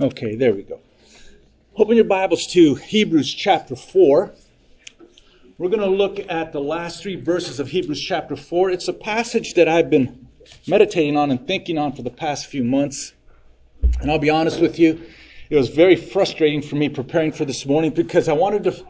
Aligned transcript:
Okay, 0.00 0.34
there 0.34 0.54
we 0.54 0.62
go. 0.62 0.80
Open 1.76 1.94
your 1.94 2.06
Bibles 2.06 2.46
to 2.54 2.74
Hebrews 2.74 3.34
chapter 3.34 3.76
4. 3.76 4.32
We're 5.58 5.68
going 5.68 5.80
to 5.80 5.86
look 5.86 6.18
at 6.30 6.54
the 6.54 6.60
last 6.60 7.02
three 7.02 7.16
verses 7.16 7.60
of 7.60 7.68
Hebrews 7.68 8.00
chapter 8.00 8.34
4. 8.34 8.70
It's 8.70 8.88
a 8.88 8.94
passage 8.94 9.52
that 9.54 9.68
I've 9.68 9.90
been 9.90 10.26
meditating 10.66 11.18
on 11.18 11.30
and 11.30 11.46
thinking 11.46 11.76
on 11.76 11.92
for 11.92 12.00
the 12.00 12.10
past 12.10 12.46
few 12.46 12.64
months. 12.64 13.12
And 14.00 14.10
I'll 14.10 14.18
be 14.18 14.30
honest 14.30 14.58
with 14.58 14.78
you, 14.78 14.98
it 15.50 15.56
was 15.56 15.68
very 15.68 15.96
frustrating 15.96 16.62
for 16.62 16.76
me 16.76 16.88
preparing 16.88 17.30
for 17.30 17.44
this 17.44 17.66
morning 17.66 17.90
because 17.90 18.26
I 18.26 18.32
wanted 18.32 18.64
to, 18.64 18.86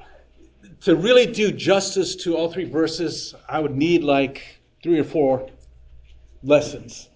to 0.83 0.95
really 0.95 1.27
do 1.27 1.51
justice 1.51 2.15
to 2.23 2.37
all 2.37 2.53
three 2.53 2.71
verses. 2.71 3.35
I 3.49 3.59
would 3.59 3.77
need 3.77 4.05
like 4.05 4.45
three 4.81 5.01
or 5.01 5.05
four 5.05 5.51
lessons. 6.45 7.10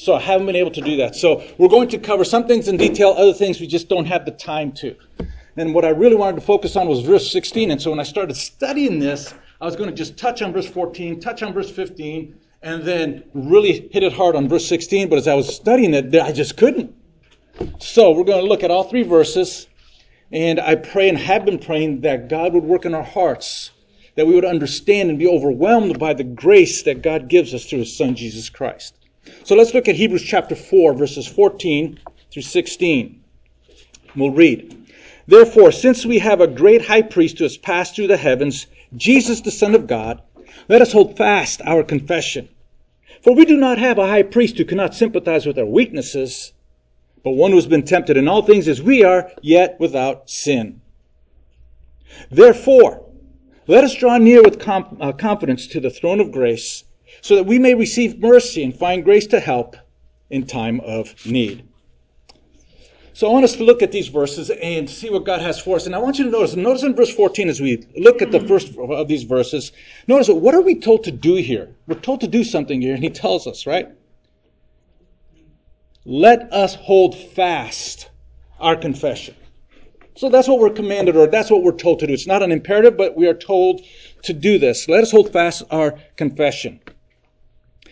So 0.00 0.14
I 0.14 0.20
haven't 0.20 0.46
been 0.46 0.56
able 0.56 0.70
to 0.70 0.80
do 0.80 0.96
that. 0.96 1.14
So 1.14 1.44
we're 1.58 1.68
going 1.68 1.88
to 1.88 1.98
cover 1.98 2.24
some 2.24 2.46
things 2.46 2.68
in 2.68 2.78
detail, 2.78 3.10
other 3.10 3.34
things 3.34 3.60
we 3.60 3.66
just 3.66 3.90
don't 3.90 4.06
have 4.06 4.24
the 4.24 4.30
time 4.30 4.72
to. 4.72 4.96
And 5.58 5.74
what 5.74 5.84
I 5.84 5.90
really 5.90 6.16
wanted 6.16 6.36
to 6.36 6.40
focus 6.46 6.74
on 6.74 6.88
was 6.88 7.00
verse 7.00 7.30
16. 7.30 7.70
And 7.70 7.82
so 7.82 7.90
when 7.90 8.00
I 8.00 8.04
started 8.04 8.34
studying 8.34 8.98
this, 8.98 9.34
I 9.60 9.66
was 9.66 9.76
going 9.76 9.90
to 9.90 9.94
just 9.94 10.16
touch 10.16 10.40
on 10.40 10.54
verse 10.54 10.66
14, 10.66 11.20
touch 11.20 11.42
on 11.42 11.52
verse 11.52 11.70
15, 11.70 12.34
and 12.62 12.82
then 12.82 13.24
really 13.34 13.90
hit 13.92 14.02
it 14.02 14.14
hard 14.14 14.36
on 14.36 14.48
verse 14.48 14.66
16. 14.66 15.10
But 15.10 15.18
as 15.18 15.28
I 15.28 15.34
was 15.34 15.54
studying 15.54 15.92
it, 15.92 16.14
I 16.14 16.32
just 16.32 16.56
couldn't. 16.56 16.94
So 17.78 18.12
we're 18.12 18.24
going 18.24 18.42
to 18.42 18.48
look 18.48 18.62
at 18.62 18.70
all 18.70 18.84
three 18.84 19.02
verses. 19.02 19.68
And 20.32 20.58
I 20.60 20.76
pray 20.76 21.10
and 21.10 21.18
have 21.18 21.44
been 21.44 21.58
praying 21.58 22.00
that 22.02 22.30
God 22.30 22.54
would 22.54 22.64
work 22.64 22.86
in 22.86 22.94
our 22.94 23.02
hearts, 23.02 23.70
that 24.14 24.26
we 24.26 24.34
would 24.34 24.46
understand 24.46 25.10
and 25.10 25.18
be 25.18 25.28
overwhelmed 25.28 25.98
by 25.98 26.14
the 26.14 26.24
grace 26.24 26.84
that 26.84 27.02
God 27.02 27.28
gives 27.28 27.52
us 27.52 27.66
through 27.66 27.80
His 27.80 27.94
Son, 27.94 28.14
Jesus 28.14 28.48
Christ. 28.48 28.94
So 29.44 29.54
let's 29.54 29.74
look 29.74 29.88
at 29.88 29.96
Hebrews 29.96 30.22
chapter 30.22 30.54
4, 30.54 30.94
verses 30.94 31.26
14 31.26 31.98
through 32.30 32.42
16. 32.42 33.22
We'll 34.16 34.30
read. 34.30 34.76
Therefore, 35.26 35.72
since 35.72 36.06
we 36.06 36.18
have 36.18 36.40
a 36.40 36.46
great 36.46 36.86
high 36.86 37.02
priest 37.02 37.38
who 37.38 37.44
has 37.44 37.56
passed 37.56 37.94
through 37.94 38.08
the 38.08 38.16
heavens, 38.16 38.66
Jesus 38.96 39.40
the 39.40 39.50
Son 39.50 39.74
of 39.74 39.86
God, 39.86 40.22
let 40.68 40.82
us 40.82 40.92
hold 40.92 41.16
fast 41.16 41.60
our 41.64 41.82
confession. 41.82 42.48
For 43.22 43.34
we 43.34 43.44
do 43.44 43.56
not 43.56 43.78
have 43.78 43.98
a 43.98 44.06
high 44.06 44.22
priest 44.22 44.56
who 44.56 44.64
cannot 44.64 44.94
sympathize 44.94 45.46
with 45.46 45.58
our 45.58 45.66
weaknesses, 45.66 46.52
but 47.22 47.32
one 47.32 47.50
who 47.50 47.56
has 47.56 47.66
been 47.66 47.84
tempted 47.84 48.16
in 48.16 48.26
all 48.26 48.42
things 48.42 48.66
as 48.66 48.80
we 48.80 49.04
are, 49.04 49.30
yet 49.42 49.78
without 49.78 50.30
sin. 50.30 50.80
Therefore, 52.30 53.06
let 53.66 53.84
us 53.84 53.94
draw 53.94 54.16
near 54.18 54.42
with 54.42 54.66
uh, 54.66 55.12
confidence 55.12 55.66
to 55.68 55.80
the 55.80 55.90
throne 55.90 56.20
of 56.20 56.32
grace 56.32 56.84
so 57.22 57.36
that 57.36 57.44
we 57.44 57.58
may 57.58 57.74
receive 57.74 58.18
mercy 58.18 58.62
and 58.62 58.76
find 58.76 59.04
grace 59.04 59.26
to 59.28 59.40
help 59.40 59.76
in 60.30 60.46
time 60.46 60.80
of 60.80 61.14
need. 61.26 61.64
So 63.12 63.28
I 63.28 63.32
want 63.32 63.44
us 63.44 63.56
to 63.56 63.64
look 63.64 63.82
at 63.82 63.92
these 63.92 64.08
verses 64.08 64.48
and 64.48 64.88
see 64.88 65.10
what 65.10 65.26
God 65.26 65.42
has 65.42 65.60
for 65.60 65.76
us. 65.76 65.84
And 65.84 65.94
I 65.94 65.98
want 65.98 66.18
you 66.18 66.24
to 66.24 66.30
notice, 66.30 66.56
notice 66.56 66.84
in 66.84 66.94
verse 66.94 67.14
14 67.14 67.50
as 67.50 67.60
we 67.60 67.86
look 67.96 68.22
at 68.22 68.32
the 68.32 68.40
first 68.48 68.74
of 68.78 69.08
these 69.08 69.24
verses, 69.24 69.72
notice 70.06 70.28
what 70.28 70.54
are 70.54 70.62
we 70.62 70.76
told 70.76 71.04
to 71.04 71.10
do 71.10 71.34
here? 71.34 71.68
We're 71.86 72.00
told 72.00 72.20
to 72.22 72.28
do 72.28 72.44
something 72.44 72.80
here, 72.80 72.94
and 72.94 73.02
he 73.02 73.10
tells 73.10 73.46
us, 73.46 73.66
right? 73.66 73.88
Let 76.06 76.50
us 76.52 76.76
hold 76.76 77.14
fast 77.14 78.08
our 78.58 78.74
confession. 78.74 79.34
So 80.16 80.28
that's 80.28 80.48
what 80.48 80.58
we're 80.58 80.70
commanded, 80.70 81.16
or 81.16 81.26
that's 81.26 81.50
what 81.50 81.62
we're 81.62 81.72
told 81.72 81.98
to 82.00 82.06
do. 82.06 82.12
It's 82.12 82.26
not 82.26 82.42
an 82.42 82.52
imperative, 82.52 82.96
but 82.96 83.16
we 83.16 83.26
are 83.26 83.34
told 83.34 83.82
to 84.22 84.32
do 84.32 84.58
this. 84.58 84.88
Let 84.88 85.02
us 85.02 85.10
hold 85.10 85.32
fast 85.32 85.62
our 85.70 85.98
confession. 86.16 86.80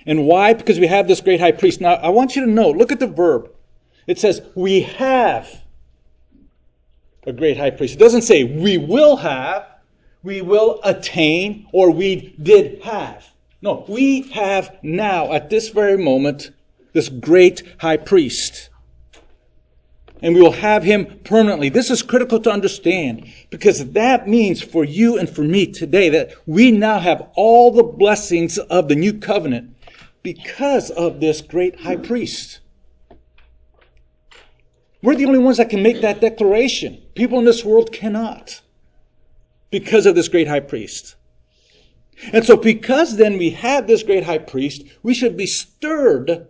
And 0.09 0.25
why? 0.25 0.55
Because 0.55 0.81
we 0.81 0.87
have 0.87 1.06
this 1.06 1.20
great 1.20 1.39
high 1.39 1.53
priest. 1.53 1.83
Now, 1.83 1.92
I 1.97 2.09
want 2.09 2.34
you 2.34 2.47
to 2.47 2.51
know, 2.51 2.70
look 2.70 2.91
at 2.91 2.98
the 2.98 3.06
verb. 3.06 3.51
It 4.06 4.19
says, 4.19 4.41
we 4.55 4.81
have 4.81 5.62
a 7.27 7.33
great 7.33 7.59
high 7.59 7.70
priest. 7.70 7.97
It 7.97 7.98
doesn't 7.98 8.23
say 8.23 8.42
we 8.42 8.79
will 8.79 9.17
have, 9.17 9.67
we 10.23 10.41
will 10.41 10.81
attain, 10.83 11.67
or 11.73 11.91
we 11.91 12.35
did 12.42 12.83
have. 12.85 13.29
No, 13.61 13.85
we 13.86 14.23
have 14.30 14.79
now, 14.83 15.30
at 15.30 15.51
this 15.51 15.68
very 15.68 15.98
moment, 15.98 16.52
this 16.95 17.11
great 17.11 17.63
high 17.79 17.98
priest. 17.98 18.70
And 20.23 20.35
we 20.35 20.41
will 20.41 20.52
have 20.52 20.83
him 20.83 21.20
permanently. 21.24 21.68
This 21.68 21.91
is 21.91 22.02
critical 22.02 22.41
to 22.41 22.51
understand 22.51 23.30
because 23.51 23.91
that 23.91 24.27
means 24.27 24.63
for 24.63 24.85
you 24.85 25.18
and 25.18 25.29
for 25.29 25.42
me 25.42 25.67
today 25.67 26.08
that 26.08 26.33
we 26.47 26.73
now 26.73 26.98
have 26.98 27.29
all 27.35 27.70
the 27.70 27.83
blessings 27.83 28.57
of 28.57 28.89
the 28.89 28.97
new 28.97 29.13
covenant 29.13 29.74
because 30.34 30.90
of 30.90 31.20
this 31.20 31.40
great 31.40 31.80
high 31.80 31.96
priest. 31.96 32.58
We're 35.00 35.14
the 35.14 35.24
only 35.24 35.39
ones 35.39 35.56
that 35.56 35.70
can 35.70 35.83
make 35.83 36.02
that 36.02 36.20
declaration. 36.20 37.00
People 37.14 37.39
in 37.39 37.46
this 37.46 37.64
world 37.64 37.92
cannot 37.92 38.61
because 39.70 40.05
of 40.05 40.14
this 40.14 40.28
great 40.28 40.46
high 40.46 40.61
priest. 40.61 41.14
And 42.34 42.44
so, 42.44 42.58
because 42.58 43.17
then 43.17 43.38
we 43.38 43.48
have 43.50 43.86
this 43.86 44.02
great 44.02 44.22
high 44.22 44.44
priest, 44.52 44.83
we 45.02 45.14
should 45.14 45.34
be 45.34 45.46
stirred 45.46 46.46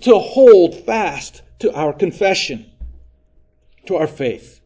to 0.00 0.18
hold 0.18 0.74
fast 0.74 1.42
to 1.60 1.72
our 1.74 1.92
confession, 1.92 2.66
to 3.86 3.94
our 3.94 4.08
faith. 4.08 4.60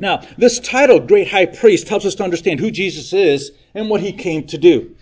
Now, 0.00 0.22
this 0.36 0.60
title, 0.60 1.00
Great 1.00 1.26
High 1.26 1.46
Priest, 1.46 1.88
helps 1.88 2.04
us 2.04 2.14
to 2.16 2.24
understand 2.24 2.60
who 2.60 2.70
Jesus 2.70 3.12
is 3.12 3.50
and 3.74 3.90
what 3.90 4.00
he 4.00 4.12
came 4.12 4.46
to 4.46 4.58
do. 4.58 4.94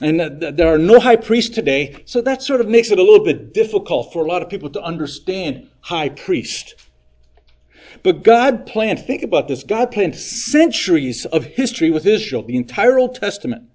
And 0.00 0.18
there 0.40 0.74
are 0.74 0.78
no 0.78 0.98
high 0.98 1.16
priests 1.16 1.54
today, 1.54 2.02
so 2.04 2.20
that 2.22 2.42
sort 2.42 2.60
of 2.60 2.68
makes 2.68 2.90
it 2.90 2.98
a 2.98 3.02
little 3.02 3.24
bit 3.24 3.54
difficult 3.54 4.12
for 4.12 4.24
a 4.24 4.28
lot 4.28 4.42
of 4.42 4.48
people 4.48 4.68
to 4.70 4.82
understand 4.82 5.68
high 5.80 6.08
priest. 6.08 6.74
But 8.02 8.24
God 8.24 8.66
planned, 8.66 8.98
think 8.98 9.22
about 9.22 9.46
this, 9.46 9.62
God 9.62 9.92
planned 9.92 10.16
centuries 10.16 11.26
of 11.26 11.44
history 11.44 11.90
with 11.90 12.06
Israel, 12.06 12.42
the 12.42 12.56
entire 12.56 12.98
Old 12.98 13.14
Testament, 13.14 13.70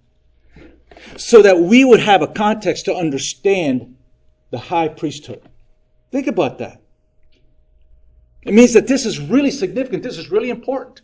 so 1.15 1.41
that 1.41 1.59
we 1.59 1.85
would 1.85 2.01
have 2.01 2.21
a 2.21 2.27
context 2.27 2.85
to 2.85 2.95
understand 2.95 3.95
the 4.51 4.59
high 4.59 4.89
priesthood. 4.89 5.41
Think 6.11 6.27
about 6.27 6.57
that. 6.57 6.81
It 8.43 8.53
means 8.53 8.73
that 8.73 8.87
this 8.87 9.05
is 9.05 9.19
really 9.19 9.51
significant, 9.51 10.03
this 10.03 10.17
is 10.17 10.29
really 10.29 10.49
important. 10.49 11.01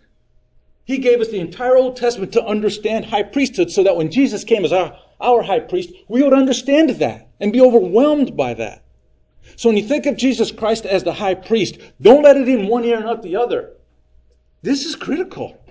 He 0.84 0.97
gave 0.97 1.22
us 1.22 1.30
the 1.30 1.40
entire 1.40 1.78
Old 1.78 1.96
Testament 1.96 2.34
to 2.34 2.46
understand 2.46 3.06
high 3.06 3.24
priesthood 3.24 3.72
so 3.72 3.84
that 3.84 3.96
when 3.96 4.12
Jesus 4.12 4.44
came 4.44 4.66
as 4.66 4.74
our 4.74 5.00
our 5.25 5.41
high 5.41 5.59
priest, 5.59 5.91
we 6.08 6.24
would 6.24 6.34
understand 6.34 6.91
that 6.91 7.30
and 7.40 7.52
be 7.52 7.62
overwhelmed 7.62 8.38
by 8.38 8.53
that. 8.53 8.84
So 9.56 9.69
when 9.69 9.78
you 9.78 9.88
think 9.88 10.06
of 10.06 10.18
Jesus 10.18 10.52
Christ 10.52 10.86
as 10.86 11.03
the 11.03 11.13
high 11.13 11.36
priest, 11.36 11.78
don't 12.02 12.24
let 12.24 12.38
it 12.38 12.47
in 12.47 12.68
one 12.68 12.84
ear 12.86 12.97
and 12.97 13.06
out 13.06 13.24
the 13.24 13.35
other. 13.35 13.74
This 14.62 14.85
is 14.85 14.96
critical. 14.96 15.62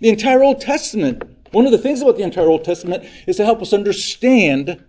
The 0.00 0.08
entire 0.08 0.42
Old 0.42 0.60
Testament, 0.60 1.22
one 1.52 1.64
of 1.64 1.72
the 1.72 1.78
things 1.78 2.02
about 2.02 2.16
the 2.16 2.24
entire 2.24 2.48
Old 2.48 2.64
Testament 2.64 3.04
is 3.26 3.36
to 3.36 3.44
help 3.44 3.62
us 3.62 3.72
understand 3.72 4.84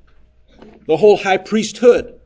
the 0.88 0.97
whole 0.97 1.18
high 1.18 1.38
priesthood. 1.38 2.19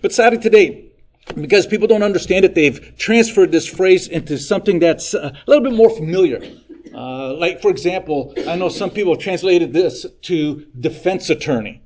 But 0.00 0.12
sadly 0.12 0.38
today, 0.38 0.92
because 1.34 1.66
people 1.66 1.88
don't 1.88 2.02
understand 2.02 2.44
it, 2.44 2.54
they've 2.54 2.96
transferred 2.98 3.52
this 3.52 3.66
phrase 3.66 4.08
into 4.08 4.38
something 4.38 4.78
that's 4.78 5.14
a 5.14 5.32
little 5.46 5.62
bit 5.62 5.72
more 5.72 5.90
familiar. 5.90 6.42
Uh, 6.94 7.34
like, 7.34 7.62
for 7.62 7.70
example, 7.70 8.34
I 8.46 8.56
know 8.56 8.68
some 8.68 8.90
people 8.90 9.14
have 9.14 9.22
translated 9.22 9.72
this 9.72 10.04
to 10.22 10.66
defense 10.78 11.30
attorney. 11.30 11.82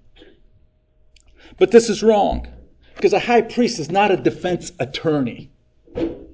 But 1.58 1.70
this 1.70 1.88
is 1.88 2.02
wrong. 2.02 2.48
Because 2.94 3.12
a 3.12 3.18
high 3.18 3.42
priest 3.42 3.78
is 3.78 3.90
not 3.90 4.10
a 4.10 4.16
defense 4.16 4.72
attorney. 4.80 5.50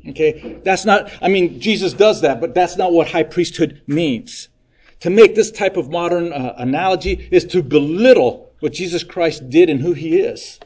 Okay? 0.09 0.61
That's 0.65 0.84
not, 0.84 1.11
I 1.21 1.28
mean, 1.28 1.61
Jesus 1.61 1.93
does 1.93 2.21
that, 2.22 2.41
but 2.41 2.55
that's 2.55 2.77
not 2.77 2.93
what 2.93 3.09
high 3.09 3.25
priesthood 3.25 3.82
means. 3.87 4.49
To 5.00 5.11
make 5.11 5.34
this 5.34 5.50
type 5.50 5.77
of 5.77 5.91
modern 5.91 6.32
uh, 6.32 6.55
analogy 6.56 7.28
is 7.32 7.44
to 7.47 7.62
belittle 7.62 8.53
what 8.61 8.72
Jesus 8.72 9.03
Christ 9.03 9.50
did 9.50 9.69
and 9.69 9.81
who 9.81 9.93
he 9.93 10.21
is. 10.21 10.61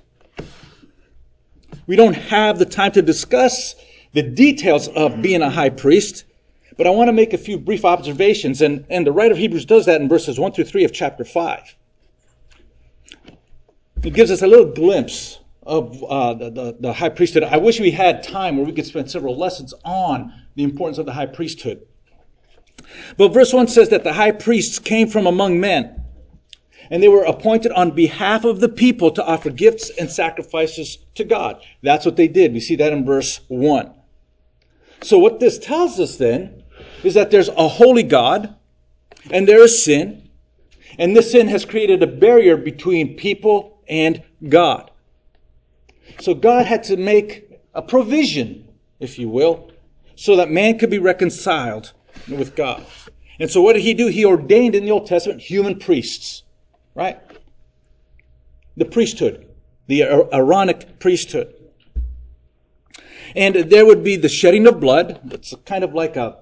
We 1.86 1.96
don't 1.96 2.14
have 2.14 2.58
the 2.58 2.66
time 2.66 2.92
to 2.92 3.02
discuss 3.02 3.74
the 4.12 4.22
details 4.22 4.88
of 4.88 5.22
being 5.22 5.40
a 5.40 5.50
high 5.50 5.70
priest. 5.70 6.24
But 6.76 6.86
I 6.86 6.90
want 6.90 7.08
to 7.08 7.12
make 7.12 7.32
a 7.32 7.38
few 7.38 7.58
brief 7.58 7.84
observations, 7.84 8.60
and, 8.60 8.84
and 8.90 9.06
the 9.06 9.12
writer 9.12 9.32
of 9.32 9.38
Hebrews 9.38 9.64
does 9.64 9.86
that 9.86 10.00
in 10.00 10.08
verses 10.08 10.38
1 10.38 10.52
through 10.52 10.64
3 10.64 10.84
of 10.84 10.92
chapter 10.92 11.24
5. 11.24 11.74
It 14.02 14.12
gives 14.12 14.30
us 14.30 14.42
a 14.42 14.46
little 14.46 14.72
glimpse 14.72 15.38
of 15.62 16.04
uh, 16.04 16.34
the, 16.34 16.50
the, 16.50 16.76
the 16.78 16.92
high 16.92 17.08
priesthood. 17.08 17.42
I 17.44 17.56
wish 17.56 17.80
we 17.80 17.90
had 17.90 18.22
time 18.22 18.56
where 18.56 18.66
we 18.66 18.72
could 18.72 18.86
spend 18.86 19.10
several 19.10 19.36
lessons 19.36 19.74
on 19.84 20.32
the 20.54 20.62
importance 20.62 20.98
of 20.98 21.06
the 21.06 21.12
high 21.12 21.26
priesthood. 21.26 21.86
But 23.16 23.32
verse 23.32 23.52
1 23.52 23.68
says 23.68 23.88
that 23.88 24.04
the 24.04 24.12
high 24.12 24.30
priests 24.30 24.78
came 24.78 25.08
from 25.08 25.26
among 25.26 25.58
men, 25.58 26.04
and 26.90 27.02
they 27.02 27.08
were 27.08 27.24
appointed 27.24 27.72
on 27.72 27.92
behalf 27.92 28.44
of 28.44 28.60
the 28.60 28.68
people 28.68 29.10
to 29.12 29.24
offer 29.24 29.50
gifts 29.50 29.90
and 29.98 30.10
sacrifices 30.10 30.98
to 31.14 31.24
God. 31.24 31.60
That's 31.82 32.04
what 32.04 32.16
they 32.16 32.28
did. 32.28 32.52
We 32.52 32.60
see 32.60 32.76
that 32.76 32.92
in 32.92 33.04
verse 33.04 33.40
1. 33.48 33.92
So 35.02 35.18
what 35.18 35.40
this 35.40 35.58
tells 35.58 35.98
us 35.98 36.16
then 36.16 36.62
is 37.02 37.14
that 37.14 37.30
there's 37.30 37.48
a 37.48 37.68
holy 37.68 38.02
God 38.02 38.54
and 39.30 39.46
there 39.48 39.62
is 39.62 39.84
sin. 39.84 40.28
And 40.98 41.14
this 41.14 41.32
sin 41.32 41.48
has 41.48 41.64
created 41.64 42.02
a 42.02 42.06
barrier 42.06 42.56
between 42.56 43.16
people 43.16 43.82
and 43.88 44.22
God. 44.48 44.90
So 46.20 46.34
God 46.34 46.66
had 46.66 46.84
to 46.84 46.96
make 46.96 47.60
a 47.74 47.82
provision, 47.82 48.68
if 49.00 49.18
you 49.18 49.28
will, 49.28 49.70
so 50.14 50.36
that 50.36 50.50
man 50.50 50.78
could 50.78 50.90
be 50.90 50.98
reconciled 50.98 51.92
with 52.28 52.56
God. 52.56 52.84
And 53.38 53.50
so 53.50 53.60
what 53.60 53.74
did 53.74 53.82
he 53.82 53.92
do? 53.92 54.06
He 54.06 54.24
ordained 54.24 54.74
in 54.74 54.84
the 54.84 54.90
Old 54.90 55.06
Testament 55.06 55.42
human 55.42 55.78
priests, 55.78 56.42
right? 56.94 57.20
The 58.76 58.86
priesthood, 58.86 59.46
the 59.88 60.02
Aaronic 60.04 60.98
priesthood. 60.98 61.52
And 63.34 63.54
there 63.54 63.84
would 63.84 64.02
be 64.02 64.16
the 64.16 64.30
shedding 64.30 64.66
of 64.66 64.80
blood. 64.80 65.20
It's 65.32 65.54
kind 65.66 65.84
of 65.84 65.92
like 65.92 66.16
a, 66.16 66.38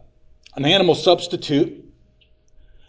an 0.56 0.64
animal 0.64 0.94
substitute. 0.94 1.80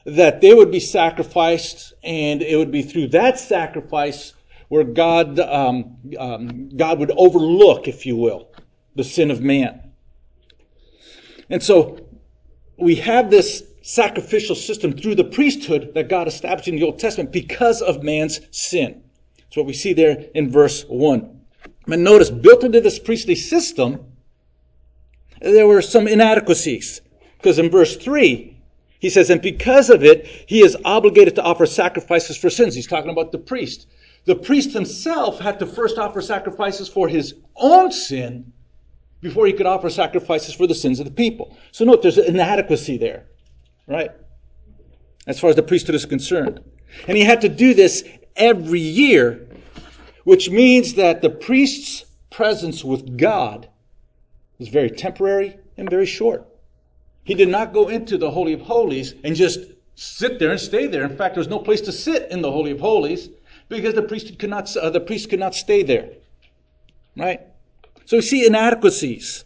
That 0.05 0.41
they 0.41 0.53
would 0.53 0.71
be 0.71 0.79
sacrificed, 0.79 1.93
and 2.03 2.43
it 2.43 2.57
would 2.57 2.71
be 2.71 2.83
through 2.83 3.07
that 3.07 3.39
sacrifice 3.39 4.33
where 4.67 4.83
God, 4.83 5.39
um, 5.39 5.97
um, 6.19 6.69
God 6.69 6.99
would 6.99 7.11
overlook, 7.17 7.87
if 7.87 8.05
you 8.05 8.15
will, 8.15 8.49
the 8.95 9.03
sin 9.03 9.31
of 9.31 9.41
man. 9.41 9.91
And 11.49 11.61
so 11.61 12.05
we 12.77 12.95
have 12.95 13.29
this 13.29 13.63
sacrificial 13.81 14.55
system 14.55 14.93
through 14.93 15.15
the 15.15 15.23
priesthood 15.23 15.91
that 15.93 16.09
God 16.09 16.27
established 16.27 16.67
in 16.67 16.75
the 16.75 16.83
Old 16.83 16.99
Testament 16.99 17.31
because 17.31 17.81
of 17.81 18.03
man's 18.03 18.41
sin. 18.51 19.03
That's 19.37 19.57
what 19.57 19.67
we 19.67 19.73
see 19.73 19.93
there 19.93 20.25
in 20.33 20.49
verse 20.49 20.83
1. 20.83 21.41
But 21.87 21.99
notice, 21.99 22.31
built 22.31 22.63
into 22.63 22.81
this 22.81 22.97
priestly 22.97 23.35
system, 23.35 24.03
there 25.39 25.67
were 25.67 25.83
some 25.83 26.07
inadequacies. 26.07 27.01
Because 27.45 27.59
in 27.59 27.69
verse 27.69 27.95
3, 27.95 28.57
he 28.97 29.07
says, 29.11 29.29
and 29.29 29.39
because 29.39 29.91
of 29.91 30.03
it, 30.03 30.25
he 30.47 30.63
is 30.63 30.75
obligated 30.83 31.35
to 31.35 31.43
offer 31.43 31.67
sacrifices 31.67 32.35
for 32.35 32.49
sins. 32.49 32.73
He's 32.73 32.87
talking 32.87 33.11
about 33.11 33.31
the 33.31 33.37
priest. 33.37 33.85
The 34.23 34.33
priest 34.33 34.73
himself 34.73 35.39
had 35.39 35.59
to 35.59 35.67
first 35.67 35.99
offer 35.99 36.23
sacrifices 36.23 36.89
for 36.89 37.07
his 37.07 37.35
own 37.55 37.91
sin 37.91 38.51
before 39.21 39.45
he 39.45 39.53
could 39.53 39.67
offer 39.67 39.91
sacrifices 39.91 40.55
for 40.55 40.65
the 40.65 40.73
sins 40.73 40.99
of 40.99 41.05
the 41.05 41.11
people. 41.11 41.55
So 41.71 41.85
note, 41.85 42.01
there's 42.01 42.17
an 42.17 42.25
inadequacy 42.25 42.97
there, 42.97 43.27
right? 43.85 44.09
As 45.27 45.39
far 45.39 45.51
as 45.51 45.55
the 45.55 45.61
priesthood 45.61 45.93
is 45.93 46.07
concerned. 46.07 46.61
And 47.07 47.15
he 47.15 47.23
had 47.23 47.41
to 47.41 47.49
do 47.49 47.75
this 47.75 48.03
every 48.35 48.79
year, 48.79 49.47
which 50.23 50.49
means 50.49 50.95
that 50.95 51.21
the 51.21 51.29
priest's 51.29 52.05
presence 52.31 52.83
with 52.83 53.19
God 53.19 53.69
was 54.57 54.69
very 54.69 54.89
temporary 54.89 55.57
and 55.77 55.87
very 55.87 56.07
short. 56.07 56.47
He 57.25 57.33
did 57.33 57.49
not 57.49 57.73
go 57.73 57.89
into 57.89 58.17
the 58.17 58.29
Holy 58.29 58.53
of 58.53 58.61
Holies 58.61 59.15
and 59.23 59.35
just 59.35 59.59
sit 59.95 60.37
there 60.37 60.51
and 60.51 60.59
stay 60.59 60.85
there. 60.85 61.03
In 61.03 61.17
fact, 61.17 61.33
there 61.33 61.41
was 61.41 61.47
no 61.47 61.59
place 61.59 61.81
to 61.81 61.91
sit 61.91 62.31
in 62.31 62.41
the 62.41 62.51
Holy 62.51 62.71
of 62.71 62.79
Holies 62.79 63.29
because 63.67 63.95
the 63.95 64.03
priest 64.03 64.37
could 64.37 64.51
not, 64.51 64.73
uh, 64.77 64.91
the 64.91 64.99
priest 64.99 65.31
could 65.31 65.39
not 65.39 65.55
stay 65.55 65.81
there. 65.81 66.11
Right? 67.17 67.41
So 68.05 68.17
we 68.17 68.21
see 68.21 68.45
inadequacies. 68.45 69.43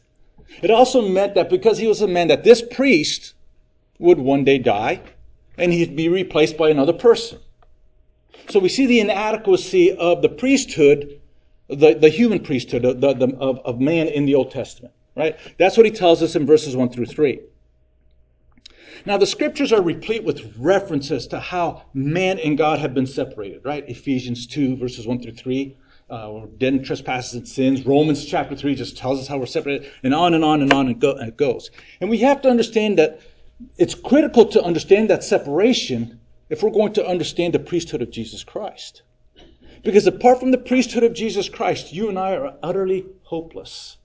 It 0.62 0.72
also 0.72 1.08
meant 1.08 1.36
that 1.36 1.50
because 1.50 1.78
he 1.78 1.88
was 1.88 2.02
a 2.02 2.08
man, 2.08 2.28
that 2.28 2.44
this 2.44 2.62
priest 2.62 3.34
would 3.98 4.20
one 4.20 4.44
day 4.44 4.58
die 4.58 5.02
and 5.58 5.72
he'd 5.72 5.96
be 5.96 6.10
replaced 6.10 6.58
by 6.58 6.70
another 6.70 6.94
person. 6.94 7.40
So 8.50 8.60
we 8.60 8.68
see 8.68 8.88
the 8.88 9.00
inadequacy 9.00 9.94
of 9.94 10.22
the 10.22 10.30
priesthood, 10.30 11.22
the, 11.70 11.94
the 11.94 12.10
human 12.10 12.40
priesthood 12.44 12.82
the, 12.82 12.94
the, 12.94 13.38
of, 13.38 13.60
of 13.60 13.80
man 13.80 14.08
in 14.08 14.26
the 14.26 14.36
Old 14.36 14.52
Testament. 14.52 14.94
Right? 15.16 15.38
That's 15.58 15.78
what 15.78 15.86
he 15.86 15.92
tells 15.94 16.22
us 16.22 16.36
in 16.36 16.46
verses 16.46 16.76
1 16.76 16.90
through 16.90 17.06
3. 17.06 17.40
Now, 19.06 19.18
the 19.18 19.28
scriptures 19.28 19.72
are 19.72 19.82
replete 19.82 20.24
with 20.24 20.56
references 20.58 21.28
to 21.28 21.40
how 21.40 21.84
man 21.94 22.40
and 22.40 22.58
God 22.58 22.80
have 22.80 22.94
been 22.94 23.08
separated, 23.08 23.62
right? 23.64 23.88
Ephesians 23.88 24.48
2, 24.48 24.78
verses 24.78 25.08
1 25.08 25.22
through 25.22 25.34
3. 25.34 25.78
Uh, 26.10 26.48
dead 26.58 26.74
in 26.74 26.84
trespasses 26.84 27.36
and 27.36 27.48
sins. 27.48 27.86
Romans 27.86 28.26
chapter 28.26 28.56
3 28.56 28.74
just 28.74 28.98
tells 28.98 29.20
us 29.20 29.28
how 29.28 29.38
we're 29.38 29.46
separated, 29.46 29.92
and 30.02 30.14
on 30.14 30.34
and 30.34 30.44
on 30.44 30.64
and 30.64 30.74
on 30.74 30.88
and, 30.88 31.00
go, 31.00 31.12
and 31.12 31.30
it 31.30 31.38
goes. 31.38 31.70
And 32.02 32.10
we 32.10 32.18
have 32.20 32.42
to 32.42 32.50
understand 32.50 32.98
that 32.98 33.22
it's 33.78 33.94
critical 33.94 34.46
to 34.48 34.64
understand 34.64 35.12
that 35.12 35.24
separation 35.24 36.20
if 36.50 36.64
we're 36.64 36.72
going 36.72 36.94
to 36.94 37.06
understand 37.06 37.54
the 37.54 37.60
priesthood 37.60 38.02
of 38.02 38.10
Jesus 38.10 38.44
Christ. 38.44 39.04
Because 39.84 40.08
apart 40.08 40.40
from 40.40 40.52
the 40.52 40.58
priesthood 40.58 41.04
of 41.04 41.14
Jesus 41.14 41.48
Christ, 41.48 41.94
you 41.94 42.10
and 42.10 42.18
I 42.18 42.36
are 42.36 42.58
utterly 42.64 43.06
hopeless. 43.24 43.98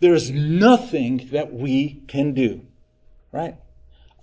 There 0.00 0.14
is 0.14 0.30
nothing 0.30 1.28
that 1.32 1.52
we 1.52 2.02
can 2.08 2.32
do, 2.34 2.62
right? 3.30 3.56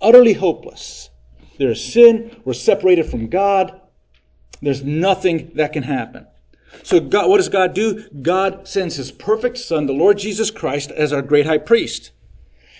Utterly 0.01 0.33
hopeless. 0.33 1.09
There 1.57 1.71
is 1.71 1.83
sin. 1.83 2.41
We're 2.45 2.53
separated 2.53 3.03
from 3.03 3.27
God. 3.27 3.81
There's 4.61 4.83
nothing 4.83 5.51
that 5.55 5.73
can 5.73 5.83
happen. 5.83 6.27
So 6.83 6.99
God, 6.99 7.29
what 7.29 7.37
does 7.37 7.49
God 7.49 7.73
do? 7.73 8.07
God 8.21 8.67
sends 8.67 8.95
his 8.95 9.11
perfect 9.11 9.57
son, 9.57 9.85
the 9.85 9.93
Lord 9.93 10.17
Jesus 10.17 10.51
Christ, 10.51 10.91
as 10.91 11.11
our 11.11 11.21
great 11.21 11.45
high 11.45 11.57
priest. 11.57 12.11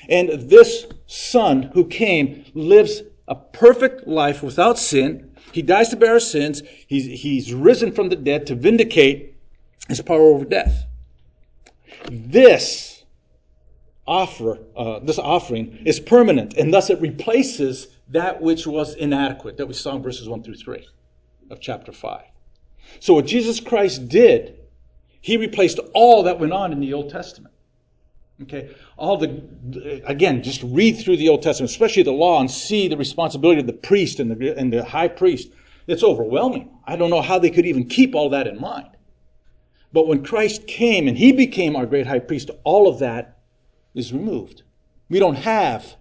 And 0.08 0.30
this 0.50 0.86
son 1.08 1.64
who 1.74 1.86
came 1.86 2.46
lives 2.54 3.02
a 3.28 3.36
perfect 3.36 4.08
life 4.08 4.42
without 4.42 4.80
sin. 4.80 5.32
He 5.52 5.62
dies 5.62 5.90
to 5.90 5.96
bear 5.96 6.14
our 6.14 6.20
sins. 6.20 6.64
He's, 6.88 7.22
he's 7.22 7.54
risen 7.54 7.92
from 7.92 8.10
the 8.10 8.16
dead 8.16 8.48
to 8.48 8.56
vindicate 8.56 9.36
his 9.88 10.02
power 10.02 10.22
over 10.22 10.46
death. 10.46 10.86
This 12.10 12.89
offer, 14.10 14.58
uh, 14.76 15.00
this 15.00 15.20
offering 15.20 15.84
is 15.86 16.00
permanent, 16.00 16.56
and 16.56 16.74
thus 16.74 16.90
it 16.90 17.00
replaces 17.00 17.88
that 18.10 18.42
which 18.42 18.66
was 18.66 18.96
inadequate 18.96 19.56
that 19.58 19.68
we 19.68 19.74
saw 19.74 19.96
in 19.96 20.02
verses 20.02 20.28
1 20.28 20.42
through 20.42 20.56
3 20.56 20.86
of 21.52 21.62
chapter 21.62 21.92
5. 21.92 22.24
So 23.00 23.14
what 23.14 23.28
Jesus 23.28 23.60
Christ 23.60 24.10
did, 24.10 24.58
he 25.22 25.38
replaced 25.38 25.80
all 25.94 26.24
that 26.24 26.40
went 26.40 26.54
on 26.54 26.74
in 26.74 26.80
the 26.80 26.94
Old 26.94 27.12
Testament. 27.12 27.54
Okay, 28.42 28.74
all 28.98 29.18
the, 29.18 30.02
again, 30.06 30.42
just 30.42 30.64
read 30.64 30.94
through 30.94 31.18
the 31.18 31.30
Old 31.30 31.44
Testament, 31.44 31.70
especially 31.70 32.04
the 32.04 32.12
law, 32.12 32.40
and 32.40 32.50
see 32.50 32.88
the 32.88 32.98
responsibility 32.98 33.60
of 33.60 33.68
the 33.68 33.74
priest 33.74 34.20
and 34.20 34.32
the, 34.32 34.58
and 34.58 34.74
the 34.74 34.84
high 34.84 35.10
priest. 35.10 35.52
It's 35.88 36.04
overwhelming. 36.04 36.72
I 36.86 36.96
don't 36.96 37.10
know 37.10 37.22
how 37.22 37.38
they 37.38 37.50
could 37.52 37.66
even 37.66 37.86
keep 37.86 38.16
all 38.16 38.30
that 38.30 38.48
in 38.48 38.60
mind. 38.60 38.90
But 39.92 40.08
when 40.08 40.24
Christ 40.24 40.68
came 40.68 41.08
and 41.08 41.18
he 41.18 41.32
became 41.32 41.76
our 41.76 41.86
great 41.86 42.08
high 42.08 42.20
priest, 42.20 42.50
all 42.64 42.88
of 42.88 43.00
that 43.00 43.39
is 44.00 44.14
removed. 44.14 44.64
We 45.10 45.20
don't 45.20 45.36
have 45.36 45.96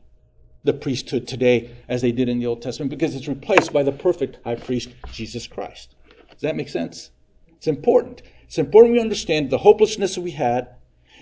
the 0.64 0.72
priesthood 0.72 1.26
today 1.26 1.70
as 1.88 2.02
they 2.02 2.12
did 2.12 2.28
in 2.28 2.38
the 2.38 2.46
Old 2.46 2.62
Testament 2.62 2.90
because 2.90 3.14
it's 3.14 3.28
replaced 3.28 3.72
by 3.72 3.82
the 3.82 3.92
perfect 3.92 4.38
high 4.44 4.54
priest, 4.54 4.90
Jesus 5.12 5.46
Christ. 5.46 5.94
Does 6.30 6.40
that 6.42 6.56
make 6.56 6.68
sense? 6.68 7.10
It's 7.56 7.66
important. 7.66 8.22
It's 8.44 8.58
important 8.58 8.94
we 8.94 9.00
understand 9.00 9.50
the 9.50 9.58
hopelessness 9.58 10.14
that 10.14 10.20
we 10.20 10.30
had. 10.30 10.68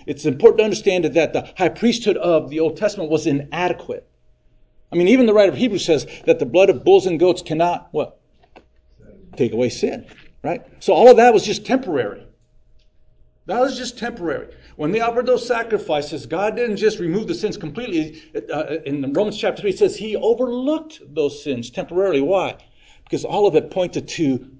It's 0.05 0.25
important 0.25 0.59
to 0.59 0.63
understand 0.63 1.05
that 1.05 1.33
the 1.33 1.53
high 1.57 1.69
priesthood 1.69 2.17
of 2.17 2.49
the 2.49 2.59
Old 2.59 2.77
Testament 2.77 3.09
was 3.09 3.27
inadequate. 3.27 4.07
I 4.91 4.95
mean, 4.95 5.09
even 5.09 5.25
the 5.25 5.33
writer 5.33 5.51
of 5.51 5.57
Hebrews 5.57 5.85
says 5.85 6.07
that 6.25 6.39
the 6.39 6.45
blood 6.45 6.69
of 6.69 6.83
bulls 6.83 7.05
and 7.05 7.19
goats 7.19 7.41
cannot, 7.41 7.89
what? 7.91 8.19
Take 9.35 9.51
away 9.51 9.69
sin, 9.69 10.05
right? 10.43 10.61
So 10.79 10.93
all 10.93 11.09
of 11.09 11.17
that 11.17 11.33
was 11.33 11.43
just 11.43 11.65
temporary. 11.65 12.25
That 13.47 13.61
was 13.61 13.77
just 13.77 13.97
temporary. 13.97 14.53
When 14.75 14.91
they 14.91 14.99
offered 14.99 15.25
those 15.25 15.47
sacrifices, 15.47 16.25
God 16.25 16.57
didn't 16.57 16.77
just 16.77 16.99
remove 16.99 17.27
the 17.27 17.33
sins 17.33 17.55
completely. 17.55 18.21
Uh, 18.53 18.79
in 18.85 19.13
Romans 19.13 19.37
chapter 19.37 19.61
3, 19.61 19.69
it 19.71 19.79
says 19.79 19.95
he 19.95 20.17
overlooked 20.17 21.01
those 21.15 21.43
sins 21.43 21.69
temporarily. 21.69 22.21
Why? 22.21 22.57
Because 23.05 23.23
all 23.23 23.47
of 23.47 23.55
it 23.55 23.71
pointed 23.71 24.07
to 24.09 24.51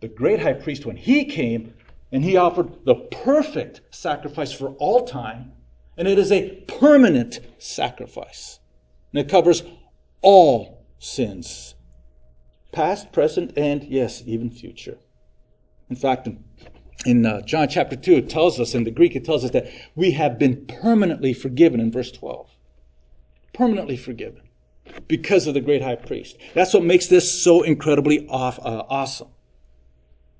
the 0.00 0.08
great 0.08 0.40
high 0.40 0.54
priest 0.54 0.84
when 0.84 0.96
he 0.96 1.24
came 1.24 1.72
and 2.10 2.24
he 2.24 2.36
offered 2.36 2.84
the 2.84 2.96
perfect 2.96 3.80
sacrifice 3.90 4.52
for 4.52 4.70
all 4.70 5.06
time. 5.06 5.52
And 5.96 6.08
it 6.08 6.18
is 6.18 6.32
a 6.32 6.50
permanent 6.66 7.38
sacrifice. 7.58 8.58
And 9.12 9.20
it 9.20 9.30
covers 9.30 9.62
all 10.20 10.84
sins 10.98 11.76
past, 12.72 13.12
present, 13.12 13.52
and 13.56 13.84
yes, 13.84 14.22
even 14.26 14.50
future. 14.50 14.98
In 15.88 15.96
fact, 15.96 16.26
in 16.26 16.44
in 17.04 17.26
uh, 17.26 17.42
John 17.42 17.68
chapter 17.68 17.96
2, 17.96 18.14
it 18.14 18.30
tells 18.30 18.58
us, 18.58 18.74
in 18.74 18.84
the 18.84 18.90
Greek, 18.90 19.14
it 19.14 19.24
tells 19.24 19.44
us 19.44 19.50
that 19.50 19.70
we 19.94 20.12
have 20.12 20.38
been 20.38 20.66
permanently 20.66 21.32
forgiven 21.32 21.80
in 21.80 21.92
verse 21.92 22.10
12. 22.10 22.48
Permanently 23.52 23.96
forgiven 23.96 24.42
because 25.08 25.46
of 25.46 25.54
the 25.54 25.60
great 25.60 25.82
high 25.82 25.96
priest. 25.96 26.36
That's 26.54 26.72
what 26.72 26.84
makes 26.84 27.06
this 27.06 27.42
so 27.42 27.62
incredibly 27.62 28.26
off, 28.28 28.58
uh, 28.58 28.84
awesome. 28.88 29.28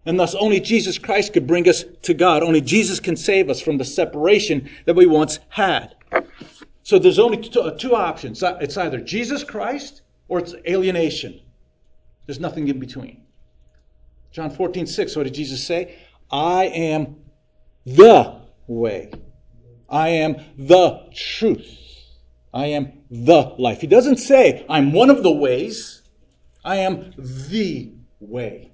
And 0.04 0.18
thus, 0.20 0.34
only 0.36 0.60
Jesus 0.60 0.98
Christ 0.98 1.32
could 1.32 1.46
bring 1.46 1.68
us 1.68 1.84
to 2.02 2.14
God. 2.14 2.42
Only 2.42 2.60
Jesus 2.60 3.00
can 3.00 3.16
save 3.16 3.50
us 3.50 3.60
from 3.60 3.76
the 3.76 3.84
separation 3.84 4.70
that 4.84 4.94
we 4.94 5.06
once 5.06 5.40
had. 5.48 5.96
So 6.84 7.00
there's 7.00 7.18
only 7.18 7.38
two, 7.38 7.60
uh, 7.60 7.76
two 7.76 7.96
options. 7.96 8.42
It's 8.42 8.76
either 8.76 9.00
Jesus 9.00 9.42
Christ 9.42 10.02
or 10.28 10.38
it's 10.38 10.54
alienation. 10.68 11.40
There's 12.26 12.38
nothing 12.38 12.68
in 12.68 12.78
between. 12.78 13.22
John 14.30 14.50
14, 14.50 14.86
6, 14.86 15.16
what 15.16 15.24
did 15.24 15.34
Jesus 15.34 15.64
say? 15.64 15.96
I 16.30 16.66
am 16.66 17.16
the 17.84 18.40
way. 18.66 19.12
I 19.88 20.08
am 20.08 20.36
the 20.58 21.08
truth. 21.14 21.66
I 22.52 22.66
am 22.66 22.92
the 23.10 23.54
life. 23.58 23.80
He 23.80 23.86
doesn't 23.86 24.16
say, 24.16 24.64
I'm 24.68 24.92
one 24.92 25.10
of 25.10 25.22
the 25.22 25.32
ways. 25.32 26.02
I 26.64 26.76
am 26.76 27.12
the 27.16 27.92
way. 28.18 28.72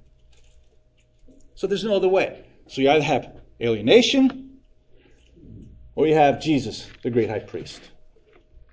So 1.54 1.66
there's 1.66 1.84
no 1.84 1.96
other 1.96 2.08
way. 2.08 2.44
So 2.68 2.80
you 2.80 2.90
either 2.90 3.04
have 3.04 3.40
alienation 3.60 4.58
or 5.94 6.06
you 6.06 6.14
have 6.14 6.40
Jesus, 6.40 6.88
the 7.02 7.10
great 7.10 7.28
high 7.28 7.40
priest. 7.40 7.80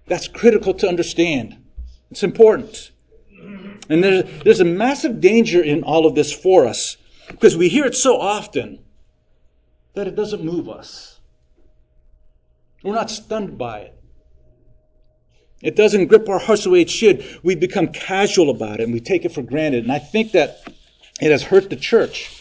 That's 0.08 0.28
critical 0.28 0.74
to 0.76 0.88
understand. 0.88 1.58
It's 2.12 2.24
important. 2.24 2.92
And 3.90 4.04
there's, 4.04 4.44
there's 4.44 4.60
a 4.60 4.66
massive 4.66 5.20
danger 5.20 5.62
in 5.62 5.84
all 5.84 6.06
of 6.06 6.16
this 6.16 6.32
for 6.32 6.66
us 6.66 6.98
because 7.30 7.56
we 7.56 7.70
hear 7.70 7.86
it 7.86 7.96
so 7.96 8.20
often 8.20 8.80
that 9.94 10.08
it 10.08 10.16
doesn't 10.16 10.44
move 10.44 10.70
us. 10.70 11.20
We're 12.84 12.96
not 12.96 13.10
stunned 13.10 13.58
by 13.58 13.80
it. 13.80 13.96
It 15.62 15.76
doesn't 15.76 16.08
grip 16.08 16.30
our 16.30 16.40
hearts 16.40 16.64
the 16.64 16.70
way 16.70 16.82
it 16.82 16.90
should. 16.90 17.26
We 17.44 17.56
become 17.56 17.90
casual 17.90 18.50
about 18.50 18.80
it 18.80 18.84
and 18.84 18.94
we 18.94 19.02
take 19.02 19.26
it 19.26 19.34
for 19.34 19.42
granted. 19.42 19.84
And 19.84 19.92
I 19.92 20.00
think 20.00 20.32
that 20.32 20.64
it 21.20 21.32
has 21.32 21.44
hurt 21.44 21.70
the 21.70 21.76
church 21.76 22.36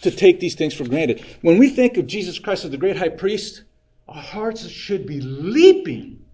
to 0.00 0.10
take 0.10 0.40
these 0.40 0.54
things 0.54 0.72
for 0.72 0.84
granted. 0.84 1.24
When 1.42 1.58
we 1.58 1.68
think 1.68 1.98
of 1.98 2.06
Jesus 2.06 2.38
Christ 2.38 2.64
as 2.64 2.70
the 2.70 2.78
great 2.78 2.96
high 2.96 3.10
priest, 3.10 3.64
our 4.08 4.22
hearts 4.22 4.66
should 4.68 5.06
be 5.06 5.20
leaping 5.20 6.24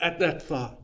at 0.00 0.18
that 0.18 0.42
thought. 0.42 0.81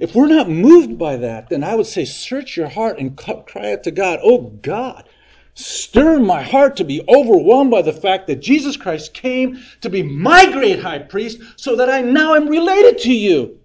If 0.00 0.14
we're 0.14 0.28
not 0.28 0.48
moved 0.48 0.96
by 0.96 1.16
that, 1.16 1.50
then 1.50 1.62
I 1.62 1.74
would 1.74 1.86
say, 1.86 2.06
search 2.06 2.56
your 2.56 2.68
heart 2.68 2.98
and 2.98 3.14
cry 3.14 3.72
out 3.72 3.82
to 3.84 3.90
God, 3.90 4.18
Oh 4.22 4.38
God, 4.62 5.06
stir 5.52 6.18
my 6.18 6.42
heart 6.42 6.78
to 6.78 6.84
be 6.84 7.04
overwhelmed 7.06 7.70
by 7.70 7.82
the 7.82 7.92
fact 7.92 8.26
that 8.26 8.40
Jesus 8.40 8.78
Christ 8.78 9.12
came 9.12 9.62
to 9.82 9.90
be 9.90 10.02
my 10.02 10.50
great 10.50 10.80
high 10.80 11.00
priest 11.00 11.40
so 11.56 11.76
that 11.76 11.90
I 11.90 12.00
now 12.00 12.34
am 12.34 12.48
related 12.48 12.96
to 13.02 13.12
you. 13.12 13.58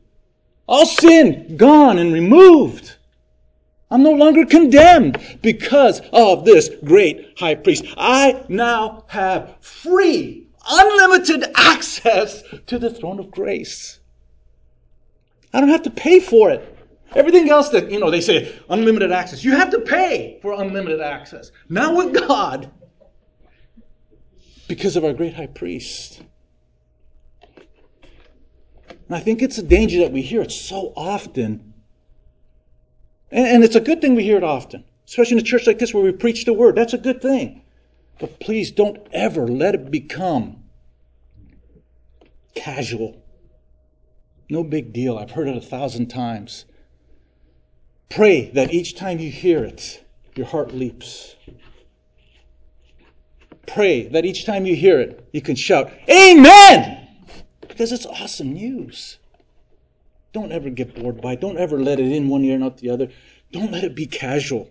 All 0.67 0.85
sin 0.85 1.55
gone 1.55 1.99
and 1.99 2.11
removed. 2.11 2.97
I'm 3.89 4.03
no 4.03 4.11
longer 4.11 4.45
condemned 4.45 5.39
because 5.41 6.01
of 6.11 6.43
this 6.43 6.69
great 6.83 7.39
high 7.39 7.55
priest. 7.55 7.85
I 7.95 8.43
now 8.49 9.05
have 9.07 9.55
free, 9.61 10.47
unlimited 10.67 11.45
access 11.55 12.43
to 12.67 12.77
the 12.77 12.89
throne 12.89 13.19
of 13.19 13.31
grace. 13.31 14.01
I 15.55 15.61
don't 15.61 15.69
have 15.69 15.83
to 15.83 15.89
pay 15.89 16.19
for 16.19 16.51
it. 16.51 16.77
Everything 17.15 17.49
else 17.49 17.69
that, 17.69 17.89
you 17.89 17.97
know, 17.97 18.11
they 18.11 18.19
say 18.19 18.59
unlimited 18.69 19.13
access. 19.13 19.41
You 19.41 19.55
have 19.55 19.69
to 19.69 19.79
pay 19.79 20.37
for 20.41 20.51
unlimited 20.51 20.99
access. 20.99 21.49
Not 21.69 21.95
with 21.95 22.27
God. 22.27 22.69
Because 24.67 24.97
of 24.97 25.05
our 25.05 25.13
great 25.13 25.33
high 25.33 25.47
priest. 25.47 26.21
And 29.07 29.15
I 29.15 29.21
think 29.21 29.41
it's 29.41 29.57
a 29.57 29.63
danger 29.63 29.99
that 29.99 30.11
we 30.11 30.21
hear 30.21 30.41
it 30.41 30.51
so 30.51 30.91
often. 30.97 31.73
And, 33.31 33.47
and 33.47 33.63
it's 33.63 33.75
a 33.75 33.79
good 33.79 34.01
thing 34.01 34.15
we 34.15 34.23
hear 34.23 34.37
it 34.37 34.43
often, 34.43 34.83
especially 35.07 35.37
in 35.37 35.39
a 35.39 35.43
church 35.43 35.67
like 35.67 35.79
this 35.79 35.93
where 35.93 36.03
we 36.03 36.11
preach 36.11 36.43
the 36.43 36.51
word. 36.51 36.75
That's 36.75 36.93
a 36.93 36.97
good 36.97 37.21
thing. 37.21 37.61
But 38.19 38.41
please 38.41 38.71
don't 38.71 39.07
ever 39.13 39.47
let 39.47 39.73
it 39.73 39.89
become 39.89 40.65
casual. 42.55 43.24
No 44.49 44.63
big 44.63 44.93
deal. 44.93 45.17
I've 45.17 45.31
heard 45.31 45.47
it 45.47 45.57
a 45.57 45.61
thousand 45.61 46.07
times. 46.07 46.65
Pray 48.09 48.49
that 48.51 48.73
each 48.73 48.95
time 48.95 49.19
you 49.19 49.31
hear 49.31 49.63
it, 49.63 50.03
your 50.35 50.45
heart 50.45 50.73
leaps. 50.73 51.35
Pray 53.65 54.07
that 54.09 54.25
each 54.25 54.45
time 54.45 54.65
you 54.65 54.75
hear 54.75 54.99
it, 54.99 55.27
you 55.33 55.41
can 55.41 55.55
shout, 55.55 55.91
Amen! 56.09 57.07
Because 57.61 57.91
it's 57.91 58.05
awesome 58.05 58.53
news. 58.53 59.17
Don't 60.33 60.51
ever 60.51 60.69
get 60.69 60.95
bored 60.95 61.21
by 61.21 61.33
it. 61.33 61.41
Don't 61.41 61.57
ever 61.57 61.79
let 61.79 61.99
it 61.99 62.11
in 62.11 62.29
one 62.29 62.43
ear 62.43 62.55
and 62.55 62.63
out 62.63 62.77
the 62.77 62.89
other. 62.89 63.09
Don't 63.51 63.71
let 63.71 63.83
it 63.83 63.95
be 63.95 64.05
casual. 64.05 64.69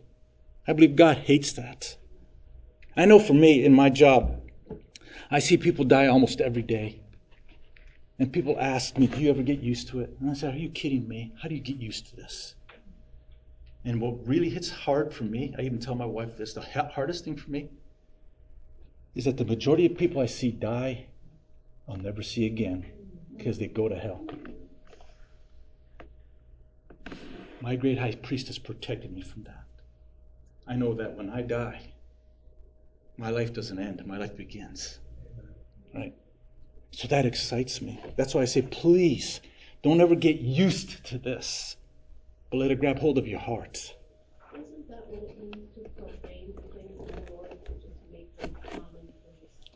I 0.67 0.73
believe 0.73 0.95
God 0.95 1.19
hates 1.19 1.53
that. 1.55 1.97
I 2.97 3.07
know 3.07 3.19
for 3.19 3.35
me, 3.35 3.65
in 3.65 3.75
my 3.75 3.91
job, 3.91 4.41
I 5.31 5.41
see 5.41 5.57
people 5.57 5.85
die 5.85 6.07
almost 6.07 6.41
every 6.41 6.63
day. 6.63 7.01
And 8.19 8.33
people 8.33 8.57
ask 8.61 8.97
me, 8.97 9.07
Do 9.07 9.19
you 9.19 9.31
ever 9.31 9.43
get 9.43 9.61
used 9.61 9.89
to 9.89 10.01
it? 10.01 10.17
And 10.21 10.31
I 10.31 10.35
say, 10.35 10.49
Are 10.49 10.57
you 10.57 10.69
kidding 10.69 11.09
me? 11.09 11.33
How 11.43 11.49
do 11.49 11.55
you 11.55 11.61
get 11.61 11.77
used 11.77 12.09
to 12.09 12.17
this? 12.17 12.55
And 13.85 14.01
what 14.01 14.27
really 14.27 14.49
hits 14.49 14.71
hard 14.71 15.13
for 15.13 15.25
me, 15.25 15.55
I 15.59 15.63
even 15.63 15.79
tell 15.79 15.95
my 15.95 16.07
wife 16.07 16.37
this 16.37 16.55
the 16.55 16.63
hardest 16.63 17.25
thing 17.25 17.37
for 17.37 17.51
me 17.51 17.69
is 19.15 19.25
that 19.27 19.37
the 19.37 19.45
majority 19.45 19.87
of 19.87 19.97
people 19.97 20.21
I 20.21 20.27
see 20.27 20.51
die, 20.51 21.07
I'll 21.89 21.97
never 21.97 22.23
see 22.23 22.47
again 22.47 22.87
because 23.37 23.59
they 23.59 23.67
go 23.67 23.89
to 23.89 23.97
hell. 23.97 24.25
My 27.61 27.77
great 27.77 27.99
high 27.99 28.15
priest 28.15 28.47
has 28.49 28.59
protected 28.59 29.13
me 29.13 29.23
from 29.23 29.45
that. 29.45 29.65
I 30.67 30.77
know 30.77 30.95
that 30.95 31.17
when 31.17 31.31
I 31.31 31.43
die, 31.43 31.81
my 33.17 33.31
life 33.31 33.53
doesn't 33.53 33.79
end, 33.79 34.05
my 34.07 34.19
life 34.19 34.37
begins. 34.37 34.99
Right? 35.95 36.15
So 36.97 37.09
that 37.09 37.27
excites 37.27 37.83
me. 37.83 38.01
That's 38.17 38.35
why 38.35 38.43
I 38.43 38.45
say, 38.45 38.63
please, 38.63 39.41
don't 39.83 40.01
ever 40.01 40.15
get 40.15 40.37
used 40.37 41.05
to 41.07 41.19
this, 41.19 41.75
but 42.51 42.59
let 42.59 42.71
it 42.71 42.79
grab 42.79 43.01
hold 43.01 43.19
of 43.19 43.27
your 43.27 43.41
heart. 43.41 43.95
Isn't 44.55 44.89
that 44.89 45.05
what 45.09 45.29
it 45.29 45.41
means 45.41 45.69
to 45.75 45.89
profane 46.01 46.55
the 46.55 46.63
things 46.63 47.01
of 47.01 47.09
the 47.09 47.33
Lord, 47.33 47.51
to 47.51 47.73
just 47.73 47.99
make 48.13 48.41
them 48.41 48.55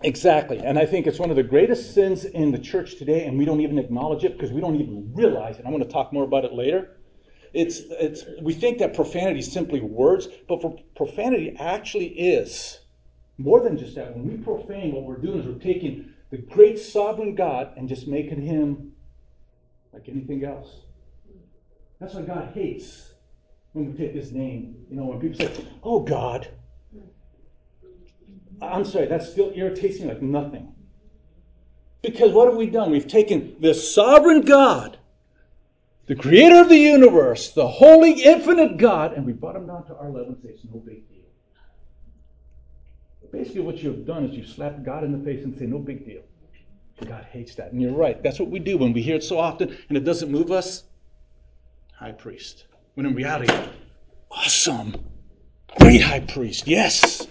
Exactly. 0.05 0.59
And 0.61 0.79
I 0.79 0.87
think 0.87 1.09
it's 1.09 1.19
one 1.19 1.31
of 1.31 1.37
the 1.37 1.43
greatest 1.43 1.93
sins 1.93 2.25
in 2.25 2.53
the 2.53 2.59
church 2.59 2.97
today, 2.97 3.27
and 3.27 3.37
we 3.37 3.45
don't 3.45 3.61
even 3.61 3.79
acknowledge 3.79 4.23
it 4.23 4.35
because 4.35 4.53
we 4.53 4.61
don't 4.61 4.77
even 4.77 5.13
realize 5.13 5.59
it. 5.59 5.65
I'm 5.67 5.73
going 5.73 5.83
to 5.83 5.91
talk 5.91 6.13
more 6.13 6.23
about 6.23 6.45
it 6.45 6.53
later. 6.53 6.99
It's, 7.53 7.81
it's, 7.91 8.25
we 8.41 8.55
think 8.55 8.79
that 8.79 8.95
profanity 8.95 9.41
is 9.41 9.51
simply 9.51 9.81
words, 9.81 10.29
but 10.47 10.63
for 10.63 10.77
profanity 10.95 11.57
actually 11.59 12.07
is 12.07 12.79
more 13.39 13.61
than 13.61 13.77
just 13.77 13.97
that. 13.97 14.17
When 14.17 14.29
we 14.29 14.37
profane, 14.37 14.93
what 14.93 15.03
we're 15.03 15.17
doing 15.17 15.41
is 15.41 15.47
we're 15.47 15.59
taking 15.59 16.15
the 16.31 16.39
great 16.39 16.79
sovereign 16.79 17.35
God 17.35 17.73
and 17.77 17.89
just 17.89 18.07
making 18.07 18.43
him 18.43 18.93
like 19.93 20.09
anything 20.09 20.45
else. 20.45 20.69
That's 22.01 22.15
what 22.15 22.27
God 22.27 22.53
hates 22.55 23.13
when 23.73 23.93
we 23.93 23.99
take 23.99 24.15
his 24.15 24.33
name. 24.33 24.77
You 24.91 24.97
know, 24.97 25.07
when 25.07 25.21
people 25.21 25.39
say, 25.39 25.65
Oh 25.83 26.01
God. 26.01 26.49
I'm 28.61 28.85
sorry, 28.85 29.07
that 29.07 29.23
still 29.23 29.53
irritates 29.55 30.01
me 30.01 30.09
like 30.09 30.21
nothing. 30.21 30.75
Because 32.03 32.33
what 32.33 32.49
have 32.49 32.57
we 32.57 32.67
done? 32.67 32.91
We've 32.91 33.07
taken 33.07 33.57
the 33.61 33.75
sovereign 33.75 34.43
God, 34.43 34.99
the 36.07 36.15
creator 36.15 36.61
of 36.61 36.69
the 36.69 36.79
universe, 36.79 37.53
the 37.53 37.67
holy, 37.67 38.23
infinite 38.23 38.77
God, 38.79 39.13
and 39.13 39.27
we 39.27 39.33
brought 39.33 39.57
him 39.57 39.67
down 39.67 39.85
to 39.87 39.97
our 39.97 40.07
level 40.07 40.29
and 40.29 40.43
say 40.43 40.49
it's 40.51 40.65
no 40.65 40.81
big 40.81 41.09
deal. 41.09 41.18
Basically, 43.33 43.61
what 43.61 43.79
you've 43.83 44.07
done 44.07 44.25
is 44.25 44.35
you've 44.35 44.49
slapped 44.49 44.85
God 44.85 45.05
in 45.05 45.13
the 45.13 45.25
face 45.25 45.45
and 45.45 45.57
say, 45.59 45.67
no 45.67 45.79
big 45.79 46.07
deal. 46.07 46.23
God 47.07 47.27
hates 47.31 47.55
that. 47.57 47.73
And 47.73 47.81
you're 47.81 47.93
right. 47.93 48.23
That's 48.23 48.41
what 48.41 48.49
we 48.49 48.59
do 48.59 48.79
when 48.79 48.93
we 48.93 49.03
hear 49.03 49.17
it 49.17 49.25
so 49.25 49.39
often 49.39 49.77
and 49.89 49.97
it 49.97 50.05
doesn't 50.05 50.31
move 50.31 50.51
us. 50.51 50.85
High 51.95 52.13
priest. 52.13 52.67
When 52.95 53.07
in 53.07 53.15
reality, 53.15 53.53
awesome. 54.31 54.95
Great 55.81 56.01
high 56.01 56.21
priest. 56.21 56.67
Yes. 56.67 57.27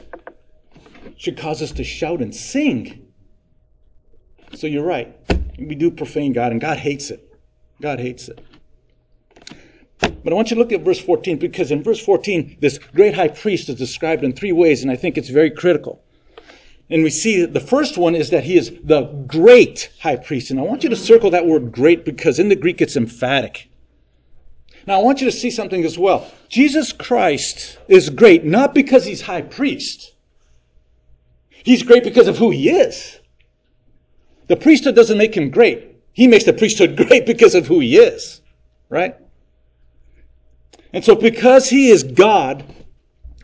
Should 1.18 1.38
cause 1.38 1.62
us 1.62 1.72
to 1.74 1.84
shout 1.84 2.22
and 2.22 2.34
sing. 2.34 3.08
So 4.54 4.68
you're 4.68 4.86
right. 4.86 5.18
We 5.58 5.76
do 5.76 5.92
profane 5.92 6.34
God, 6.34 6.52
and 6.52 6.62
God 6.62 6.78
hates 6.78 7.10
it. 7.10 7.34
God 7.82 8.00
hates 8.00 8.30
it. 8.30 8.40
But 10.28 10.34
I 10.34 10.36
want 10.36 10.50
you 10.50 10.56
to 10.56 10.60
look 10.60 10.74
at 10.74 10.82
verse 10.82 11.00
14 11.00 11.38
because 11.38 11.72
in 11.72 11.82
verse 11.82 12.04
14, 12.04 12.58
this 12.60 12.80
great 12.94 13.16
high 13.16 13.30
priest 13.30 13.70
is 13.70 13.76
described 13.76 14.26
in 14.26 14.34
three 14.34 14.52
ways, 14.52 14.82
and 14.82 14.92
I 14.92 14.98
think 14.98 15.18
it's 15.18 15.30
very 15.30 15.50
critical. 15.50 16.04
And 16.90 17.02
we 17.02 17.12
see 17.12 17.46
the 17.46 17.62
first 17.62 17.98
one 17.98 18.14
is 18.14 18.30
that 18.32 18.44
he 18.44 18.58
is 18.58 18.74
the 18.84 19.04
great 19.26 19.90
high 20.02 20.18
priest. 20.18 20.52
And 20.52 20.60
I 20.60 20.64
want 20.64 20.84
you 20.84 20.90
to 20.90 20.98
circle 20.98 21.30
that 21.30 21.46
word 21.46 21.72
great 21.72 22.04
because 22.04 22.40
in 22.40 22.50
the 22.50 22.58
Greek 22.58 22.82
it's 22.82 22.98
emphatic. 22.98 23.70
Now 24.86 25.00
I 25.00 25.02
want 25.02 25.22
you 25.22 25.32
to 25.32 25.32
see 25.32 25.50
something 25.50 25.86
as 25.86 25.98
well. 25.98 26.30
Jesus 26.50 26.92
Christ 26.92 27.78
is 27.88 28.10
great 28.10 28.44
not 28.44 28.76
because 28.76 29.06
he's 29.06 29.22
high 29.22 29.44
priest. 29.44 30.14
He's 31.50 31.84
great 31.84 32.04
because 32.04 32.28
of 32.28 32.38
who 32.38 32.50
he 32.50 32.70
is. 32.70 33.18
The 34.48 34.58
priesthood 34.58 34.94
doesn't 34.94 35.18
make 35.18 35.38
him 35.38 35.52
great. 35.52 35.96
He 36.12 36.28
makes 36.28 36.44
the 36.44 36.52
priesthood 36.52 36.98
great 37.08 37.26
because 37.26 37.56
of 37.56 37.66
who 37.66 37.80
he 37.80 37.96
is. 37.96 38.42
Right? 38.90 39.16
And 40.94 41.04
so 41.04 41.16
because 41.16 41.70
he 41.70 41.90
is 41.90 42.04
God, 42.04 42.64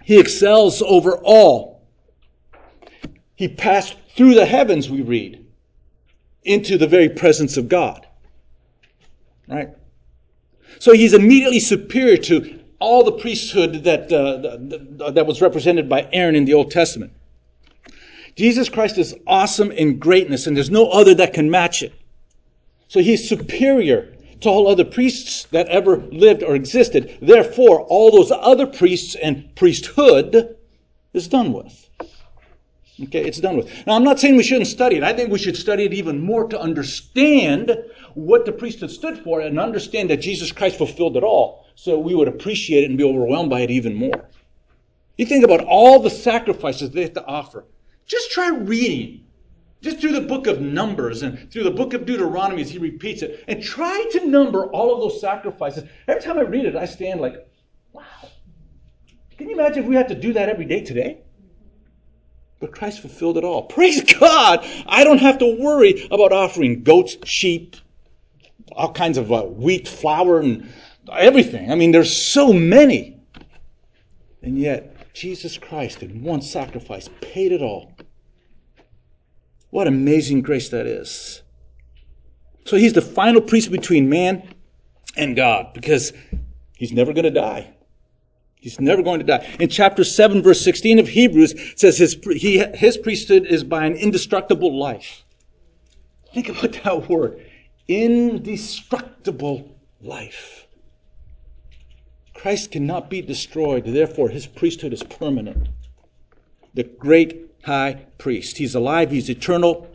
he 0.03 0.19
excels 0.19 0.81
over 0.81 1.17
all. 1.17 1.88
He 3.35 3.47
passed 3.47 3.95
through 4.15 4.35
the 4.35 4.45
heavens, 4.45 4.89
we 4.89 5.01
read, 5.01 5.45
into 6.43 6.77
the 6.77 6.88
very 6.88 7.09
presence 7.09 7.57
of 7.57 7.67
God. 7.67 8.07
Right? 9.47 9.69
So 10.79 10.93
he's 10.93 11.13
immediately 11.13 11.59
superior 11.59 12.17
to 12.17 12.59
all 12.79 13.03
the 13.03 13.13
priesthood 13.13 13.83
that, 13.85 14.12
uh, 14.12 15.12
that 15.12 15.25
was 15.25 15.41
represented 15.41 15.88
by 15.88 16.07
Aaron 16.12 16.35
in 16.35 16.45
the 16.45 16.53
Old 16.53 16.71
Testament. 16.71 17.13
Jesus 18.35 18.67
Christ 18.67 18.97
is 18.97 19.15
awesome 19.27 19.71
in 19.71 20.00
greatness, 20.00 20.47
and 20.47 20.57
there's 20.57 20.71
no 20.71 20.89
other 20.89 21.13
that 21.15 21.33
can 21.33 21.50
match 21.50 21.83
it. 21.83 21.93
So 22.88 23.00
he's 23.00 23.27
superior 23.27 24.13
to 24.43 24.50
all 24.50 24.67
other 24.67 24.85
priests 24.85 25.45
that 25.51 25.67
ever 25.67 25.97
lived 26.12 26.43
or 26.43 26.55
existed. 26.55 27.17
Therefore, 27.21 27.81
all 27.81 28.12
those 28.12 28.31
other 28.31 28.67
priests 28.67 29.15
and 29.15 29.53
priesthood 29.55 30.55
is 31.13 31.27
done 31.27 31.53
with. 31.53 31.89
Okay, 33.01 33.25
it's 33.25 33.39
done 33.39 33.57
with. 33.57 33.88
Now, 33.88 33.95
I'm 33.95 34.03
not 34.03 34.19
saying 34.19 34.35
we 34.35 34.43
shouldn't 34.43 34.67
study 34.67 34.97
it. 34.97 35.03
I 35.03 35.13
think 35.13 35.31
we 35.31 35.39
should 35.39 35.57
study 35.57 35.85
it 35.85 35.93
even 35.93 36.21
more 36.21 36.47
to 36.47 36.59
understand 36.59 37.75
what 38.13 38.45
the 38.45 38.51
priesthood 38.51 38.91
stood 38.91 39.17
for 39.17 39.41
and 39.41 39.59
understand 39.59 40.09
that 40.12 40.17
Jesus 40.17 40.51
Christ 40.51 40.77
fulfilled 40.77 41.17
it 41.17 41.23
all. 41.23 41.65
So 41.75 41.97
we 41.97 42.13
would 42.13 42.27
appreciate 42.27 42.83
it 42.83 42.89
and 42.89 42.97
be 42.97 43.03
overwhelmed 43.03 43.50
by 43.50 43.62
it 43.62 43.71
even 43.71 43.95
more. 43.95 44.29
You 45.17 45.25
think 45.25 45.43
about 45.43 45.62
all 45.62 46.00
the 46.00 46.09
sacrifices 46.09 46.91
they 46.91 47.01
have 47.01 47.13
to 47.13 47.25
offer. 47.25 47.65
Just 48.05 48.31
try 48.31 48.50
reading. 48.50 49.23
Just 49.83 49.99
through 49.99 50.13
the 50.13 50.21
book 50.21 50.47
of 50.47 50.61
Numbers 50.61 51.23
and 51.23 51.51
through 51.51 51.65
the 51.65 51.71
book 51.71 51.93
of 51.93 52.05
Deuteronomy 52.05 52.61
as 52.61 52.71
he 52.71 52.77
repeats 52.77 53.21
it. 53.21 53.43
And 53.49 53.61
try 53.61 54.05
to 54.13 54.25
number 54.25 54.67
all 54.67 54.95
of 54.95 55.01
those 55.01 55.19
sacrifices. 55.19 55.83
Every 56.07 56.21
time 56.21 56.39
I 56.39 56.43
read 56.43 56.63
it, 56.63 56.77
I 56.77 56.85
stand 56.85 57.19
like, 57.19 57.35
wow. 57.91 58.01
Can 59.37 59.49
you 59.49 59.55
imagine 59.55 59.83
if 59.83 59.89
we 59.89 59.95
had 59.95 60.07
to 60.07 60.15
do 60.15 60.31
that 60.33 60.47
every 60.47 60.63
day 60.63 60.85
today? 60.85 61.19
But 62.61 62.71
Christ 62.71 63.01
fulfilled 63.01 63.37
it 63.37 63.43
all. 63.43 63.63
Praise 63.77 64.01
God! 64.01 64.65
I 64.85 65.03
don't 65.03 65.17
have 65.17 65.37
to 65.39 65.57
worry 65.59 66.07
about 66.09 66.31
offering 66.31 66.83
goats, 66.83 67.17
sheep, 67.25 67.75
all 68.71 68.93
kinds 68.93 69.17
of 69.17 69.33
uh, 69.33 69.43
wheat, 69.43 69.85
flour, 69.85 70.39
and 70.39 70.71
everything. 71.11 71.73
I 71.73 71.75
mean, 71.75 71.91
there's 71.91 72.15
so 72.15 72.53
many. 72.53 73.19
And 74.41 74.57
yet, 74.57 75.13
Jesus 75.13 75.57
Christ, 75.57 76.03
in 76.03 76.23
one 76.23 76.41
sacrifice, 76.41 77.09
paid 77.19 77.51
it 77.51 77.61
all. 77.61 77.91
What 79.74 79.88
amazing 79.88 80.44
grace 80.44 80.70
that 80.70 80.86
is. 80.86 81.42
So 82.65 82.77
he's 82.77 82.94
the 82.94 83.01
final 83.01 83.42
priest 83.42 83.72
between 83.72 84.08
man 84.08 84.48
and 85.18 85.36
God 85.36 85.74
because 85.74 86.13
he's 86.77 86.92
never 86.92 87.12
going 87.12 87.24
to 87.24 87.32
die. 87.32 87.74
He's 88.53 88.80
never 88.80 89.01
going 89.01 89.20
to 89.22 89.25
die. 89.25 89.44
In 89.60 89.70
chapter 89.70 90.03
7, 90.03 90.44
verse 90.44 90.62
16 90.62 91.00
of 91.00 91.08
Hebrews, 91.08 91.56
says 91.75 91.98
his, 91.98 92.15
he, 92.36 92.63
his 92.75 92.98
priesthood 92.98 93.48
is 93.48 93.63
by 93.63 93.88
an 93.88 93.96
indestructible 93.96 94.77
life. 94.77 95.25
Think 96.36 96.50
about 96.50 96.74
that 96.84 97.10
word. 97.10 97.44
Indestructible 97.88 99.75
life. 100.01 100.68
Christ 102.36 102.70
cannot 102.70 103.10
be 103.10 103.24
destroyed, 103.24 103.86
therefore 103.86 104.30
his 104.30 104.46
priesthood 104.46 104.94
is 104.94 105.01
permanent. 105.01 105.68
The 106.75 106.84
great 106.84 107.52
high 107.63 108.05
priest. 108.17 108.58
He's 108.58 108.75
alive, 108.75 109.12
he's 109.12 109.29
eternal, 109.29 109.88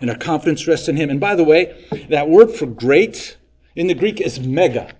and 0.00 0.10
our 0.10 0.16
confidence 0.16 0.66
rests 0.66 0.88
in 0.88 0.96
him. 0.96 1.10
And 1.10 1.20
by 1.20 1.34
the 1.34 1.44
way, 1.44 1.86
that 2.08 2.28
word 2.28 2.50
for 2.50 2.66
great 2.66 3.36
in 3.76 3.86
the 3.86 3.94
Greek 3.94 4.20
is 4.20 4.40
mega. 4.40 4.92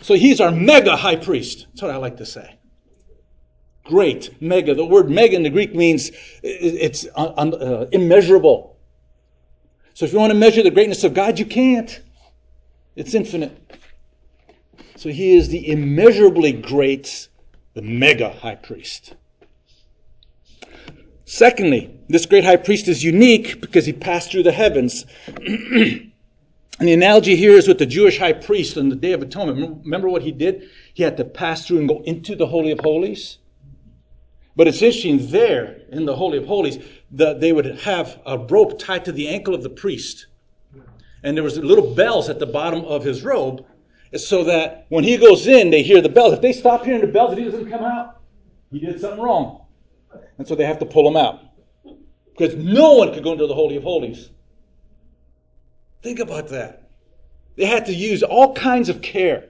So 0.00 0.14
he's 0.14 0.40
our 0.40 0.50
mega 0.50 0.96
high 0.96 1.16
priest. 1.16 1.66
That's 1.68 1.82
what 1.82 1.90
I 1.90 1.96
like 1.96 2.18
to 2.18 2.26
say. 2.26 2.56
Great, 3.84 4.40
mega. 4.42 4.74
The 4.74 4.84
word 4.84 5.10
mega 5.10 5.36
in 5.36 5.42
the 5.42 5.50
Greek 5.50 5.74
means 5.74 6.10
it's 6.42 7.06
uh, 7.14 7.26
uh, 7.26 7.86
immeasurable. 7.92 8.76
So 9.94 10.04
if 10.04 10.12
you 10.12 10.18
want 10.18 10.32
to 10.32 10.38
measure 10.38 10.62
the 10.62 10.70
greatness 10.70 11.04
of 11.04 11.14
God, 11.14 11.38
you 11.38 11.46
can't. 11.46 12.02
It's 12.96 13.14
infinite. 13.14 13.56
So 14.96 15.08
he 15.08 15.36
is 15.36 15.48
the 15.48 15.70
immeasurably 15.70 16.52
great, 16.52 17.28
the 17.74 17.82
mega 17.82 18.30
high 18.30 18.56
priest. 18.56 19.14
Secondly, 21.26 21.90
this 22.08 22.24
great 22.24 22.44
high 22.44 22.56
priest 22.56 22.86
is 22.86 23.02
unique 23.02 23.60
because 23.60 23.84
he 23.84 23.92
passed 23.92 24.30
through 24.30 24.44
the 24.44 24.52
heavens. 24.52 25.04
And 26.78 26.86
the 26.86 26.92
analogy 26.92 27.36
here 27.36 27.52
is 27.52 27.66
with 27.66 27.78
the 27.78 27.86
Jewish 27.86 28.18
high 28.18 28.34
priest 28.34 28.76
on 28.76 28.90
the 28.90 28.96
Day 28.96 29.12
of 29.12 29.22
Atonement. 29.22 29.82
Remember 29.84 30.10
what 30.10 30.20
he 30.20 30.30
did? 30.30 30.68
He 30.92 31.02
had 31.02 31.16
to 31.16 31.24
pass 31.24 31.66
through 31.66 31.78
and 31.78 31.88
go 31.88 32.02
into 32.02 32.36
the 32.36 32.46
Holy 32.46 32.70
of 32.70 32.80
Holies. 32.80 33.38
But 34.56 34.68
it's 34.68 34.82
interesting 34.82 35.30
there 35.30 35.80
in 35.90 36.04
the 36.04 36.14
Holy 36.14 36.36
of 36.36 36.44
Holies 36.44 36.78
that 37.12 37.40
they 37.40 37.52
would 37.52 37.64
have 37.64 38.20
a 38.26 38.36
rope 38.36 38.78
tied 38.78 39.06
to 39.06 39.12
the 39.12 39.28
ankle 39.28 39.54
of 39.54 39.62
the 39.62 39.70
priest. 39.70 40.26
And 41.22 41.34
there 41.34 41.44
was 41.44 41.56
little 41.56 41.94
bells 41.94 42.28
at 42.28 42.40
the 42.40 42.46
bottom 42.46 42.84
of 42.84 43.02
his 43.02 43.22
robe 43.22 43.64
so 44.14 44.44
that 44.44 44.84
when 44.90 45.02
he 45.02 45.16
goes 45.16 45.46
in, 45.46 45.70
they 45.70 45.82
hear 45.82 46.02
the 46.02 46.10
bells. 46.10 46.34
If 46.34 46.42
they 46.42 46.52
stop 46.52 46.84
hearing 46.84 47.00
the 47.00 47.06
bells 47.06 47.30
and 47.30 47.38
he 47.38 47.44
doesn't 47.46 47.70
come 47.70 47.84
out, 47.84 48.20
he 48.70 48.80
did 48.80 49.00
something 49.00 49.22
wrong. 49.22 49.65
And 50.38 50.46
so 50.46 50.54
they 50.54 50.64
have 50.64 50.78
to 50.80 50.86
pull 50.86 51.04
them 51.04 51.16
out. 51.16 51.40
Because 52.36 52.54
no 52.54 52.94
one 52.94 53.14
could 53.14 53.24
go 53.24 53.32
into 53.32 53.46
the 53.46 53.54
Holy 53.54 53.76
of 53.76 53.82
Holies 53.82 54.30
Think 56.06 56.20
about 56.20 56.50
that. 56.50 56.88
They 57.56 57.64
had 57.64 57.86
to 57.86 57.92
use 57.92 58.22
all 58.22 58.54
kinds 58.54 58.88
of 58.88 59.02
care. 59.02 59.48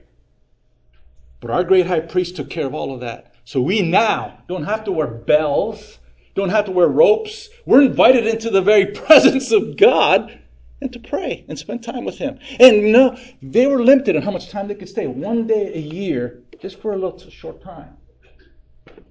But 1.39 1.51
our 1.51 1.63
great 1.63 1.85
high 1.85 1.99
priest 1.99 2.35
took 2.35 2.49
care 2.49 2.65
of 2.65 2.73
all 2.73 2.95
of 2.95 3.01
that. 3.01 3.35
So 3.43 3.61
we 3.61 3.83
now 3.83 4.39
don't 4.47 4.63
have 4.63 4.83
to 4.85 4.91
wear 4.91 5.05
bells, 5.05 5.99
don't 6.33 6.49
have 6.49 6.65
to 6.65 6.71
wear 6.71 6.87
ropes. 6.87 7.49
We're 7.67 7.83
invited 7.83 8.25
into 8.25 8.49
the 8.49 8.63
very 8.63 8.85
presence 9.05 9.51
of 9.51 9.77
God 9.77 10.39
and 10.81 10.91
to 10.93 10.99
pray 10.99 11.45
and 11.47 11.59
spend 11.59 11.83
time 11.83 12.05
with 12.05 12.17
Him. 12.17 12.39
And 12.59 12.77
you 12.77 12.91
know, 12.91 13.19
they 13.43 13.67
were 13.67 13.83
limited 13.83 14.15
on 14.15 14.23
how 14.23 14.31
much 14.31 14.49
time 14.49 14.67
they 14.67 14.73
could 14.73 14.89
stay. 14.89 15.05
One 15.05 15.45
day 15.45 15.71
a 15.75 15.79
year, 15.79 16.41
just 16.59 16.81
for 16.81 16.93
a 16.93 16.97
little 16.97 17.19
short 17.29 17.61
time. 17.61 17.97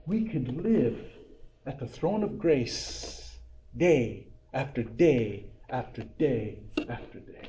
We 0.04 0.24
could 0.24 0.64
live 0.64 0.98
at 1.66 1.80
the 1.80 1.86
throne 1.86 2.22
of 2.22 2.38
grace 2.38 3.38
day 3.76 4.28
after 4.54 4.84
day 4.84 5.46
after 5.68 6.02
day 6.18 6.60
after 6.88 7.18
day. 7.18 7.48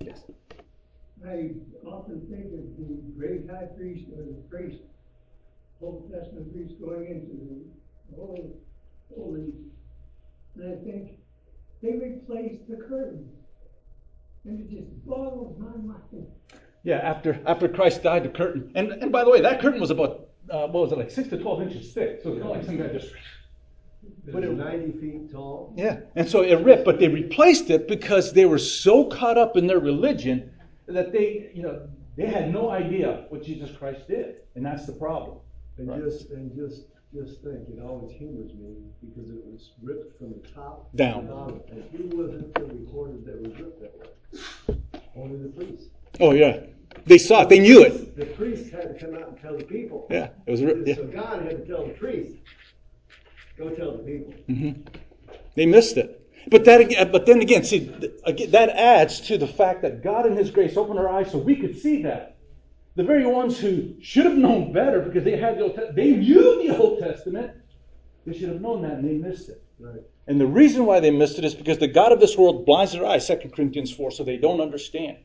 Yes. 0.00 0.22
I 1.26 1.50
often 1.86 2.26
think 2.30 2.46
of 2.46 2.64
the 2.78 3.02
great 3.18 3.50
high 3.50 3.66
priest 3.76 4.06
or 4.16 4.22
the 4.22 4.42
priest, 4.48 4.82
Old 5.82 6.10
Testament 6.10 6.52
priest 6.54 6.80
going 6.80 7.06
into 7.06 7.66
the 8.10 8.16
holy, 8.16 8.50
holy, 9.14 9.52
and 10.54 10.72
I 10.72 10.84
think 10.84 11.18
they 11.82 11.92
replaced 11.92 12.66
the 12.68 12.76
curtain, 12.76 13.28
and 14.44 14.60
it 14.60 14.70
just 14.70 15.06
boggles 15.06 15.58
my 15.60 15.76
mind. 15.76 16.26
Yeah, 16.82 16.98
after 16.98 17.38
after 17.44 17.68
Christ 17.68 18.02
died, 18.02 18.24
the 18.24 18.30
curtain, 18.30 18.72
and 18.74 18.90
and 18.92 19.12
by 19.12 19.24
the 19.24 19.30
way, 19.30 19.42
that 19.42 19.60
curtain 19.60 19.80
was 19.80 19.90
about 19.90 20.17
uh, 20.50 20.66
what 20.68 20.82
was 20.82 20.92
it 20.92 20.98
like 20.98 21.10
six 21.10 21.28
to 21.30 21.38
twelve 21.38 21.62
inches 21.62 21.92
thick, 21.92 22.20
so 22.22 22.32
it's 22.32 22.42
not 22.42 22.50
like 22.50 22.64
some 22.64 22.76
guy 22.76 22.88
just 22.88 23.12
but 24.32 24.44
it 24.44 24.48
was 24.48 24.58
90 24.58 24.98
feet 24.98 25.32
tall. 25.32 25.72
Yeah, 25.76 26.00
and 26.14 26.28
so 26.28 26.42
it 26.42 26.56
ripped, 26.64 26.84
but 26.84 26.98
they 26.98 27.08
replaced 27.08 27.70
it 27.70 27.88
because 27.88 28.32
they 28.32 28.46
were 28.46 28.58
so 28.58 29.04
caught 29.04 29.38
up 29.38 29.56
in 29.56 29.66
their 29.66 29.80
religion 29.80 30.50
that 30.86 31.12
they, 31.12 31.50
you 31.54 31.62
know, 31.62 31.88
they 32.16 32.26
had 32.26 32.52
no 32.52 32.70
idea 32.70 33.26
what 33.28 33.42
Jesus 33.42 33.70
Christ 33.76 34.08
did, 34.08 34.36
and 34.54 34.64
that's 34.64 34.86
the 34.86 34.92
problem. 34.92 35.38
And 35.78 35.88
right? 35.88 36.02
just 36.02 36.30
and 36.30 36.54
just 36.54 36.86
just 37.14 37.42
think, 37.42 37.68
it 37.68 37.80
always 37.82 38.14
humors 38.14 38.52
me 38.52 38.76
because 39.00 39.30
it 39.30 39.42
was 39.46 39.70
ripped 39.82 40.18
from 40.18 40.30
the 40.30 40.48
top 40.48 40.94
down. 40.96 41.26
To 41.26 41.32
the 41.32 41.72
and 41.72 41.84
who 41.90 42.16
wasn't 42.16 42.58
recorded 42.58 43.24
that 43.24 43.40
was 43.40 43.58
ripped 43.58 43.80
that 43.80 43.98
way? 43.98 45.00
Only 45.16 45.38
the 45.38 45.48
priest. 45.48 45.90
Oh 46.20 46.32
yeah. 46.32 46.60
They 47.06 47.18
saw 47.18 47.42
it. 47.42 47.48
They 47.48 47.58
knew 47.58 47.82
it. 47.82 48.16
The 48.16 48.26
priest 48.26 48.70
had 48.70 48.98
to 48.98 49.06
come 49.06 49.14
out 49.14 49.28
and 49.28 49.40
tell 49.40 49.56
the 49.56 49.64
people. 49.64 50.06
Yeah, 50.10 50.28
it 50.46 50.50
was. 50.50 50.60
Yeah. 50.60 50.94
So 50.94 51.04
God 51.04 51.42
had 51.42 51.58
to 51.58 51.66
tell 51.66 51.86
the 51.86 51.94
priest. 51.94 52.36
Go 53.56 53.70
tell 53.70 53.92
the 53.92 54.02
people. 54.02 54.34
Mm-hmm. 54.48 54.82
They 55.54 55.66
missed 55.66 55.96
it. 55.96 56.14
But 56.50 56.64
that, 56.64 57.12
but 57.12 57.26
then 57.26 57.40
again, 57.40 57.64
see, 57.64 57.80
that 57.80 58.70
adds 58.70 59.20
to 59.22 59.36
the 59.38 59.46
fact 59.46 59.82
that 59.82 60.02
God 60.02 60.26
in 60.26 60.36
His 60.36 60.50
grace 60.50 60.76
opened 60.76 60.98
our 60.98 61.08
eyes 61.08 61.30
so 61.30 61.38
we 61.38 61.56
could 61.56 61.78
see 61.78 62.02
that. 62.02 62.36
The 62.96 63.04
very 63.04 63.26
ones 63.26 63.58
who 63.58 63.94
should 64.00 64.24
have 64.24 64.36
known 64.36 64.72
better 64.72 65.00
because 65.00 65.24
they 65.24 65.36
had 65.36 65.58
the 65.58 65.62
Old 65.62 65.78
they 65.94 66.10
knew 66.12 66.66
the 66.66 66.76
Old 66.76 66.98
Testament. 66.98 67.52
They 68.26 68.36
should 68.36 68.48
have 68.48 68.60
known 68.60 68.82
that 68.82 68.92
and 68.94 69.04
they 69.04 69.28
missed 69.28 69.48
it. 69.48 69.62
Right. 69.78 70.02
And 70.26 70.40
the 70.40 70.46
reason 70.46 70.84
why 70.84 71.00
they 71.00 71.10
missed 71.10 71.38
it 71.38 71.44
is 71.44 71.54
because 71.54 71.78
the 71.78 71.88
God 71.88 72.12
of 72.12 72.20
this 72.20 72.36
world 72.36 72.66
blinds 72.66 72.92
their 72.92 73.06
eyes, 73.06 73.26
2 73.26 73.50
Corinthians 73.54 73.92
4, 73.92 74.10
so 74.10 74.24
they 74.24 74.36
don't 74.36 74.60
understand. 74.60 75.18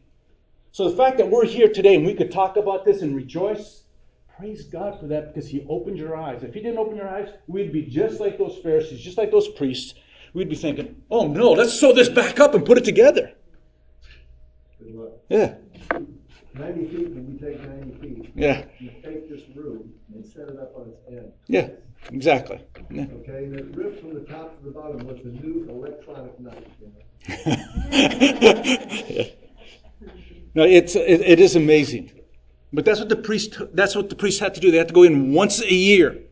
So 0.74 0.90
the 0.90 0.98
fact 0.98 1.18
that 1.20 1.30
we're 1.30 1.46
here 1.46 1.70
today 1.70 1.96
and 1.96 2.06
we 2.06 2.14
could 2.14 2.32
talk 2.32 2.58
about 2.58 2.84
this 2.84 3.02
and 3.02 3.16
rejoice 3.16 3.84
Praise 4.38 4.64
God 4.64 5.00
for 5.00 5.08
that 5.08 5.34
because 5.34 5.48
He 5.48 5.66
opened 5.70 5.98
your 5.98 6.18
eyes. 6.18 6.44
If 6.44 6.54
He 6.56 6.60
didn't 6.60 6.80
open 6.80 6.96
your 6.98 7.08
eyes, 7.08 7.30
we'd 7.48 7.72
be 7.72 7.84
just 7.84 8.20
like 8.20 8.38
those 8.38 8.58
Pharisees, 8.64 9.00
just 9.00 9.18
like 9.18 9.32
those 9.32 9.48
priests. 9.48 9.94
We'd 10.34 10.50
be 10.50 10.56
thinking, 10.56 11.02
oh 11.12 11.28
no, 11.28 11.52
let's 11.52 11.80
sew 11.80 11.94
this 11.94 12.10
back 12.10 12.40
up 12.40 12.56
and 12.56 12.66
put 12.66 12.80
it 12.80 12.84
together. 12.84 13.32
Yeah. 15.30 15.56
90 16.56 16.88
feet, 16.88 17.10
when 17.12 17.32
you 17.32 17.38
take 17.40 17.62
90 17.62 18.00
feet, 18.00 18.32
yeah. 18.36 18.66
you 18.80 18.90
take 19.04 19.30
this 19.30 19.42
room 19.56 19.94
and 20.14 20.26
set 20.26 20.50
it 20.50 20.60
up 20.60 20.76
on 20.76 20.90
its 20.90 21.02
end. 21.08 21.32
Yeah, 21.48 21.70
exactly. 22.12 22.60
Yeah. 22.90 23.06
Okay, 23.22 23.46
and 23.46 23.56
it 23.56 23.76
ripped 23.76 24.02
from 24.02 24.14
the 24.16 24.22
top 24.22 24.58
to 24.58 24.66
the 24.66 24.72
bottom 24.72 25.06
with 25.08 25.24
the 25.24 25.30
new 25.30 25.68
electronic 25.70 26.40
knife. 26.40 26.58
You 26.82 26.92
know? 29.18 29.26
No, 30.56 30.64
it's, 30.64 30.96
it, 30.96 31.22
it 31.22 31.40
is 31.40 31.56
amazing. 31.56 32.12
But 32.72 32.86
that's 32.86 33.00
what 33.00 33.10
the 33.10 33.16
priest 33.16 33.58
that's 33.74 33.96
what 33.96 34.10
the 34.10 34.16
priests 34.16 34.40
had 34.40 34.56
to 34.56 34.60
do. 34.60 34.72
They 34.72 34.78
had 34.78 34.88
to 34.88 34.94
go 34.94 35.04
in 35.04 35.32
once 35.32 35.62
a 35.62 35.74
year. 35.74 36.24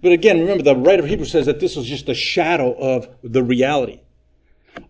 But 0.00 0.12
again, 0.12 0.40
remember 0.40 0.62
the 0.62 0.74
writer 0.74 1.02
of 1.02 1.08
Hebrews 1.08 1.30
says 1.30 1.46
that 1.46 1.60
this 1.60 1.76
was 1.76 1.86
just 1.86 2.08
a 2.08 2.14
shadow 2.14 2.72
of 2.72 3.08
the 3.22 3.42
reality. 3.42 4.00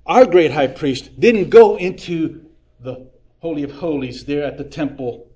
Our 0.07 0.25
great 0.25 0.53
high 0.53 0.69
priest 0.69 1.19
didn't 1.19 1.51
go 1.51 1.77
into 1.77 2.45
the 2.81 3.09
Holy 3.41 3.65
of 3.65 3.73
Holies 3.73 4.25
there 4.25 4.45
at 4.45 4.57
the 4.57 4.65
temple 4.65 5.29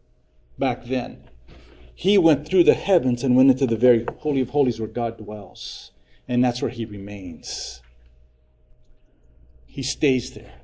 back 0.59 0.85
then. 0.85 1.29
He 1.95 2.17
went 2.17 2.47
through 2.47 2.65
the 2.65 2.75
heavens 2.75 3.25
and 3.25 3.37
went 3.37 3.51
into 3.51 3.67
the 3.67 3.77
very 3.77 4.07
Holy 4.19 4.41
of 4.41 4.51
Holies 4.51 4.79
where 4.79 4.89
God 4.89 5.19
dwells. 5.19 5.91
And 6.29 6.45
that's 6.45 6.63
where 6.63 6.71
he 6.71 6.85
remains. 6.85 7.83
He 9.67 9.83
stays 9.83 10.33
there. 10.33 10.58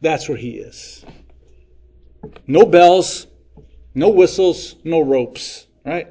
That's 0.00 0.28
where 0.28 0.38
he 0.38 0.52
is. 0.52 1.04
No 2.46 2.64
bells, 2.64 3.26
no 3.94 4.08
whistles, 4.10 4.76
no 4.84 5.00
ropes, 5.00 5.66
right? 5.84 6.08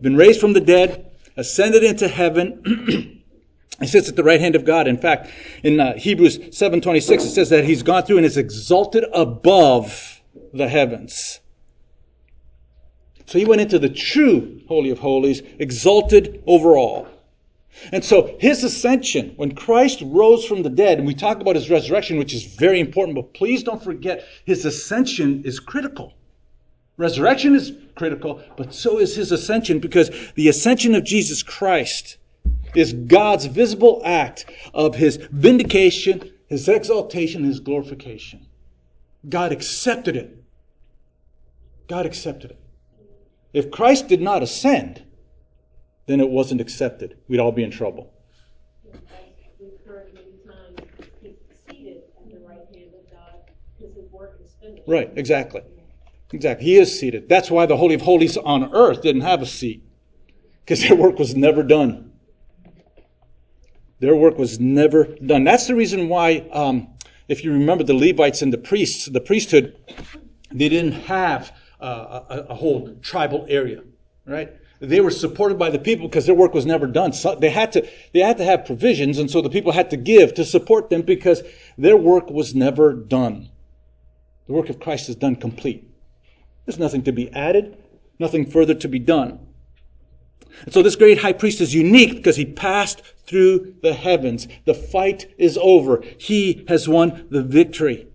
Been 0.00 0.16
raised 0.16 0.40
from 0.40 0.52
the 0.52 0.60
dead, 0.60 1.10
ascended 1.36 1.82
into 1.82 2.08
heaven. 2.08 3.12
He 3.80 3.86
sits 3.86 4.08
at 4.08 4.16
the 4.16 4.24
right 4.24 4.40
hand 4.40 4.54
of 4.54 4.64
God. 4.64 4.88
In 4.88 4.96
fact, 4.96 5.30
in 5.62 5.78
uh, 5.78 5.98
Hebrews 5.98 6.38
7.26, 6.38 7.10
it 7.10 7.20
says 7.20 7.50
that 7.50 7.64
he's 7.64 7.82
gone 7.82 8.04
through 8.04 8.16
and 8.16 8.24
is 8.24 8.38
exalted 8.38 9.04
above 9.12 10.22
the 10.54 10.66
heavens. 10.66 11.40
So 13.26 13.38
he 13.38 13.44
went 13.44 13.60
into 13.60 13.78
the 13.78 13.90
true 13.90 14.62
Holy 14.66 14.90
of 14.90 15.00
Holies, 15.00 15.42
exalted 15.58 16.42
over 16.46 16.76
all. 16.78 17.06
And 17.92 18.04
so 18.04 18.36
his 18.40 18.64
ascension, 18.64 19.32
when 19.36 19.54
Christ 19.54 20.02
rose 20.04 20.44
from 20.44 20.62
the 20.62 20.70
dead, 20.70 20.98
and 20.98 21.06
we 21.06 21.14
talk 21.14 21.40
about 21.40 21.56
his 21.56 21.70
resurrection, 21.70 22.18
which 22.18 22.34
is 22.34 22.44
very 22.44 22.80
important, 22.80 23.16
but 23.16 23.34
please 23.34 23.62
don't 23.62 23.82
forget 23.82 24.24
his 24.44 24.64
ascension 24.64 25.42
is 25.44 25.60
critical. 25.60 26.14
Resurrection 26.96 27.54
is 27.54 27.72
critical, 27.94 28.42
but 28.56 28.72
so 28.72 28.98
is 28.98 29.14
his 29.14 29.30
ascension 29.30 29.78
because 29.78 30.10
the 30.34 30.48
ascension 30.48 30.94
of 30.94 31.04
Jesus 31.04 31.42
Christ 31.42 32.16
is 32.74 32.92
God's 32.92 33.46
visible 33.46 34.00
act 34.04 34.46
of 34.72 34.94
his 34.94 35.16
vindication, 35.16 36.32
his 36.48 36.68
exaltation, 36.68 37.44
his 37.44 37.60
glorification. 37.60 38.46
God 39.28 39.52
accepted 39.52 40.16
it. 40.16 40.42
God 41.88 42.06
accepted 42.06 42.52
it. 42.52 42.60
If 43.52 43.70
Christ 43.70 44.08
did 44.08 44.20
not 44.20 44.42
ascend, 44.42 45.02
then 46.06 46.20
it 46.20 46.28
wasn't 46.28 46.60
accepted. 46.60 47.18
We'd 47.28 47.40
all 47.40 47.52
be 47.52 47.64
in 47.64 47.70
trouble. 47.70 48.12
Right, 54.86 55.10
exactly. 55.16 55.62
Exactly. 56.32 56.64
He 56.64 56.76
is 56.76 56.98
seated. 56.98 57.28
That's 57.28 57.50
why 57.50 57.66
the 57.66 57.76
Holy 57.76 57.94
of 57.94 58.02
Holies 58.02 58.36
on 58.36 58.72
earth 58.74 59.02
didn't 59.02 59.22
have 59.22 59.42
a 59.42 59.46
seat, 59.46 59.82
because 60.60 60.80
their 60.82 60.96
work 60.96 61.18
was 61.18 61.34
never 61.34 61.62
done. 61.62 62.12
Their 63.98 64.14
work 64.14 64.38
was 64.38 64.60
never 64.60 65.04
done. 65.04 65.44
That's 65.44 65.66
the 65.66 65.74
reason 65.74 66.08
why, 66.08 66.48
um, 66.52 66.88
if 67.28 67.42
you 67.42 67.52
remember 67.52 67.82
the 67.82 67.94
Levites 67.94 68.42
and 68.42 68.52
the 68.52 68.58
priests, 68.58 69.06
the 69.06 69.20
priesthood, 69.20 69.76
they 70.52 70.68
didn't 70.68 70.92
have 70.92 71.52
uh, 71.80 72.20
a, 72.28 72.38
a 72.50 72.54
whole 72.54 72.94
tribal 73.02 73.46
area, 73.48 73.82
right? 74.26 74.52
They 74.80 75.00
were 75.00 75.10
supported 75.10 75.58
by 75.58 75.70
the 75.70 75.78
people 75.78 76.06
because 76.06 76.26
their 76.26 76.34
work 76.34 76.52
was 76.52 76.66
never 76.66 76.86
done. 76.86 77.12
So 77.12 77.34
they 77.34 77.50
had 77.50 77.72
to, 77.72 77.88
they 78.12 78.20
had 78.20 78.36
to 78.38 78.44
have 78.44 78.66
provisions, 78.66 79.18
and 79.18 79.30
so 79.30 79.40
the 79.40 79.50
people 79.50 79.72
had 79.72 79.90
to 79.90 79.96
give 79.96 80.34
to 80.34 80.44
support 80.44 80.90
them 80.90 81.02
because 81.02 81.42
their 81.78 81.96
work 81.96 82.30
was 82.30 82.54
never 82.54 82.92
done. 82.92 83.48
The 84.46 84.52
work 84.52 84.68
of 84.68 84.78
Christ 84.78 85.08
is 85.08 85.16
done 85.16 85.36
complete. 85.36 85.90
There's 86.66 86.78
nothing 86.78 87.02
to 87.04 87.12
be 87.12 87.32
added, 87.32 87.78
nothing 88.18 88.50
further 88.50 88.74
to 88.74 88.88
be 88.88 88.98
done. 88.98 89.38
And 90.64 90.72
so 90.72 90.82
this 90.82 90.96
great 90.96 91.18
high 91.18 91.32
priest 91.32 91.60
is 91.60 91.74
unique 91.74 92.14
because 92.14 92.36
he 92.36 92.44
passed 92.44 93.02
through 93.26 93.76
the 93.82 93.92
heavens. 93.92 94.48
The 94.64 94.74
fight 94.74 95.34
is 95.38 95.58
over. 95.60 96.02
He 96.18 96.64
has 96.68 96.88
won 96.88 97.26
the 97.30 97.42
victory. 97.42 98.08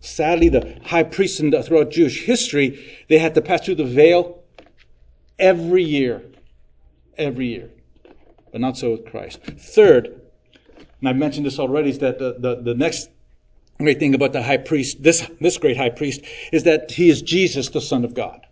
Sadly, 0.00 0.48
the 0.48 0.78
high 0.84 1.02
priests 1.02 1.38
throughout 1.38 1.90
Jewish 1.90 2.24
history, 2.24 3.02
they 3.08 3.18
had 3.18 3.34
to 3.34 3.42
pass 3.42 3.64
through 3.64 3.74
the 3.76 3.84
veil 3.84 4.39
every 5.40 5.82
year. 5.82 6.22
Every 7.18 7.48
year. 7.48 7.70
But 8.52 8.60
not 8.60 8.76
so 8.76 8.92
with 8.92 9.06
Christ. 9.06 9.40
Third, 9.42 10.20
and 11.00 11.08
I've 11.08 11.16
mentioned 11.16 11.46
this 11.46 11.58
already, 11.58 11.90
is 11.90 11.98
that 12.00 12.18
the, 12.18 12.36
the, 12.38 12.62
the 12.62 12.74
next 12.74 13.08
great 13.78 13.98
thing 13.98 14.14
about 14.14 14.32
the 14.32 14.42
high 14.42 14.58
priest, 14.58 15.02
this, 15.02 15.28
this 15.40 15.56
great 15.58 15.76
high 15.76 15.90
priest, 15.90 16.22
is 16.52 16.64
that 16.64 16.90
he 16.90 17.08
is 17.08 17.22
Jesus, 17.22 17.68
the 17.68 17.80
Son 17.80 18.04
of 18.04 18.14
God. 18.14 18.46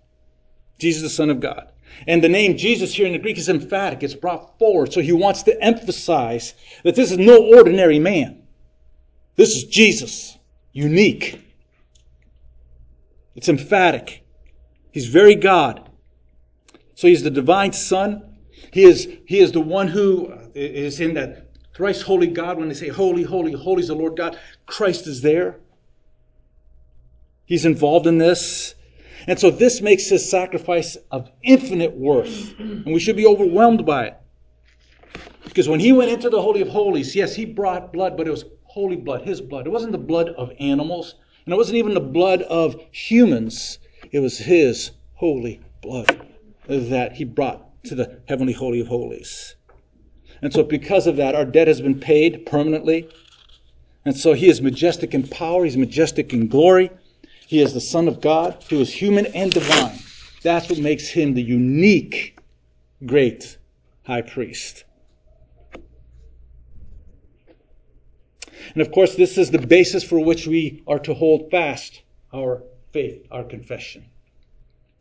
Jesus, 0.78 1.02
the 1.02 1.10
Son 1.10 1.30
of 1.30 1.40
God. 1.40 1.70
And 2.06 2.22
the 2.22 2.28
name 2.28 2.56
Jesus 2.56 2.94
here 2.94 3.06
in 3.06 3.12
the 3.12 3.18
Greek 3.18 3.38
is 3.38 3.48
emphatic. 3.48 4.02
It's 4.02 4.14
brought 4.14 4.58
forward. 4.58 4.92
So 4.92 5.00
he 5.00 5.12
wants 5.12 5.42
to 5.44 5.62
emphasize 5.62 6.54
that 6.84 6.94
this 6.94 7.10
is 7.10 7.18
no 7.18 7.42
ordinary 7.42 7.98
man. 7.98 8.42
This 9.36 9.50
is 9.50 9.64
Jesus. 9.64 10.38
Unique. 10.72 11.40
It's 13.34 13.48
emphatic. 13.48 14.24
He's 14.92 15.06
very 15.06 15.34
God. 15.34 15.87
So 16.98 17.06
he's 17.06 17.22
the 17.22 17.30
divine 17.30 17.72
son. 17.72 18.24
He 18.72 18.82
is, 18.82 19.08
he 19.24 19.38
is 19.38 19.52
the 19.52 19.60
one 19.60 19.86
who 19.86 20.32
uh, 20.32 20.48
is 20.56 20.98
in 20.98 21.14
that 21.14 21.46
thrice 21.72 22.02
holy 22.02 22.26
God. 22.26 22.58
When 22.58 22.66
they 22.66 22.74
say 22.74 22.88
holy, 22.88 23.22
holy, 23.22 23.52
holy 23.52 23.82
is 23.82 23.86
the 23.86 23.94
Lord 23.94 24.16
God, 24.16 24.36
Christ 24.66 25.06
is 25.06 25.22
there. 25.22 25.60
He's 27.44 27.64
involved 27.64 28.08
in 28.08 28.18
this. 28.18 28.74
And 29.28 29.38
so 29.38 29.48
this 29.48 29.80
makes 29.80 30.08
his 30.08 30.28
sacrifice 30.28 30.96
of 31.12 31.30
infinite 31.44 31.96
worth. 31.96 32.58
And 32.58 32.86
we 32.86 32.98
should 32.98 33.14
be 33.14 33.26
overwhelmed 33.28 33.86
by 33.86 34.06
it. 34.06 34.16
Because 35.44 35.68
when 35.68 35.78
he 35.78 35.92
went 35.92 36.10
into 36.10 36.28
the 36.28 36.42
Holy 36.42 36.62
of 36.62 36.68
Holies, 36.68 37.14
yes, 37.14 37.32
he 37.32 37.44
brought 37.44 37.92
blood, 37.92 38.16
but 38.16 38.26
it 38.26 38.32
was 38.32 38.44
holy 38.64 38.96
blood, 38.96 39.22
his 39.22 39.40
blood. 39.40 39.68
It 39.68 39.70
wasn't 39.70 39.92
the 39.92 39.98
blood 39.98 40.30
of 40.30 40.50
animals, 40.58 41.14
and 41.46 41.54
it 41.54 41.56
wasn't 41.56 41.78
even 41.78 41.94
the 41.94 42.00
blood 42.00 42.42
of 42.42 42.74
humans. 42.90 43.78
It 44.10 44.18
was 44.18 44.36
his 44.36 44.90
holy 45.14 45.60
blood 45.80 46.34
that 46.68 47.12
he 47.12 47.24
brought 47.24 47.82
to 47.84 47.94
the 47.94 48.20
heavenly 48.28 48.52
Holy 48.52 48.80
of 48.80 48.88
Holies. 48.88 49.56
And 50.42 50.52
so, 50.52 50.62
because 50.62 51.06
of 51.06 51.16
that, 51.16 51.34
our 51.34 51.44
debt 51.44 51.66
has 51.66 51.80
been 51.80 51.98
paid 51.98 52.46
permanently. 52.46 53.08
And 54.04 54.16
so, 54.16 54.34
he 54.34 54.48
is 54.48 54.60
majestic 54.60 55.14
in 55.14 55.26
power, 55.26 55.64
he's 55.64 55.76
majestic 55.76 56.32
in 56.32 56.46
glory. 56.46 56.90
He 57.46 57.60
is 57.60 57.72
the 57.72 57.80
Son 57.80 58.08
of 58.08 58.20
God 58.20 58.62
he 58.68 58.76
who 58.76 58.80
is 58.80 58.92
human 58.92 59.26
and 59.26 59.50
divine. 59.50 59.98
That's 60.42 60.68
what 60.68 60.78
makes 60.78 61.08
him 61.08 61.34
the 61.34 61.42
unique 61.42 62.38
great 63.04 63.56
high 64.04 64.22
priest. 64.22 64.84
And 68.74 68.82
of 68.82 68.92
course, 68.92 69.14
this 69.14 69.38
is 69.38 69.50
the 69.50 69.58
basis 69.58 70.04
for 70.04 70.22
which 70.22 70.46
we 70.46 70.82
are 70.86 70.98
to 71.00 71.14
hold 71.14 71.50
fast 71.50 72.02
our 72.34 72.62
faith, 72.92 73.26
our 73.30 73.44
confession. 73.44 74.04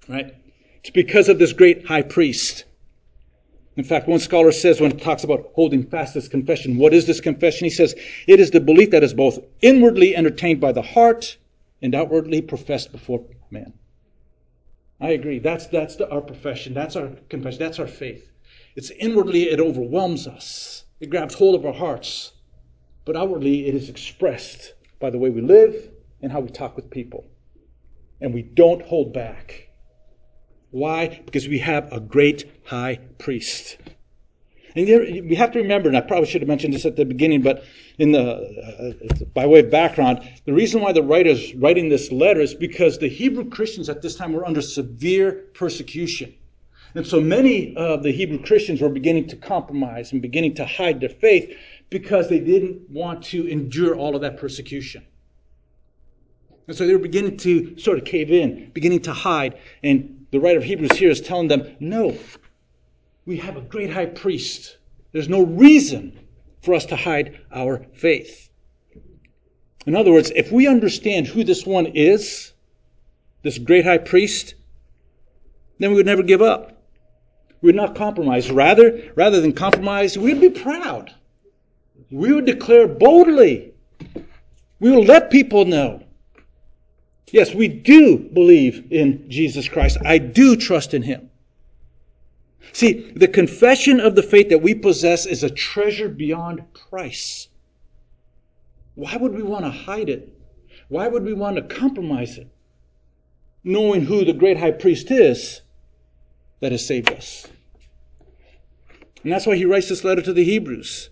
Right? 0.08 0.34
It's 0.88 0.93
because 0.93 1.28
of 1.28 1.38
this 1.38 1.52
great 1.52 1.86
high 1.86 2.02
priest. 2.02 2.63
In 3.76 3.84
fact, 3.84 4.08
one 4.08 4.19
scholar 4.19 4.54
says 4.54 4.80
when 4.80 4.91
he 4.91 4.97
talks 4.97 5.26
about 5.26 5.52
holding 5.54 5.84
fast 5.84 6.13
this 6.13 6.30
confession, 6.30 6.78
what 6.78 6.93
is 6.93 7.06
this 7.06 7.19
confession? 7.19 7.65
He 7.65 7.69
says, 7.69 7.93
it 8.26 8.39
is 8.39 8.52
the 8.52 8.62
belief 8.62 8.91
that 8.91 9.04
is 9.04 9.13
both 9.13 9.38
inwardly 9.62 10.15
entertained 10.15 10.62
by 10.62 10.71
the 10.71 10.82
heart 10.82 11.36
and 11.82 11.93
outwardly 11.93 12.41
professed 12.41 12.93
before 12.93 13.21
man. 13.52 13.73
I 15.02 15.10
agree. 15.10 15.39
That's, 15.39 15.67
that's 15.67 15.97
the, 15.97 16.10
our 16.10 16.21
profession. 16.21 16.73
That's 16.73 16.95
our 16.95 17.10
confession. 17.28 17.60
That's 17.60 17.80
our 17.80 17.88
faith. 17.88 18.32
It's 18.78 18.89
inwardly, 18.91 19.50
it 19.50 19.60
overwhelms 19.60 20.26
us. 20.26 20.86
It 21.02 21.10
grabs 21.10 21.34
hold 21.34 21.56
of 21.56 21.65
our 21.65 21.73
hearts. 21.73 22.32
But 23.04 23.17
outwardly, 23.17 23.67
it 23.67 23.76
is 23.76 23.89
expressed 23.89 24.73
by 25.02 25.10
the 25.10 25.17
way 25.17 25.32
we 25.32 25.41
live 25.41 25.89
and 26.21 26.32
how 26.32 26.39
we 26.39 26.50
talk 26.50 26.78
with 26.78 26.89
people. 26.89 27.26
And 28.21 28.34
we 28.34 28.41
don't 28.41 28.82
hold 28.84 29.12
back. 29.12 29.66
Why? 30.78 31.22
Because 31.26 31.48
we 31.48 31.58
have 31.60 31.92
a 31.92 32.00
great 32.00 32.46
high 32.66 33.00
priest. 33.18 33.78
And 34.76 34.86
we 35.28 35.34
have 35.34 35.52
to 35.54 35.60
remember, 35.60 35.88
and 35.88 35.98
I 35.98 36.02
probably 36.02 36.28
should 36.28 36.42
have 36.42 36.48
mentioned 36.48 36.72
this 36.72 36.86
at 36.86 36.96
the 36.96 37.04
beginning, 37.04 37.42
but 37.42 37.63
in 37.98 38.12
the, 38.12 38.22
uh, 38.22 39.26
by 39.34 39.48
way 39.48 39.62
of 39.62 39.72
background, 39.72 40.30
the 40.46 40.54
reason 40.54 40.82
why 40.82 40.92
the 40.92 41.02
writer 41.02 41.32
is 41.32 41.56
writing 41.56 41.90
this 41.90 42.12
letter 42.12 42.42
is 42.42 42.54
because 42.54 43.00
the 43.00 43.10
Hebrew 43.10 43.50
Christians 43.50 43.90
at 43.90 44.04
this 44.04 44.16
time 44.16 44.34
were 44.34 44.46
under 44.46 44.62
severe 44.62 45.46
persecution. 45.56 46.36
And 46.94 47.08
so 47.08 47.20
many 47.20 47.76
of 47.76 48.04
the 48.04 48.12
Hebrew 48.12 48.44
Christians 48.44 48.80
were 48.80 48.90
beginning 48.90 49.28
to 49.30 49.36
compromise 49.36 50.12
and 50.12 50.22
beginning 50.22 50.54
to 50.56 50.66
hide 50.66 51.00
their 51.00 51.10
faith 51.10 51.58
because 51.90 52.30
they 52.30 52.40
didn't 52.40 52.88
want 52.88 53.24
to 53.26 53.48
endure 53.48 53.96
all 53.96 54.16
of 54.16 54.22
that 54.22 54.38
persecution. 54.38 55.04
And 56.67 56.75
so 56.75 56.86
they 56.86 56.93
were 56.93 56.99
beginning 56.99 57.38
to 57.38 57.77
sort 57.80 57.97
of 57.97 58.06
cave 58.06 58.30
in, 58.30 58.71
beginning 58.73 59.01
to 59.03 59.13
hide. 59.13 59.58
And 59.84 60.25
the 60.32 60.39
writer 60.39 60.58
of 60.58 60.65
Hebrews 60.65 60.97
here 60.97 61.10
is 61.10 61.21
telling 61.21 61.47
them, 61.47 61.75
no, 61.80 62.17
we 63.25 63.38
have 63.38 63.56
a 63.56 63.62
great 63.62 63.91
high 63.91 64.06
priest. 64.06 64.77
There's 65.13 65.30
no 65.30 65.43
reason 65.43 66.19
for 66.62 66.73
us 66.73 66.86
to 66.88 66.97
hide 66.97 67.39
our 67.53 67.86
faith. 67.93 68.49
In 69.86 69.95
other 69.95 70.12
words, 70.12 70.32
if 70.36 70.51
we 70.51 70.67
understand 70.67 71.27
who 71.27 71.45
this 71.45 71.65
one 71.65 71.86
is, 71.88 72.51
this 73.43 73.58
great 73.58 73.86
high 73.86 73.99
priest, 73.99 74.56
then 75.80 75.91
we 75.91 75.95
would 75.95 76.06
never 76.06 76.23
give 76.23 76.41
up. 76.41 76.84
We 77.62 77.67
would 77.67 77.75
not 77.75 77.95
compromise. 77.95 78.51
Rather, 78.51 79.12
rather 79.15 79.39
than 79.39 79.53
compromise, 79.53 80.17
we'd 80.17 80.41
be 80.41 80.49
proud. 80.49 81.13
We 82.12 82.34
would 82.34 82.45
declare 82.45 82.88
boldly. 82.88 83.73
We 84.80 84.91
will 84.91 85.06
let 85.06 85.32
people 85.32 85.63
know 85.63 86.03
Yes, 87.32 87.54
we 87.54 87.68
do 87.68 88.18
believe 88.18 88.88
in 88.92 89.30
Jesus 89.30 89.68
Christ. 89.68 89.98
I 90.06 90.18
do 90.18 90.56
trust 90.56 90.94
in 90.94 91.02
him. 91.02 91.30
See, 92.74 93.12
the 93.16 93.28
confession 93.28 94.00
of 94.00 94.16
the 94.16 94.24
faith 94.24 94.50
that 94.50 94.62
we 94.62 94.74
possess 94.74 95.26
is 95.26 95.44
a 95.44 95.50
treasure 95.50 96.10
beyond 96.10 96.63
price. 96.74 97.48
Why 98.96 99.16
would 99.16 99.34
we 99.34 99.44
want 99.44 99.66
to 99.66 99.72
hide 99.72 100.10
it? 100.10 100.34
Why 100.90 101.08
would 101.08 101.24
we 101.24 101.34
want 101.34 101.58
to 101.58 101.76
compromise 101.76 102.38
it? 102.38 102.48
Knowing 103.63 104.06
who 104.06 104.24
the 104.24 104.34
great 104.34 104.58
high 104.58 104.72
priest 104.72 105.12
is 105.12 105.62
that 106.62 106.72
has 106.72 106.86
saved 106.86 107.12
us. 107.12 107.46
And 109.24 109.32
that's 109.32 109.46
why 109.46 109.56
he 109.56 109.66
writes 109.66 109.90
this 109.90 110.04
letter 110.04 110.22
to 110.22 110.34
the 110.34 110.44
Hebrews. 110.44 111.10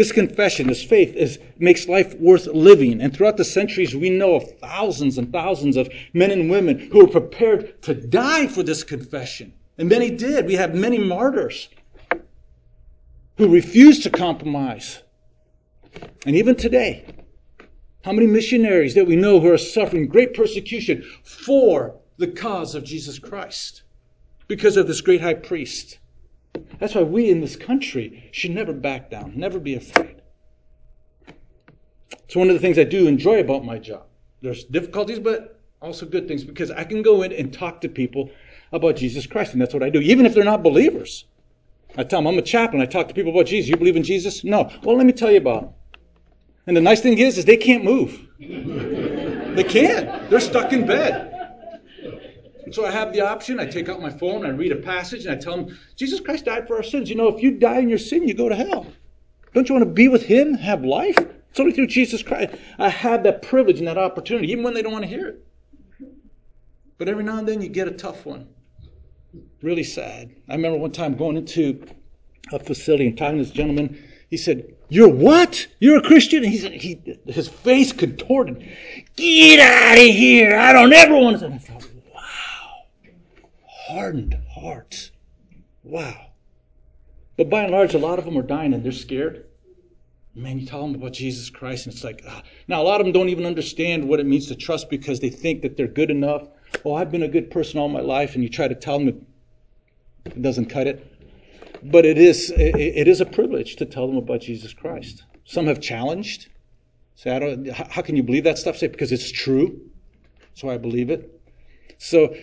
This 0.00 0.12
confession, 0.12 0.68
this 0.68 0.82
faith, 0.82 1.14
is, 1.14 1.38
makes 1.58 1.86
life 1.86 2.14
worth 2.14 2.46
living. 2.46 3.02
And 3.02 3.14
throughout 3.14 3.36
the 3.36 3.44
centuries, 3.44 3.94
we 3.94 4.08
know 4.08 4.34
of 4.34 4.58
thousands 4.58 5.18
and 5.18 5.30
thousands 5.30 5.76
of 5.76 5.90
men 6.14 6.30
and 6.30 6.48
women 6.48 6.78
who 6.90 7.00
were 7.00 7.06
prepared 7.06 7.82
to 7.82 7.92
die 7.92 8.46
for 8.46 8.62
this 8.62 8.82
confession. 8.82 9.52
And 9.76 9.90
many 9.90 10.08
did. 10.08 10.46
We 10.46 10.54
have 10.54 10.74
many 10.74 10.96
martyrs 10.96 11.68
who 13.36 13.52
refused 13.52 14.04
to 14.04 14.08
compromise. 14.10 15.02
And 16.24 16.34
even 16.34 16.56
today, 16.56 17.04
how 18.02 18.12
many 18.12 18.26
missionaries 18.26 18.94
that 18.94 19.06
we 19.06 19.16
know 19.16 19.38
who 19.38 19.52
are 19.52 19.58
suffering 19.58 20.08
great 20.08 20.32
persecution 20.32 21.04
for 21.24 21.94
the 22.16 22.28
cause 22.28 22.74
of 22.74 22.84
Jesus 22.84 23.18
Christ 23.18 23.82
because 24.48 24.78
of 24.78 24.86
this 24.86 25.02
great 25.02 25.20
high 25.20 25.34
priest? 25.34 25.98
That's 26.78 26.94
why 26.94 27.02
we 27.02 27.30
in 27.30 27.40
this 27.40 27.56
country 27.56 28.28
should 28.32 28.52
never 28.52 28.72
back 28.72 29.10
down, 29.10 29.32
never 29.36 29.58
be 29.58 29.74
afraid. 29.74 30.22
It's 32.24 32.36
one 32.36 32.48
of 32.48 32.54
the 32.54 32.60
things 32.60 32.78
I 32.78 32.84
do 32.84 33.06
enjoy 33.06 33.40
about 33.40 33.64
my 33.64 33.78
job. 33.78 34.06
There's 34.40 34.64
difficulties, 34.64 35.18
but 35.18 35.60
also 35.82 36.06
good 36.06 36.28
things 36.28 36.44
because 36.44 36.70
I 36.70 36.84
can 36.84 37.02
go 37.02 37.22
in 37.22 37.32
and 37.32 37.52
talk 37.52 37.80
to 37.80 37.88
people 37.88 38.30
about 38.72 38.96
Jesus 38.96 39.26
Christ, 39.26 39.52
and 39.52 39.60
that's 39.60 39.74
what 39.74 39.82
I 39.82 39.90
do, 39.90 40.00
even 40.00 40.26
if 40.26 40.34
they're 40.34 40.44
not 40.44 40.62
believers. 40.62 41.24
I 41.96 42.04
tell 42.04 42.20
them, 42.20 42.28
I'm 42.28 42.38
a 42.38 42.42
chaplain. 42.42 42.80
I 42.80 42.86
talk 42.86 43.08
to 43.08 43.14
people 43.14 43.32
about 43.32 43.46
Jesus. 43.46 43.68
You 43.68 43.76
believe 43.76 43.96
in 43.96 44.04
Jesus? 44.04 44.44
No. 44.44 44.70
Well, 44.84 44.96
let 44.96 45.06
me 45.06 45.12
tell 45.12 45.30
you 45.30 45.38
about 45.38 45.64
him. 45.64 45.70
And 46.66 46.76
the 46.76 46.80
nice 46.80 47.00
thing 47.00 47.18
is, 47.18 47.36
is 47.36 47.44
they 47.44 47.56
can't 47.56 47.82
move. 47.82 48.28
they 48.38 49.64
can't. 49.64 50.30
They're 50.30 50.40
stuck 50.40 50.72
in 50.72 50.86
bed. 50.86 51.29
And 52.70 52.74
so 52.76 52.86
I 52.86 52.92
have 52.92 53.12
the 53.12 53.22
option. 53.22 53.58
I 53.58 53.66
take 53.66 53.88
out 53.88 54.00
my 54.00 54.10
phone, 54.10 54.46
I 54.46 54.50
read 54.50 54.70
a 54.70 54.76
passage, 54.76 55.26
and 55.26 55.34
I 55.34 55.36
tell 55.36 55.56
them, 55.56 55.76
Jesus 55.96 56.20
Christ 56.20 56.44
died 56.44 56.68
for 56.68 56.76
our 56.76 56.84
sins. 56.84 57.10
You 57.10 57.16
know, 57.16 57.26
if 57.26 57.42
you 57.42 57.50
die 57.50 57.80
in 57.80 57.88
your 57.88 57.98
sin, 57.98 58.28
you 58.28 58.32
go 58.32 58.48
to 58.48 58.54
hell. 58.54 58.86
Don't 59.52 59.68
you 59.68 59.74
want 59.74 59.84
to 59.84 59.90
be 59.90 60.06
with 60.06 60.22
Him, 60.22 60.54
have 60.54 60.84
life? 60.84 61.18
It's 61.18 61.58
only 61.58 61.72
through 61.72 61.88
Jesus 61.88 62.22
Christ. 62.22 62.54
I 62.78 62.88
have 62.88 63.24
that 63.24 63.42
privilege 63.42 63.80
and 63.80 63.88
that 63.88 63.98
opportunity, 63.98 64.52
even 64.52 64.62
when 64.62 64.74
they 64.74 64.82
don't 64.82 64.92
want 64.92 65.02
to 65.02 65.08
hear 65.08 65.26
it. 65.26 65.46
But 66.96 67.08
every 67.08 67.24
now 67.24 67.38
and 67.38 67.48
then 67.48 67.60
you 67.60 67.68
get 67.68 67.88
a 67.88 67.90
tough 67.90 68.24
one. 68.24 68.46
Really 69.62 69.82
sad. 69.82 70.30
I 70.48 70.54
remember 70.54 70.78
one 70.78 70.92
time 70.92 71.16
going 71.16 71.38
into 71.38 71.84
a 72.52 72.60
facility 72.60 73.08
and 73.08 73.18
talking 73.18 73.38
to 73.38 73.42
this 73.42 73.52
gentleman. 73.52 74.00
He 74.28 74.36
said, 74.36 74.76
You're 74.88 75.08
what? 75.08 75.66
You're 75.80 75.98
a 75.98 76.02
Christian? 76.02 76.44
And 76.44 76.52
he, 76.52 76.78
he, 76.78 77.18
his 77.32 77.48
face 77.48 77.92
contorted. 77.92 78.64
Get 79.16 79.58
out 79.58 79.98
of 79.98 80.04
here. 80.04 80.56
I 80.56 80.72
don't 80.72 80.92
ever 80.92 81.16
want 81.16 81.40
to 81.40 81.89
hardened 83.90 84.36
hearts. 84.48 85.10
Wow. 85.82 86.26
But 87.36 87.50
by 87.50 87.62
and 87.62 87.72
large, 87.72 87.94
a 87.94 87.98
lot 87.98 88.18
of 88.18 88.24
them 88.24 88.36
are 88.36 88.42
dying 88.42 88.74
and 88.74 88.84
they're 88.84 88.92
scared. 88.92 89.46
Man, 90.34 90.60
you 90.60 90.66
tell 90.66 90.82
them 90.82 90.94
about 90.94 91.12
Jesus 91.12 91.50
Christ, 91.50 91.86
and 91.86 91.94
it's 91.94 92.04
like, 92.04 92.22
ah. 92.28 92.42
now 92.68 92.80
a 92.80 92.84
lot 92.84 93.00
of 93.00 93.06
them 93.06 93.12
don't 93.12 93.30
even 93.30 93.46
understand 93.46 94.08
what 94.08 94.20
it 94.20 94.26
means 94.26 94.46
to 94.46 94.54
trust 94.54 94.88
because 94.88 95.18
they 95.18 95.28
think 95.28 95.62
that 95.62 95.76
they're 95.76 95.88
good 95.88 96.10
enough. 96.10 96.46
Oh, 96.84 96.94
I've 96.94 97.10
been 97.10 97.24
a 97.24 97.28
good 97.28 97.50
person 97.50 97.80
all 97.80 97.88
my 97.88 98.00
life, 98.00 98.34
and 98.34 98.44
you 98.44 98.48
try 98.48 98.68
to 98.68 98.74
tell 98.74 98.98
them 98.98 99.26
it 100.24 100.40
doesn't 100.40 100.66
cut 100.66 100.86
it. 100.86 101.04
But 101.82 102.04
it 102.06 102.18
is, 102.18 102.52
it 102.56 103.08
is 103.08 103.20
a 103.20 103.26
privilege 103.26 103.76
to 103.76 103.86
tell 103.86 104.06
them 104.06 104.18
about 104.18 104.42
Jesus 104.42 104.72
Christ. 104.72 105.24
Some 105.44 105.66
have 105.66 105.80
challenged. 105.80 106.48
Say, 107.16 107.34
I 107.34 107.38
don't, 107.38 107.68
how 107.68 108.02
can 108.02 108.16
you 108.16 108.22
believe 108.22 108.44
that 108.44 108.58
stuff? 108.58 108.76
Say, 108.76 108.86
because 108.86 109.10
it's 109.12 109.32
true. 109.32 109.80
That's 110.50 110.62
why 110.62 110.74
I 110.74 110.78
believe 110.78 111.10
it. 111.10 111.40
So 111.98 112.34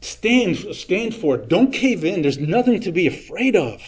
stand, 0.00 0.56
stand 0.74 1.14
for 1.14 1.36
it. 1.36 1.48
Don't 1.48 1.72
cave 1.72 2.04
in. 2.04 2.22
There's 2.22 2.38
nothing 2.38 2.80
to 2.80 2.92
be 2.92 3.06
afraid 3.06 3.56
of. 3.56 3.82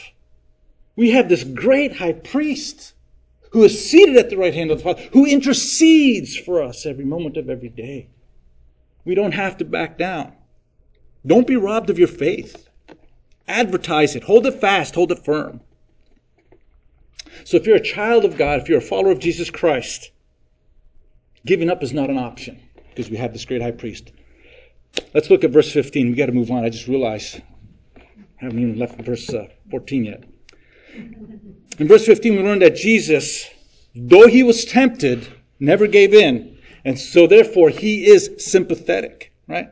We 0.96 1.10
have 1.10 1.28
this 1.28 1.44
great 1.44 1.96
high 1.96 2.12
priest 2.12 2.94
who 3.50 3.64
is 3.64 3.88
seated 3.88 4.16
at 4.16 4.30
the 4.30 4.36
right 4.36 4.54
hand 4.54 4.70
of 4.70 4.78
the 4.78 4.84
Father, 4.84 5.02
who 5.12 5.26
intercedes 5.26 6.36
for 6.36 6.62
us 6.62 6.86
every 6.86 7.04
moment 7.04 7.36
of 7.36 7.48
every 7.48 7.68
day. 7.68 8.08
We 9.04 9.14
don't 9.14 9.34
have 9.34 9.58
to 9.58 9.64
back 9.64 9.98
down. 9.98 10.32
Don't 11.26 11.46
be 11.46 11.56
robbed 11.56 11.90
of 11.90 11.98
your 11.98 12.08
faith. 12.08 12.68
Advertise 13.46 14.16
it. 14.16 14.24
Hold 14.24 14.46
it 14.46 14.60
fast. 14.60 14.94
Hold 14.94 15.12
it 15.12 15.24
firm. 15.24 15.60
So 17.44 17.56
if 17.56 17.66
you're 17.66 17.76
a 17.76 17.80
child 17.80 18.24
of 18.24 18.36
God, 18.36 18.60
if 18.60 18.68
you're 18.68 18.78
a 18.78 18.82
follower 18.82 19.12
of 19.12 19.18
Jesus 19.18 19.50
Christ, 19.50 20.10
giving 21.44 21.70
up 21.70 21.82
is 21.82 21.92
not 21.92 22.10
an 22.10 22.18
option 22.18 22.60
because 22.88 23.10
we 23.10 23.16
have 23.16 23.32
this 23.32 23.44
great 23.44 23.62
high 23.62 23.70
priest. 23.70 24.12
Let's 25.14 25.30
look 25.30 25.44
at 25.44 25.50
verse 25.50 25.72
15. 25.72 26.08
We 26.08 26.14
got 26.14 26.26
to 26.26 26.32
move 26.32 26.50
on. 26.50 26.64
I 26.64 26.68
just 26.68 26.88
realized 26.88 27.40
I 27.96 28.02
haven't 28.38 28.58
even 28.58 28.78
left 28.78 29.00
verse 29.00 29.32
uh, 29.32 29.48
14 29.70 30.04
yet. 30.04 30.24
In 31.78 31.88
verse 31.88 32.06
15, 32.06 32.36
we 32.36 32.42
learn 32.42 32.60
that 32.60 32.76
Jesus, 32.76 33.48
though 33.94 34.26
he 34.26 34.42
was 34.42 34.64
tempted, 34.64 35.26
never 35.58 35.86
gave 35.86 36.14
in. 36.14 36.58
And 36.84 36.98
so 36.98 37.26
therefore, 37.26 37.70
he 37.70 38.06
is 38.06 38.30
sympathetic, 38.38 39.32
right? 39.48 39.70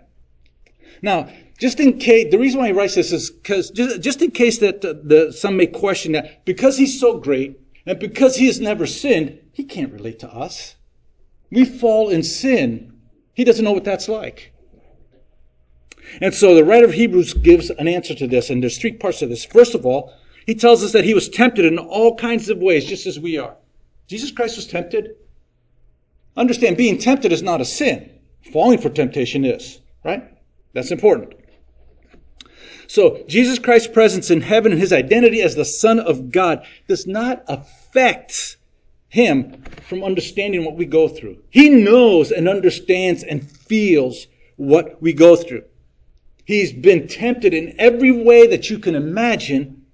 Now, 1.03 1.29
just 1.59 1.79
in 1.79 1.99
case, 1.99 2.31
the 2.31 2.39
reason 2.39 2.61
why 2.61 2.69
he 2.69 2.73
writes 2.73 2.95
this 2.95 3.13
is 3.13 3.31
because 3.31 3.71
just, 3.71 4.01
just 4.01 4.23
in 4.23 4.31
case 4.31 4.59
that 4.59 4.85
uh, 4.85 4.95
the, 5.05 5.33
some 5.33 5.57
may 5.57 5.67
question 5.67 6.13
that 6.13 6.45
because 6.45 6.77
he's 6.77 6.99
so 6.99 7.19
great 7.19 7.61
and 7.87 7.99
because 7.99 8.37
he 8.37 8.47
has 8.47 8.61
never 8.61 8.87
sinned, 8.87 9.39
he 9.53 9.65
can't 9.65 9.93
relate 9.93 10.19
to 10.21 10.29
us. 10.29 10.77
We 11.51 11.65
fall 11.65 12.09
in 12.09 12.23
sin. 12.23 12.99
He 13.35 13.45
doesn't 13.45 13.65
know 13.65 13.73
what 13.73 13.85
that's 13.85 14.09
like. 14.09 14.52
And 16.21 16.35
so 16.35 16.55
the 16.55 16.65
writer 16.65 16.85
of 16.85 16.93
Hebrews 16.93 17.35
gives 17.35 17.71
an 17.71 17.89
answer 17.89 18.15
to 18.15 18.27
this, 18.27 18.51
and 18.51 18.63
there's 18.63 18.79
three 18.79 18.93
parts 18.93 19.21
to 19.21 19.27
this. 19.27 19.45
First 19.45 19.75
of 19.75 19.87
all, 19.87 20.13
he 20.47 20.55
tells 20.55 20.83
us 20.83 20.93
that 20.93 21.05
he 21.05 21.15
was 21.15 21.29
tempted 21.29 21.65
in 21.65 21.79
all 21.79 22.17
kinds 22.17 22.49
of 22.49 22.59
ways, 22.59 22.85
just 22.85 23.07
as 23.07 23.19
we 23.19 23.39
are. 23.39 23.57
Jesus 24.09 24.31
Christ 24.31 24.57
was 24.57 24.67
tempted. 24.67 25.17
Understand, 26.37 26.77
being 26.77 26.99
tempted 26.99 27.33
is 27.33 27.43
not 27.43 27.61
a 27.61 27.65
sin. 27.65 28.11
Falling 28.53 28.79
for 28.79 28.91
temptation 28.91 29.45
is, 29.45 29.81
right? 30.05 30.25
That's 30.73 30.91
important. 30.91 31.35
So, 32.89 33.25
Jesus 33.29 33.59
Christ's 33.59 33.89
presence 33.89 34.31
in 34.31 34.41
heaven 34.41 34.73
and 34.73 34.81
his 34.81 34.93
identity 34.93 35.41
as 35.41 35.55
the 35.55 35.65
Son 35.65 35.99
of 36.01 36.31
God 36.31 36.67
does 36.89 37.07
not 37.07 37.45
affect 37.49 38.57
him 39.09 39.63
from 39.89 40.03
understanding 40.03 40.65
what 40.65 40.77
we 40.77 40.85
go 40.85 41.09
through. 41.09 41.39
He 41.51 41.71
knows 41.71 42.33
and 42.33 42.49
understands 42.49 43.23
and 43.23 43.49
feels 43.51 44.27
what 44.57 45.01
we 45.01 45.13
go 45.13 45.37
through. 45.37 45.65
He's 46.53 46.75
been 46.75 47.09
tempted 47.09 47.55
in 47.55 47.77
every 47.79 48.11
way 48.11 48.49
that 48.49 48.69
you 48.69 48.79
can 48.79 48.95
imagine, 48.95 49.87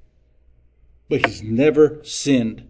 but 1.08 1.24
he's 1.24 1.40
never 1.40 2.00
sinned. 2.02 2.66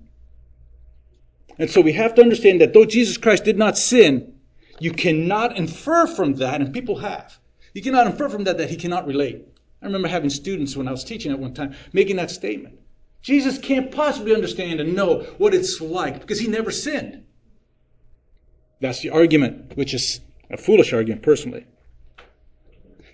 And 1.58 1.70
so 1.70 1.80
we 1.80 1.94
have 1.94 2.14
to 2.16 2.20
understand 2.20 2.60
that 2.60 2.74
though 2.74 2.84
Jesus 2.84 3.16
Christ 3.16 3.44
did 3.44 3.56
not 3.56 3.78
sin, 3.78 4.34
you 4.78 4.92
cannot 4.92 5.56
infer 5.56 6.06
from 6.06 6.34
that, 6.34 6.60
and 6.60 6.74
people 6.74 6.98
have, 6.98 7.38
you 7.72 7.80
cannot 7.80 8.06
infer 8.06 8.28
from 8.28 8.44
that 8.44 8.58
that 8.58 8.68
he 8.68 8.76
cannot 8.76 9.06
relate. 9.06 9.48
I 9.80 9.86
remember 9.86 10.08
having 10.08 10.28
students 10.28 10.76
when 10.76 10.86
I 10.86 10.90
was 10.90 11.02
teaching 11.02 11.32
at 11.32 11.38
one 11.38 11.54
time 11.54 11.74
making 11.94 12.16
that 12.16 12.30
statement. 12.30 12.78
Jesus 13.22 13.56
can't 13.56 13.90
possibly 13.90 14.34
understand 14.34 14.80
and 14.80 14.94
know 14.94 15.20
what 15.38 15.54
it's 15.54 15.80
like 15.80 16.20
because 16.20 16.38
he 16.38 16.46
never 16.46 16.70
sinned. 16.70 17.24
That's 18.82 19.00
the 19.00 19.08
argument, 19.08 19.78
which 19.78 19.94
is 19.94 20.20
a 20.50 20.58
foolish 20.58 20.92
argument 20.92 21.22
personally. 21.22 21.64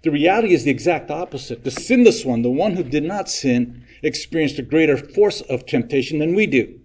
The 0.04 0.10
reality 0.10 0.52
is 0.52 0.64
the 0.64 0.70
exact 0.70 1.10
opposite. 1.10 1.64
The 1.64 1.70
sinless 1.70 2.26
one, 2.26 2.42
the 2.42 2.50
one 2.50 2.76
who 2.76 2.82
did 2.82 3.04
not 3.04 3.30
sin, 3.30 3.84
experienced 4.02 4.58
a 4.58 4.62
greater 4.62 4.98
force 4.98 5.40
of 5.40 5.64
temptation 5.64 6.18
than 6.18 6.34
we 6.34 6.46
do. 6.46 6.78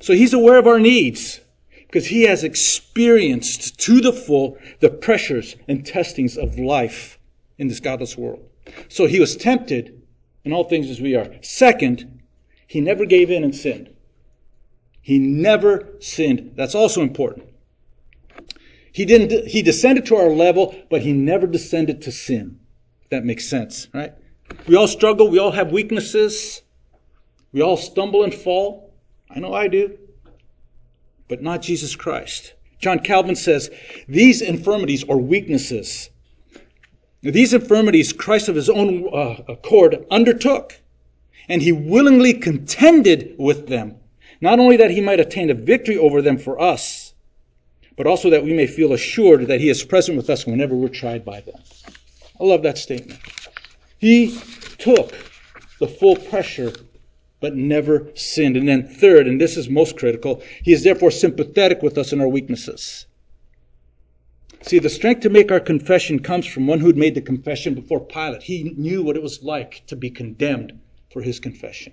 So 0.00 0.12
he's 0.12 0.32
aware 0.32 0.58
of 0.58 0.66
our 0.66 0.80
needs 0.80 1.40
because 1.86 2.06
he 2.06 2.24
has 2.24 2.42
experienced 2.42 3.78
to 3.78 4.00
the 4.00 4.12
full 4.12 4.58
the 4.80 4.90
pressures 4.90 5.54
and 5.68 5.86
testings 5.86 6.36
of 6.36 6.58
life 6.58 7.20
in 7.56 7.68
this 7.68 7.78
godless 7.78 8.18
world. 8.18 8.44
So 8.88 9.06
he 9.06 9.20
was 9.20 9.36
tempted 9.36 10.02
in 10.44 10.52
all 10.52 10.64
things 10.64 10.90
as 10.90 11.00
we 11.00 11.14
are. 11.14 11.36
Second, 11.40 12.20
he 12.66 12.80
never 12.80 13.06
gave 13.06 13.30
in 13.30 13.44
and 13.44 13.54
sinned. 13.54 13.90
He 15.00 15.20
never 15.20 15.94
sinned. 16.00 16.54
That's 16.56 16.74
also 16.74 17.00
important. 17.00 17.48
He 18.96 19.04
didn't, 19.04 19.48
he 19.48 19.60
descended 19.60 20.06
to 20.06 20.16
our 20.16 20.30
level, 20.30 20.74
but 20.88 21.02
he 21.02 21.12
never 21.12 21.46
descended 21.46 22.00
to 22.00 22.10
sin. 22.10 22.58
If 23.02 23.10
that 23.10 23.26
makes 23.26 23.46
sense, 23.46 23.88
right? 23.92 24.14
We 24.66 24.74
all 24.74 24.88
struggle. 24.88 25.28
We 25.28 25.38
all 25.38 25.50
have 25.50 25.70
weaknesses. 25.70 26.62
We 27.52 27.60
all 27.60 27.76
stumble 27.76 28.24
and 28.24 28.32
fall. 28.32 28.94
I 29.28 29.38
know 29.38 29.52
I 29.52 29.68
do. 29.68 29.98
but 31.28 31.42
not 31.42 31.60
Jesus 31.60 31.94
Christ. 31.94 32.54
John 32.78 33.00
Calvin 33.00 33.36
says, 33.36 33.68
These 34.08 34.40
infirmities 34.40 35.04
or 35.04 35.18
weaknesses, 35.18 36.08
these 37.20 37.52
infirmities 37.52 38.14
Christ 38.14 38.48
of 38.48 38.56
his 38.56 38.70
own 38.70 39.10
uh, 39.12 39.42
accord 39.46 40.06
undertook, 40.10 40.80
and 41.50 41.60
he 41.60 41.70
willingly 41.70 42.32
contended 42.32 43.34
with 43.36 43.66
them, 43.66 43.96
not 44.40 44.58
only 44.58 44.78
that 44.78 44.90
he 44.90 45.02
might 45.02 45.20
attain 45.20 45.50
a 45.50 45.54
victory 45.54 45.98
over 45.98 46.22
them 46.22 46.38
for 46.38 46.58
us, 46.58 47.05
but 47.96 48.06
also 48.06 48.30
that 48.30 48.44
we 48.44 48.52
may 48.52 48.66
feel 48.66 48.92
assured 48.92 49.46
that 49.48 49.60
he 49.60 49.68
is 49.68 49.82
present 49.82 50.16
with 50.16 50.30
us 50.30 50.46
whenever 50.46 50.74
we're 50.74 50.88
tried 50.88 51.24
by 51.24 51.40
them. 51.40 51.60
I 52.40 52.44
love 52.44 52.62
that 52.62 52.78
statement. 52.78 53.20
He 53.98 54.38
took 54.78 55.14
the 55.78 55.88
full 55.88 56.16
pressure 56.16 56.72
but 57.40 57.54
never 57.54 58.08
sinned. 58.14 58.56
And 58.56 58.68
then, 58.68 58.86
third, 58.86 59.26
and 59.26 59.40
this 59.40 59.56
is 59.56 59.68
most 59.68 59.98
critical, 59.98 60.42
he 60.62 60.72
is 60.72 60.84
therefore 60.84 61.10
sympathetic 61.10 61.82
with 61.82 61.98
us 61.98 62.12
in 62.12 62.20
our 62.20 62.28
weaknesses. 62.28 63.06
See, 64.62 64.78
the 64.78 64.90
strength 64.90 65.20
to 65.20 65.30
make 65.30 65.52
our 65.52 65.60
confession 65.60 66.18
comes 66.18 66.46
from 66.46 66.66
one 66.66 66.80
who'd 66.80 66.96
made 66.96 67.14
the 67.14 67.20
confession 67.20 67.74
before 67.74 68.00
Pilate. 68.00 68.42
He 68.42 68.74
knew 68.76 69.02
what 69.02 69.16
it 69.16 69.22
was 69.22 69.42
like 69.42 69.86
to 69.86 69.96
be 69.96 70.10
condemned 70.10 70.80
for 71.12 71.22
his 71.22 71.38
confession. 71.38 71.92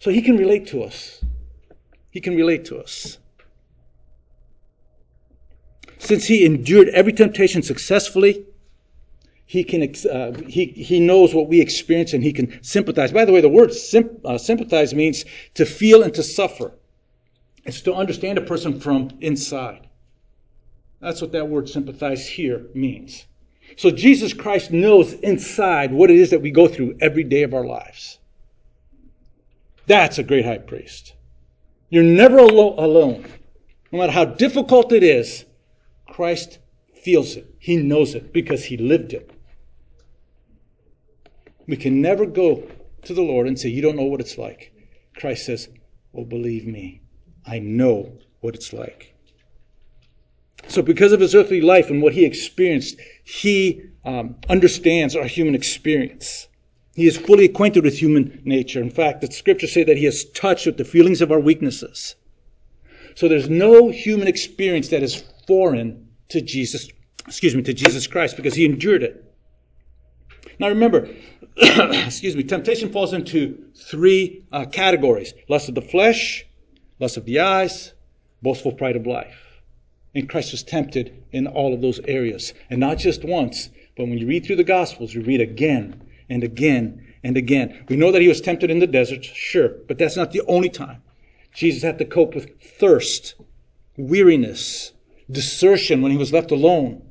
So 0.00 0.10
he 0.10 0.20
can 0.20 0.36
relate 0.36 0.66
to 0.68 0.82
us. 0.82 1.24
He 2.10 2.20
can 2.20 2.34
relate 2.34 2.64
to 2.66 2.78
us. 2.78 3.18
Since 6.04 6.26
he 6.26 6.44
endured 6.44 6.88
every 6.90 7.14
temptation 7.14 7.62
successfully, 7.62 8.44
he 9.46 9.64
can 9.64 9.82
uh, 10.10 10.32
he 10.46 10.66
he 10.66 11.00
knows 11.00 11.34
what 11.34 11.48
we 11.48 11.60
experience 11.60 12.12
and 12.12 12.22
he 12.22 12.32
can 12.32 12.62
sympathize. 12.62 13.10
By 13.10 13.24
the 13.24 13.32
way, 13.32 13.40
the 13.40 13.48
word 13.48 13.70
uh, 13.70 14.38
sympathize 14.38 14.94
means 14.94 15.24
to 15.54 15.64
feel 15.64 16.02
and 16.02 16.12
to 16.14 16.22
suffer. 16.22 16.72
It's 17.64 17.80
to 17.82 17.94
understand 17.94 18.36
a 18.36 18.42
person 18.42 18.80
from 18.80 19.10
inside. 19.22 19.86
That's 21.00 21.22
what 21.22 21.32
that 21.32 21.48
word 21.48 21.70
sympathize 21.70 22.26
here 22.26 22.66
means. 22.74 23.24
So 23.76 23.90
Jesus 23.90 24.34
Christ 24.34 24.70
knows 24.70 25.14
inside 25.14 25.90
what 25.90 26.10
it 26.10 26.16
is 26.18 26.30
that 26.30 26.42
we 26.42 26.50
go 26.50 26.68
through 26.68 26.98
every 27.00 27.24
day 27.24 27.42
of 27.44 27.54
our 27.54 27.64
lives. 27.64 28.18
That's 29.86 30.18
a 30.18 30.22
great 30.22 30.44
high 30.44 30.58
priest. 30.58 31.14
You're 31.88 32.02
never 32.02 32.38
alone. 32.38 33.26
No 33.90 33.98
matter 33.98 34.12
how 34.12 34.26
difficult 34.26 34.92
it 34.92 35.02
is, 35.02 35.44
Christ 36.14 36.60
feels 37.02 37.34
it. 37.34 37.52
He 37.58 37.74
knows 37.74 38.14
it 38.14 38.32
because 38.32 38.64
he 38.64 38.76
lived 38.76 39.12
it. 39.12 39.32
We 41.66 41.76
can 41.76 42.00
never 42.00 42.24
go 42.24 42.62
to 43.02 43.14
the 43.14 43.20
Lord 43.20 43.48
and 43.48 43.58
say, 43.58 43.68
You 43.70 43.82
don't 43.82 43.96
know 43.96 44.04
what 44.04 44.20
it's 44.20 44.38
like. 44.38 44.72
Christ 45.16 45.46
says, 45.46 45.68
Well, 46.12 46.24
believe 46.24 46.68
me, 46.68 47.00
I 47.44 47.58
know 47.58 48.12
what 48.42 48.54
it's 48.54 48.72
like. 48.72 49.12
So, 50.68 50.82
because 50.82 51.10
of 51.10 51.18
his 51.18 51.34
earthly 51.34 51.60
life 51.60 51.90
and 51.90 52.00
what 52.00 52.12
he 52.12 52.24
experienced, 52.24 53.00
he 53.24 53.82
um, 54.04 54.36
understands 54.48 55.16
our 55.16 55.26
human 55.26 55.56
experience. 55.56 56.46
He 56.94 57.08
is 57.08 57.16
fully 57.16 57.46
acquainted 57.46 57.82
with 57.82 58.00
human 58.00 58.40
nature. 58.44 58.80
In 58.80 58.90
fact, 58.90 59.20
the 59.20 59.32
scriptures 59.32 59.72
say 59.72 59.82
that 59.82 59.96
he 59.96 60.06
is 60.06 60.30
touched 60.30 60.66
with 60.66 60.76
the 60.76 60.84
feelings 60.84 61.20
of 61.20 61.32
our 61.32 61.40
weaknesses. 61.40 62.14
So 63.16 63.26
there's 63.26 63.50
no 63.50 63.88
human 63.88 64.28
experience 64.28 64.90
that 64.90 65.02
is 65.02 65.24
foreign 65.46 66.08
to 66.28 66.40
Jesus, 66.40 66.88
excuse 67.26 67.54
me, 67.54 67.62
to 67.62 67.74
Jesus 67.74 68.06
Christ 68.06 68.36
because 68.36 68.54
he 68.54 68.64
endured 68.64 69.02
it. 69.02 69.24
Now 70.58 70.68
remember, 70.68 71.08
excuse 71.56 72.36
me, 72.36 72.42
temptation 72.42 72.92
falls 72.92 73.12
into 73.12 73.64
three 73.74 74.44
uh, 74.52 74.66
categories 74.66 75.34
lust 75.48 75.68
of 75.68 75.74
the 75.74 75.82
flesh, 75.82 76.44
lust 77.00 77.16
of 77.16 77.24
the 77.24 77.40
eyes, 77.40 77.92
boastful 78.42 78.72
pride 78.72 78.96
of 78.96 79.06
life. 79.06 79.60
And 80.14 80.28
Christ 80.28 80.52
was 80.52 80.62
tempted 80.62 81.24
in 81.32 81.46
all 81.46 81.74
of 81.74 81.80
those 81.80 81.98
areas. 82.06 82.54
And 82.70 82.78
not 82.78 82.98
just 82.98 83.24
once, 83.24 83.68
but 83.96 84.06
when 84.06 84.18
you 84.18 84.26
read 84.26 84.46
through 84.46 84.56
the 84.56 84.64
Gospels, 84.64 85.14
you 85.14 85.22
read 85.22 85.40
again 85.40 86.00
and 86.28 86.44
again 86.44 87.04
and 87.24 87.36
again. 87.36 87.84
We 87.88 87.96
know 87.96 88.12
that 88.12 88.22
he 88.22 88.28
was 88.28 88.40
tempted 88.40 88.70
in 88.70 88.78
the 88.78 88.86
desert, 88.86 89.24
sure, 89.24 89.70
but 89.88 89.98
that's 89.98 90.16
not 90.16 90.30
the 90.30 90.42
only 90.42 90.68
time. 90.68 91.02
Jesus 91.52 91.82
had 91.82 91.98
to 91.98 92.04
cope 92.04 92.34
with 92.34 92.60
thirst, 92.60 93.34
weariness, 93.96 94.92
desertion 95.30 96.02
when 96.02 96.12
he 96.12 96.18
was 96.18 96.32
left 96.32 96.50
alone, 96.50 97.02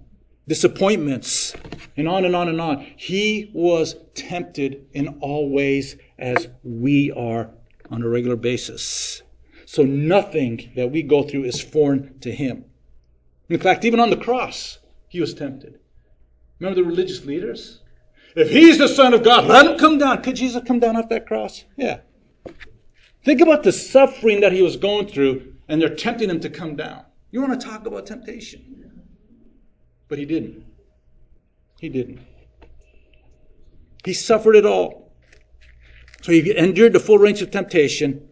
disappointments, 0.47 1.53
and 1.97 2.07
on 2.07 2.25
and 2.25 2.35
on 2.35 2.49
and 2.49 2.61
on. 2.61 2.85
He 2.97 3.51
was 3.53 3.95
tempted 4.13 4.85
in 4.93 5.19
all 5.21 5.49
ways 5.49 5.97
as 6.17 6.47
we 6.63 7.11
are 7.11 7.49
on 7.89 8.03
a 8.03 8.07
regular 8.07 8.35
basis. 8.35 9.21
So 9.65 9.83
nothing 9.83 10.71
that 10.75 10.91
we 10.91 11.01
go 11.03 11.23
through 11.23 11.45
is 11.45 11.61
foreign 11.61 12.19
to 12.19 12.31
him. 12.31 12.65
In 13.49 13.59
fact, 13.59 13.85
even 13.85 13.99
on 13.99 14.09
the 14.09 14.17
cross, 14.17 14.79
he 15.09 15.19
was 15.19 15.33
tempted. 15.33 15.79
Remember 16.59 16.81
the 16.81 16.87
religious 16.87 17.25
leaders? 17.25 17.81
If 18.35 18.49
he's 18.49 18.77
the 18.77 18.87
Son 18.87 19.13
of 19.13 19.23
God, 19.23 19.45
let 19.45 19.65
him 19.65 19.77
come 19.77 19.97
down. 19.97 20.23
Could 20.23 20.35
Jesus 20.35 20.63
come 20.65 20.79
down 20.79 20.95
off 20.95 21.09
that 21.09 21.27
cross? 21.27 21.65
Yeah. 21.77 21.99
Think 23.23 23.41
about 23.41 23.63
the 23.63 23.71
suffering 23.71 24.41
that 24.41 24.51
he 24.51 24.61
was 24.61 24.75
going 24.75 25.07
through, 25.07 25.53
and 25.67 25.81
they're 25.81 25.95
tempting 25.95 26.29
him 26.29 26.39
to 26.39 26.49
come 26.49 26.75
down. 26.75 27.05
You 27.33 27.41
want 27.41 27.59
to 27.59 27.67
talk 27.67 27.87
about 27.87 28.05
temptation? 28.05 28.91
But 30.07 30.19
he 30.19 30.25
didn't. 30.25 30.63
He 31.79 31.89
didn't. 31.89 32.19
He 34.05 34.13
suffered 34.13 34.55
it 34.55 34.67
all. 34.67 35.11
So 36.21 36.31
he 36.31 36.55
endured 36.55 36.93
the 36.93 36.99
full 36.99 37.17
range 37.17 37.41
of 37.41 37.49
temptation, 37.49 38.29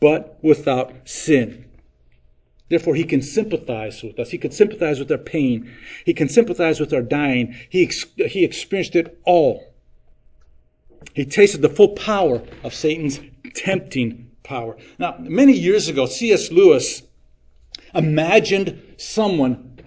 but 0.00 0.36
without 0.42 1.08
sin. 1.08 1.66
Therefore, 2.70 2.96
he 2.96 3.04
can 3.04 3.22
sympathize 3.22 4.02
with 4.02 4.18
us. 4.18 4.30
He 4.30 4.38
can 4.38 4.50
sympathize 4.50 4.98
with 4.98 5.12
our 5.12 5.18
pain. 5.18 5.72
He 6.04 6.12
can 6.12 6.28
sympathize 6.28 6.80
with 6.80 6.92
our 6.92 7.02
dying. 7.02 7.54
He, 7.70 7.84
ex- 7.84 8.04
he 8.16 8.42
experienced 8.42 8.96
it 8.96 9.16
all. 9.24 9.72
He 11.14 11.24
tasted 11.24 11.62
the 11.62 11.68
full 11.68 11.90
power 11.90 12.42
of 12.64 12.74
Satan's 12.74 13.20
tempting 13.54 14.32
power. 14.42 14.76
Now, 14.98 15.14
many 15.20 15.52
years 15.52 15.86
ago, 15.86 16.06
C.S. 16.06 16.50
Lewis 16.50 17.02
imagined 17.94 18.80
someone 18.96 19.78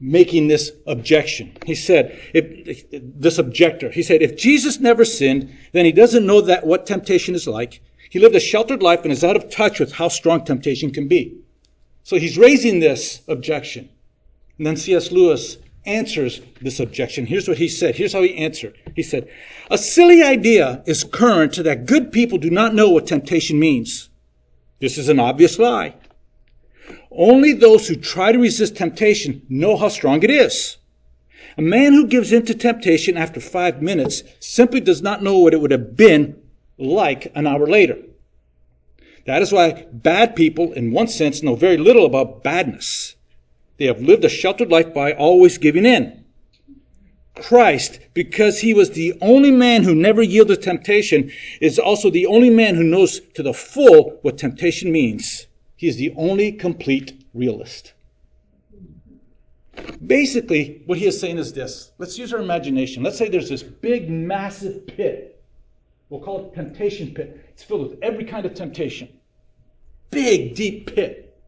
making 0.00 0.48
this 0.48 0.70
objection. 0.86 1.56
He 1.64 1.74
said, 1.74 2.18
if, 2.34 2.84
this 2.90 3.38
objector, 3.38 3.90
he 3.90 4.02
said, 4.02 4.22
if 4.22 4.36
Jesus 4.36 4.80
never 4.80 5.04
sinned, 5.04 5.50
then 5.72 5.84
he 5.84 5.92
doesn't 5.92 6.26
know 6.26 6.40
that 6.42 6.66
what 6.66 6.86
temptation 6.86 7.34
is 7.34 7.46
like. 7.46 7.80
He 8.10 8.18
lived 8.18 8.34
a 8.36 8.40
sheltered 8.40 8.82
life 8.82 9.00
and 9.02 9.12
is 9.12 9.24
out 9.24 9.36
of 9.36 9.50
touch 9.50 9.80
with 9.80 9.92
how 9.92 10.08
strong 10.08 10.44
temptation 10.44 10.90
can 10.92 11.08
be. 11.08 11.38
So 12.02 12.16
he's 12.18 12.36
raising 12.36 12.80
this 12.80 13.22
objection. 13.28 13.88
And 14.58 14.66
then 14.66 14.76
C.S. 14.76 15.10
Lewis 15.10 15.56
answers 15.86 16.40
this 16.60 16.80
objection. 16.80 17.26
Here's 17.26 17.48
what 17.48 17.58
he 17.58 17.68
said. 17.68 17.94
Here's 17.94 18.12
how 18.12 18.22
he 18.22 18.36
answered. 18.36 18.76
He 18.94 19.02
said, 19.02 19.28
A 19.70 19.78
silly 19.78 20.22
idea 20.22 20.82
is 20.86 21.04
current 21.04 21.56
that 21.56 21.86
good 21.86 22.12
people 22.12 22.38
do 22.38 22.50
not 22.50 22.74
know 22.74 22.90
what 22.90 23.06
temptation 23.06 23.58
means. 23.58 24.10
This 24.80 24.98
is 24.98 25.08
an 25.08 25.18
obvious 25.18 25.58
lie. 25.58 25.94
Only 27.16 27.52
those 27.52 27.86
who 27.86 27.94
try 27.94 28.32
to 28.32 28.38
resist 28.38 28.76
temptation 28.76 29.42
know 29.48 29.76
how 29.76 29.88
strong 29.88 30.22
it 30.24 30.30
is. 30.30 30.78
A 31.56 31.62
man 31.62 31.92
who 31.92 32.08
gives 32.08 32.32
in 32.32 32.44
to 32.46 32.54
temptation 32.54 33.16
after 33.16 33.38
five 33.38 33.80
minutes 33.80 34.24
simply 34.40 34.80
does 34.80 35.00
not 35.00 35.22
know 35.22 35.38
what 35.38 35.54
it 35.54 35.60
would 35.60 35.70
have 35.70 35.96
been 35.96 36.36
like 36.76 37.30
an 37.36 37.46
hour 37.46 37.66
later. 37.68 37.98
That 39.26 39.42
is 39.42 39.52
why 39.52 39.86
bad 39.92 40.34
people, 40.34 40.72
in 40.72 40.90
one 40.90 41.06
sense, 41.06 41.42
know 41.42 41.54
very 41.54 41.76
little 41.76 42.04
about 42.04 42.42
badness. 42.42 43.14
They 43.78 43.86
have 43.86 44.02
lived 44.02 44.24
a 44.24 44.28
sheltered 44.28 44.70
life 44.70 44.92
by 44.92 45.12
always 45.12 45.56
giving 45.58 45.86
in. 45.86 46.24
Christ, 47.36 48.00
because 48.12 48.60
he 48.60 48.74
was 48.74 48.90
the 48.90 49.14
only 49.20 49.50
man 49.50 49.82
who 49.84 49.94
never 49.94 50.22
yielded 50.22 50.62
temptation, 50.62 51.30
is 51.60 51.78
also 51.78 52.10
the 52.10 52.26
only 52.26 52.50
man 52.50 52.74
who 52.74 52.84
knows 52.84 53.20
to 53.34 53.42
the 53.42 53.54
full 53.54 54.18
what 54.22 54.38
temptation 54.38 54.90
means. 54.90 55.46
He 55.84 55.88
is 55.88 55.96
the 55.98 56.14
only 56.16 56.50
complete 56.50 57.26
realist. 57.34 57.92
Basically, 60.06 60.80
what 60.86 60.96
he 60.96 61.04
is 61.04 61.20
saying 61.20 61.36
is 61.36 61.52
this. 61.52 61.92
Let's 61.98 62.16
use 62.16 62.32
our 62.32 62.40
imagination. 62.40 63.02
Let's 63.02 63.18
say 63.18 63.28
there's 63.28 63.50
this 63.50 63.62
big, 63.62 64.08
massive 64.08 64.86
pit. 64.86 65.44
We'll 66.08 66.22
call 66.22 66.46
it 66.46 66.54
temptation 66.54 67.12
pit. 67.12 67.38
It's 67.50 67.62
filled 67.62 67.90
with 67.90 67.98
every 68.02 68.24
kind 68.24 68.46
of 68.46 68.54
temptation. 68.54 69.10
Big, 70.10 70.54
deep 70.54 70.94
pit 70.94 71.38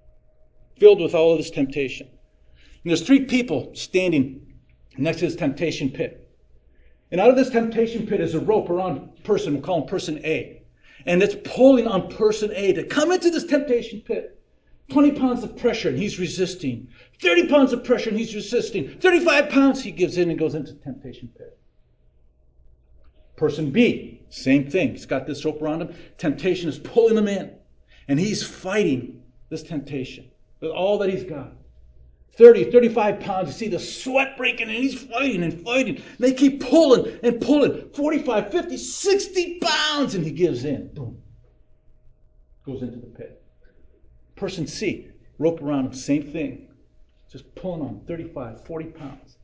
filled 0.79 1.01
with 1.01 1.15
all 1.15 1.33
of 1.33 1.39
this 1.39 1.51
temptation. 1.51 2.07
And 2.07 2.91
there's 2.91 3.07
three 3.07 3.25
people 3.25 3.71
standing 3.73 4.53
next 4.99 5.21
to 5.21 5.29
this 5.29 5.37
temptation 5.37 5.89
pit. 5.89 6.31
And 7.11 7.23
out 7.23 7.31
of 7.31 7.37
this 7.37 7.49
temptation 7.49 8.07
pit 8.07 8.21
is 8.21 8.35
a 8.35 8.41
rope 8.41 8.69
around 8.69 9.25
person, 9.25 9.55
we'll 9.55 9.63
call 9.63 9.81
him 9.81 9.89
person 9.89 10.21
A. 10.27 10.61
And 11.07 11.23
it's 11.23 11.37
pulling 11.45 11.87
on 11.87 12.11
person 12.11 12.51
A 12.55 12.73
to 12.75 12.85
come 12.85 13.13
into 13.13 13.31
this 13.31 13.45
temptation 13.45 14.01
pit. 14.01 14.33
20 14.91 15.13
pounds 15.13 15.43
of 15.43 15.57
pressure 15.57 15.89
and 15.89 15.99
he's 15.99 16.19
resisting. 16.19 16.89
30 17.21 17.49
pounds 17.49 17.73
of 17.73 17.85
pressure 17.85 18.11
and 18.11 18.19
he's 18.19 18.35
resisting. 18.35 18.99
35 19.01 19.49
pounds 19.49 19.83
he 19.83 19.91
gives 19.91 20.17
in 20.17 20.31
and 20.31 20.39
goes 20.39 20.55
into 20.55 20.73
the 20.73 20.81
temptation 20.81 21.29
pit. 21.37 21.59
Person 23.37 23.71
B, 23.71 24.23
same 24.31 24.71
thing. 24.71 24.93
He's 24.93 25.07
got 25.07 25.27
this 25.27 25.45
rope 25.45 25.61
around 25.61 25.83
him. 25.83 25.95
Temptation 26.19 26.69
is 26.69 26.79
pulling 26.79 27.17
him 27.17 27.29
in. 27.29 27.53
And 28.09 28.19
he's 28.19 28.43
fighting 28.43 29.23
this 29.49 29.63
temptation 29.63 30.31
with 30.61 30.71
all 30.71 30.99
that 30.99 31.11
he's 31.11 31.25
got. 31.25 31.53
30, 32.37 32.71
35 32.71 33.21
pounds. 33.21 33.49
You 33.49 33.55
see 33.55 33.69
the 33.69 33.79
sweat 33.79 34.37
breaking, 34.37 34.69
and 34.69 34.77
he's 34.77 35.03
fighting 35.03 35.43
and 35.43 35.65
fighting. 35.65 36.03
They 36.19 36.33
keep 36.33 36.61
pulling 36.61 37.19
and 37.23 37.41
pulling. 37.41 37.91
45, 37.91 38.53
50, 38.53 38.77
60 38.77 39.59
pounds, 39.61 40.15
and 40.15 40.25
he 40.25 40.31
gives 40.31 40.65
in. 40.65 40.89
Boom. 40.93 41.19
Goes 42.65 42.83
into 42.83 42.99
the 42.99 43.07
pit. 43.07 43.43
Person 44.35 44.67
C, 44.67 45.09
rope 45.39 45.63
around 45.63 45.87
him, 45.87 45.95
same 45.95 46.31
thing. 46.31 46.69
Just 47.33 47.55
pulling 47.55 47.81
on 47.81 48.01
35, 48.07 48.65
40 48.67 48.85
pounds. 48.87 49.37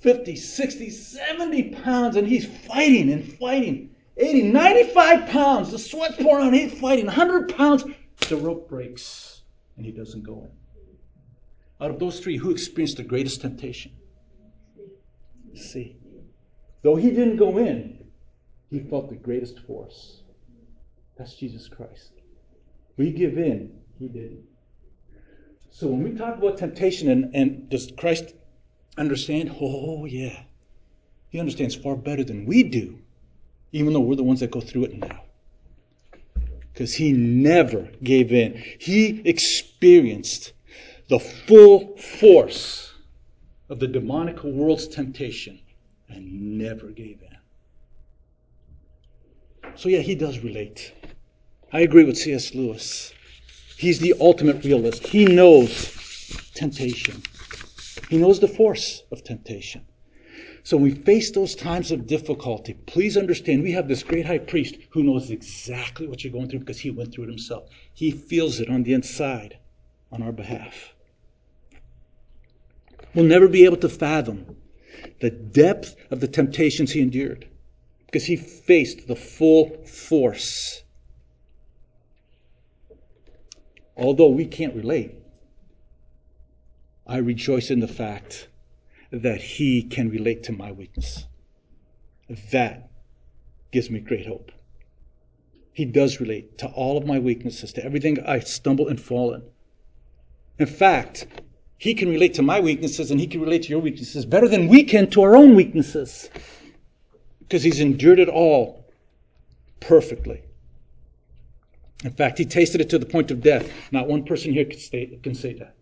50, 0.00 0.36
60, 0.36 0.90
70 0.90 1.62
pounds, 1.76 2.16
and 2.16 2.26
he's 2.26 2.46
fighting 2.66 3.10
and 3.10 3.32
fighting. 3.38 3.94
80, 4.18 4.42
95 4.42 5.28
pounds, 5.30 5.70
the 5.70 5.78
sweat's 5.78 6.16
pouring 6.16 6.48
on, 6.48 6.52
he's 6.52 6.78
fighting. 6.78 7.06
100 7.06 7.56
pounds, 7.56 7.84
the 8.28 8.36
rope 8.36 8.68
breaks, 8.68 9.42
and 9.76 9.86
he 9.86 9.92
doesn't 9.92 10.24
go 10.24 10.42
in. 10.44 10.61
Out 11.82 11.90
of 11.90 11.98
those 11.98 12.20
three, 12.20 12.36
who 12.36 12.52
experienced 12.52 12.98
the 12.98 13.02
greatest 13.02 13.40
temptation? 13.40 13.90
See. 15.54 15.96
Though 16.82 16.94
he 16.94 17.10
didn't 17.10 17.38
go 17.38 17.58
in, 17.58 17.98
he 18.70 18.78
felt 18.78 19.08
the 19.08 19.16
greatest 19.16 19.58
force. 19.66 20.22
That's 21.18 21.34
Jesus 21.34 21.68
Christ. 21.68 22.12
We 22.96 23.10
give 23.10 23.36
in, 23.36 23.80
he 23.98 24.06
didn't. 24.06 24.44
So 25.70 25.88
when 25.88 26.04
we 26.04 26.12
talk 26.12 26.38
about 26.38 26.56
temptation 26.56 27.08
and, 27.10 27.34
and 27.34 27.68
does 27.68 27.90
Christ 27.98 28.32
understand? 28.96 29.54
Oh, 29.60 30.04
yeah. 30.04 30.44
He 31.30 31.40
understands 31.40 31.74
far 31.74 31.96
better 31.96 32.22
than 32.22 32.46
we 32.46 32.62
do, 32.62 33.00
even 33.72 33.92
though 33.92 34.00
we're 34.00 34.14
the 34.16 34.22
ones 34.22 34.38
that 34.40 34.52
go 34.52 34.60
through 34.60 34.84
it 34.84 34.98
now. 34.98 35.24
Because 36.72 36.94
he 36.94 37.12
never 37.12 37.90
gave 38.02 38.32
in. 38.32 38.62
He 38.78 39.20
experienced 39.24 40.52
the 41.12 41.20
full 41.20 41.94
force 41.98 42.94
of 43.68 43.78
the 43.78 43.86
demonic 43.86 44.42
world's 44.44 44.88
temptation 44.88 45.60
and 46.08 46.56
never 46.56 46.86
gave 46.86 47.20
in. 47.20 47.36
So, 49.74 49.90
yeah, 49.90 49.98
he 49.98 50.14
does 50.14 50.38
relate. 50.38 50.94
I 51.70 51.80
agree 51.80 52.04
with 52.04 52.16
C.S. 52.16 52.54
Lewis. 52.54 53.12
He's 53.76 53.98
the 53.98 54.14
ultimate 54.20 54.64
realist. 54.64 55.06
He 55.06 55.26
knows 55.26 56.50
temptation, 56.54 57.22
he 58.08 58.16
knows 58.16 58.40
the 58.40 58.48
force 58.48 59.02
of 59.12 59.22
temptation. 59.22 59.84
So 60.64 60.78
when 60.78 60.84
we 60.84 60.94
face 60.94 61.30
those 61.30 61.54
times 61.54 61.90
of 61.90 62.06
difficulty, 62.06 62.72
please 62.86 63.18
understand 63.18 63.62
we 63.62 63.72
have 63.72 63.86
this 63.86 64.02
great 64.02 64.24
high 64.24 64.38
priest 64.38 64.78
who 64.88 65.02
knows 65.02 65.30
exactly 65.30 66.06
what 66.06 66.24
you're 66.24 66.32
going 66.32 66.48
through 66.48 66.60
because 66.60 66.80
he 66.80 66.90
went 66.90 67.12
through 67.12 67.24
it 67.24 67.30
himself. 67.30 67.68
He 67.92 68.10
feels 68.12 68.60
it 68.60 68.70
on 68.70 68.84
the 68.84 68.94
inside 68.94 69.58
on 70.10 70.22
our 70.22 70.32
behalf. 70.32 70.91
We'll 73.14 73.24
never 73.24 73.48
be 73.48 73.64
able 73.64 73.76
to 73.78 73.88
fathom 73.88 74.56
the 75.20 75.30
depth 75.30 75.96
of 76.10 76.20
the 76.20 76.28
temptations 76.28 76.92
he 76.92 77.00
endured 77.00 77.48
because 78.06 78.24
he 78.24 78.36
faced 78.36 79.06
the 79.06 79.16
full 79.16 79.84
force. 79.84 80.82
Although 83.96 84.28
we 84.28 84.46
can't 84.46 84.74
relate, 84.74 85.14
I 87.06 87.18
rejoice 87.18 87.70
in 87.70 87.80
the 87.80 87.88
fact 87.88 88.48
that 89.10 89.40
he 89.42 89.82
can 89.82 90.08
relate 90.08 90.42
to 90.44 90.52
my 90.52 90.72
weakness. 90.72 91.26
That 92.50 92.90
gives 93.70 93.90
me 93.90 94.00
great 94.00 94.26
hope. 94.26 94.50
He 95.72 95.84
does 95.84 96.20
relate 96.20 96.58
to 96.58 96.68
all 96.68 96.96
of 96.96 97.06
my 97.06 97.18
weaknesses, 97.18 97.72
to 97.74 97.84
everything 97.84 98.20
I 98.20 98.40
stumble 98.40 98.88
and 98.88 99.00
fall 99.00 99.34
in. 99.34 99.42
In 100.58 100.66
fact, 100.66 101.26
he 101.82 101.94
can 101.94 102.08
relate 102.08 102.34
to 102.34 102.42
my 102.42 102.60
weaknesses 102.60 103.10
and 103.10 103.18
he 103.18 103.26
can 103.26 103.40
relate 103.40 103.64
to 103.64 103.68
your 103.70 103.80
weaknesses 103.80 104.24
better 104.24 104.46
than 104.46 104.68
we 104.68 104.84
can 104.84 105.10
to 105.10 105.20
our 105.22 105.34
own 105.34 105.56
weaknesses. 105.56 106.30
Because 107.40 107.64
he's 107.64 107.80
endured 107.80 108.20
it 108.20 108.28
all 108.28 108.86
perfectly. 109.80 110.42
In 112.04 112.12
fact, 112.12 112.38
he 112.38 112.44
tasted 112.44 112.80
it 112.80 112.88
to 112.90 113.00
the 113.00 113.06
point 113.06 113.32
of 113.32 113.42
death. 113.42 113.68
Not 113.90 114.06
one 114.06 114.22
person 114.22 114.52
here 114.52 114.64
can, 114.64 114.78
stay, 114.78 115.18
can 115.24 115.34
say 115.34 115.54
that. 115.54 115.74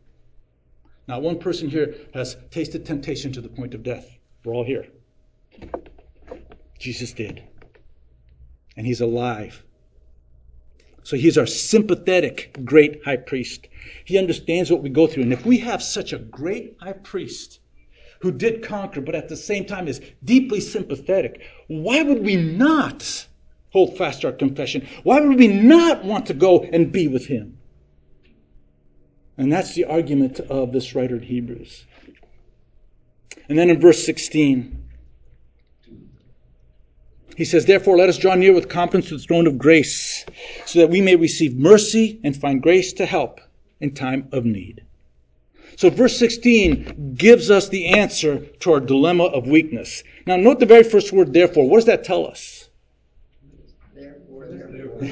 Not 1.07 1.21
one 1.21 1.39
person 1.39 1.69
here 1.69 1.95
has 2.15 2.35
tasted 2.51 2.87
temptation 2.87 3.31
to 3.33 3.43
the 3.43 3.51
point 3.51 3.75
of 3.75 3.83
death. 3.83 4.09
We're 4.43 4.55
all 4.55 4.65
here. 4.65 4.87
Jesus 6.79 7.13
did. 7.13 7.43
And 8.75 8.87
he's 8.87 9.03
alive. 9.03 9.63
So 11.11 11.17
he's 11.17 11.37
our 11.37 11.47
sympathetic 11.47 12.57
great 12.65 13.03
high 13.05 13.17
priest. 13.17 13.67
He 14.05 14.17
understands 14.17 14.71
what 14.71 14.81
we 14.81 14.91
go 14.91 15.09
through. 15.09 15.25
And 15.25 15.33
if 15.33 15.45
we 15.45 15.59
have 15.59 15.83
such 15.83 16.13
a 16.13 16.21
great 16.21 16.77
high 16.79 16.93
priest 16.93 17.59
who 18.21 18.31
did 18.31 18.63
conquer, 18.63 19.01
but 19.01 19.17
at 19.17 19.29
the 19.29 19.35
same 19.35 19.65
time 19.65 19.89
is 19.89 20.01
deeply 20.23 20.61
sympathetic, 20.61 21.43
why 21.67 22.05
would 22.05 22.23
we 22.23 22.37
not 22.37 23.27
hold 23.71 23.99
fast 23.99 24.25
our 24.25 24.31
confession? 24.31 24.87
Why 25.03 25.19
would 25.19 25.37
we 25.37 25.49
not 25.49 26.05
want 26.05 26.27
to 26.27 26.35
go 26.35 26.63
and 26.63 26.93
be 26.93 27.09
with 27.09 27.27
him? 27.27 27.59
And 29.37 29.53
that's 29.53 29.75
the 29.75 29.87
argument 29.87 30.39
of 30.39 30.71
this 30.71 30.95
writer 30.95 31.17
in 31.17 31.23
Hebrews. 31.23 31.87
And 33.49 33.59
then 33.59 33.69
in 33.69 33.81
verse 33.81 34.07
16, 34.07 34.90
he 37.41 37.47
says, 37.47 37.65
Therefore, 37.65 37.97
let 37.97 38.11
us 38.11 38.19
draw 38.19 38.35
near 38.35 38.53
with 38.53 38.69
confidence 38.69 39.09
to 39.09 39.17
the 39.17 39.23
throne 39.23 39.47
of 39.47 39.57
grace, 39.57 40.27
so 40.67 40.79
that 40.79 40.91
we 40.91 41.01
may 41.01 41.17
receive 41.17 41.57
mercy 41.57 42.21
and 42.23 42.37
find 42.37 42.63
grace 42.63 42.93
to 42.93 43.07
help 43.07 43.41
in 43.81 43.95
time 43.95 44.29
of 44.31 44.45
need. 44.45 44.85
So, 45.77 45.89
verse 45.89 46.19
16 46.19 47.15
gives 47.17 47.51
us 47.51 47.71
the 47.71 47.87
answer 47.87 48.41
to 48.41 48.73
our 48.75 48.81
dilemma 48.81 49.25
of 49.25 49.47
weakness. 49.47 50.05
Now, 50.27 50.37
note 50.37 50.61
the 50.61 50.67
very 50.67 50.83
first 50.83 51.15
word, 51.15 51.33
therefore. 51.33 51.67
What 51.67 51.79
does 51.79 51.87
that 51.87 52.05
tell 52.05 52.27
us? 52.27 52.69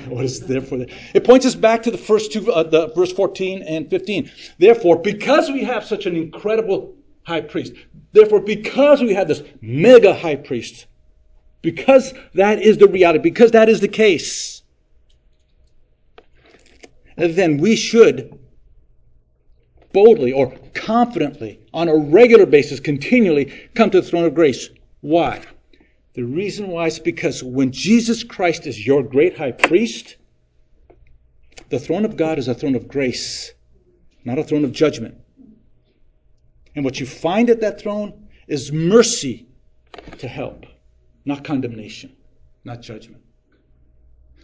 what 0.09 0.27
is 0.27 0.41
therefore? 0.41 0.85
It 1.15 1.25
points 1.25 1.47
us 1.47 1.55
back 1.55 1.83
to 1.85 1.91
the 1.91 1.97
first 1.97 2.31
two, 2.31 2.53
uh, 2.53 2.63
the 2.63 2.89
verse 2.89 3.11
14 3.11 3.63
and 3.63 3.89
15. 3.89 4.31
Therefore, 4.59 4.99
because 4.99 5.51
we 5.51 5.65
have 5.65 5.83
such 5.83 6.05
an 6.05 6.15
incredible 6.15 6.95
high 7.23 7.41
priest, 7.41 7.73
therefore, 8.13 8.41
because 8.41 9.01
we 9.01 9.15
have 9.15 9.29
this 9.29 9.43
mega 9.63 10.13
high 10.13 10.37
priest, 10.37 10.85
because 11.63 12.15
that 12.35 12.63
is 12.63 12.79
the 12.79 12.89
reality, 12.89 13.19
because 13.19 13.51
that 13.53 13.69
is 13.69 13.81
the 13.81 13.89
case, 13.89 14.63
then 17.17 17.59
we 17.59 17.75
should 17.75 18.39
boldly 19.93 20.33
or 20.33 20.55
confidently, 20.75 21.59
on 21.75 21.89
a 21.89 21.97
regular 21.97 22.47
basis, 22.47 22.79
continually 22.79 23.47
come 23.75 23.91
to 23.91 24.01
the 24.01 24.07
throne 24.07 24.25
of 24.25 24.35
grace. 24.35 24.69
Why? 25.01 25.43
The 26.15 26.23
reason 26.23 26.69
why 26.69 26.87
is 26.87 26.99
because 26.99 27.43
when 27.43 27.73
Jesus 27.73 28.23
Christ 28.23 28.67
is 28.67 28.87
your 28.87 29.03
great 29.03 29.37
high 29.37 29.53
priest, 29.53 30.17
the 31.71 31.79
throne 31.79 32.05
of 32.05 32.17
God 32.17 32.39
is 32.39 32.49
a 32.49 32.55
throne 32.55 32.75
of 32.75 32.89
grace, 32.89 33.53
not 34.25 34.39
a 34.39 34.45
throne 34.45 34.65
of 34.65 34.73
judgment. 34.73 35.17
And 36.75 36.85
what 36.85 37.01
you 37.01 37.07
find 37.07 37.51
at 37.51 37.61
that 37.61 37.81
throne 37.81 38.29
is 38.47 38.73
mercy 38.73 39.47
to 40.19 40.29
help 40.29 40.65
not 41.29 41.45
condemnation, 41.45 42.11
not 42.65 42.81
judgment. 42.81 43.23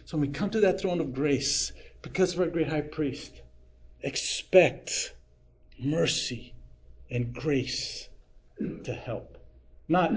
So 0.05 0.17
when 0.17 0.27
we 0.27 0.33
come 0.33 0.51
to 0.51 0.59
that 0.59 0.79
throne 0.79 1.01
of 1.01 1.15
grace, 1.15 1.71
because 2.03 2.35
of 2.35 2.39
our 2.41 2.47
great 2.47 2.69
high 2.69 2.81
priest, 2.81 3.41
expect 4.01 5.15
mercy 5.79 6.53
and 7.09 7.33
grace 7.33 8.07
to 8.83 8.93
help. 8.93 9.39
Not, 9.87 10.11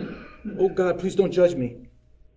oh 0.59 0.69
God, 0.69 0.99
please 0.99 1.15
don't 1.15 1.33
judge 1.33 1.55
me. 1.55 1.89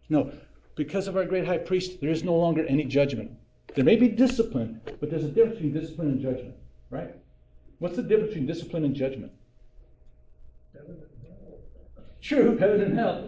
No, 0.07 0.31
because 0.75 1.09
of 1.09 1.17
our 1.17 1.25
great 1.25 1.45
high 1.45 1.57
priest, 1.57 1.99
there 1.99 2.09
is 2.09 2.23
no 2.23 2.35
longer 2.35 2.65
any 2.67 2.85
judgment. 2.85 3.31
There 3.75 3.83
may 3.83 3.97
be 3.97 4.07
discipline, 4.07 4.79
but 5.01 5.09
there's 5.09 5.25
a 5.25 5.27
difference 5.27 5.55
between 5.55 5.73
discipline 5.73 6.07
and 6.07 6.21
judgment, 6.21 6.55
right? 6.89 7.13
What's 7.79 7.97
the 7.97 8.03
difference 8.03 8.29
between 8.29 8.47
discipline 8.47 8.85
and 8.85 8.95
judgment? 8.95 9.33
True, 12.21 12.57
heaven 12.57 12.81
and 12.81 12.97
hell. 12.97 13.27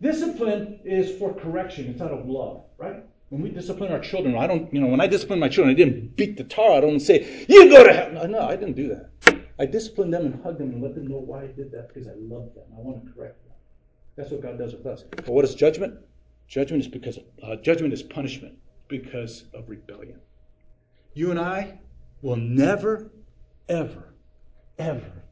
Discipline 0.00 0.80
is 0.84 1.18
for 1.18 1.34
correction. 1.34 1.88
It's 1.88 2.00
out 2.00 2.12
of 2.12 2.26
love, 2.26 2.64
right? 2.78 3.04
When 3.30 3.42
we 3.42 3.50
discipline 3.50 3.92
our 3.92 4.00
children, 4.00 4.36
I 4.36 4.46
don't, 4.46 4.72
you 4.72 4.80
know, 4.80 4.86
when 4.86 5.00
I 5.00 5.06
discipline 5.06 5.40
my 5.40 5.48
children, 5.48 5.74
I 5.74 5.76
didn't 5.76 6.16
beat 6.16 6.36
the 6.36 6.44
tar 6.44 6.80
them 6.80 6.90
and 6.90 7.02
say, 7.02 7.44
you 7.48 7.68
go 7.68 7.84
to 7.84 7.92
hell. 7.92 8.12
No, 8.12 8.26
no, 8.26 8.40
I 8.40 8.56
didn't 8.56 8.76
do 8.76 8.88
that. 8.88 9.42
I 9.58 9.66
disciplined 9.66 10.14
them 10.14 10.24
and 10.24 10.42
hugged 10.42 10.60
them 10.60 10.70
and 10.70 10.82
let 10.82 10.94
them 10.94 11.08
know 11.08 11.18
why 11.18 11.42
I 11.42 11.46
did 11.48 11.72
that 11.72 11.88
because 11.88 12.06
I 12.06 12.12
love 12.16 12.54
them. 12.54 12.64
I 12.76 12.80
want 12.80 13.04
to 13.04 13.12
correct 13.12 13.42
them. 13.44 13.52
That's 14.16 14.30
what 14.30 14.40
God 14.40 14.56
does 14.56 14.72
with 14.72 14.86
us. 14.86 15.02
But 15.10 15.28
what 15.28 15.44
is 15.44 15.54
judgment? 15.54 15.98
Judgment 16.46 16.82
is 16.82 16.88
because 16.88 17.18
of, 17.18 17.24
uh, 17.42 17.56
judgment 17.56 17.92
is 17.92 18.02
punishment 18.02 18.56
because 18.86 19.44
of 19.52 19.68
rebellion. 19.68 20.20
You 21.12 21.30
and 21.32 21.40
I 21.40 21.80
will 22.22 22.36
never, 22.36 23.10
ever, 23.68 24.14
ever, 24.78 25.24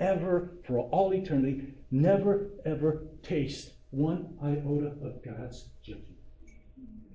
ever, 0.00 0.52
for 0.66 0.78
all 0.90 1.12
eternity, 1.12 1.74
never, 1.90 2.50
ever 2.64 3.04
taste 3.22 3.72
one 3.96 4.36
iota 4.44 4.92
of 5.02 5.24
God's 5.24 5.64
judgment. 5.82 6.18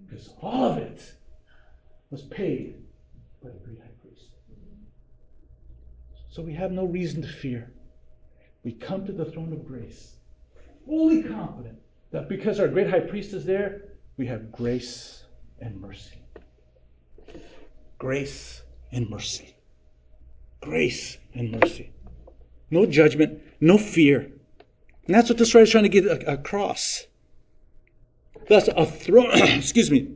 Because 0.09 0.33
all 0.41 0.65
of 0.65 0.77
it 0.79 1.13
was 2.09 2.23
paid 2.23 2.75
by 3.43 3.49
the 3.49 3.59
great 3.59 3.79
high 3.79 3.91
priest. 4.01 4.29
So 6.31 6.41
we 6.41 6.53
have 6.53 6.71
no 6.71 6.85
reason 6.85 7.21
to 7.21 7.27
fear. 7.27 7.71
We 8.63 8.73
come 8.73 9.05
to 9.05 9.11
the 9.11 9.25
throne 9.25 9.53
of 9.53 9.65
grace, 9.65 10.15
fully 10.85 11.23
confident 11.23 11.77
that 12.11 12.27
because 12.27 12.59
our 12.59 12.67
great 12.67 12.89
high 12.89 12.99
priest 12.99 13.33
is 13.33 13.45
there, 13.45 13.83
we 14.17 14.25
have 14.27 14.51
grace 14.51 15.23
and 15.59 15.79
mercy. 15.79 16.23
Grace 17.99 18.63
and 18.91 19.09
mercy. 19.09 19.55
Grace 20.61 21.17
and 21.33 21.51
mercy. 21.51 21.91
No 22.71 22.85
judgment, 22.85 23.41
no 23.59 23.77
fear. 23.77 24.31
And 25.05 25.15
that's 25.15 25.29
what 25.29 25.37
this 25.37 25.53
writer 25.53 25.63
is 25.63 25.71
trying 25.71 25.83
to 25.83 25.89
get 25.89 26.05
across. 26.27 27.05
Thus, 28.47 28.67
a 28.67 28.85
throne, 28.85 29.31
excuse 29.33 29.89
me, 29.89 30.09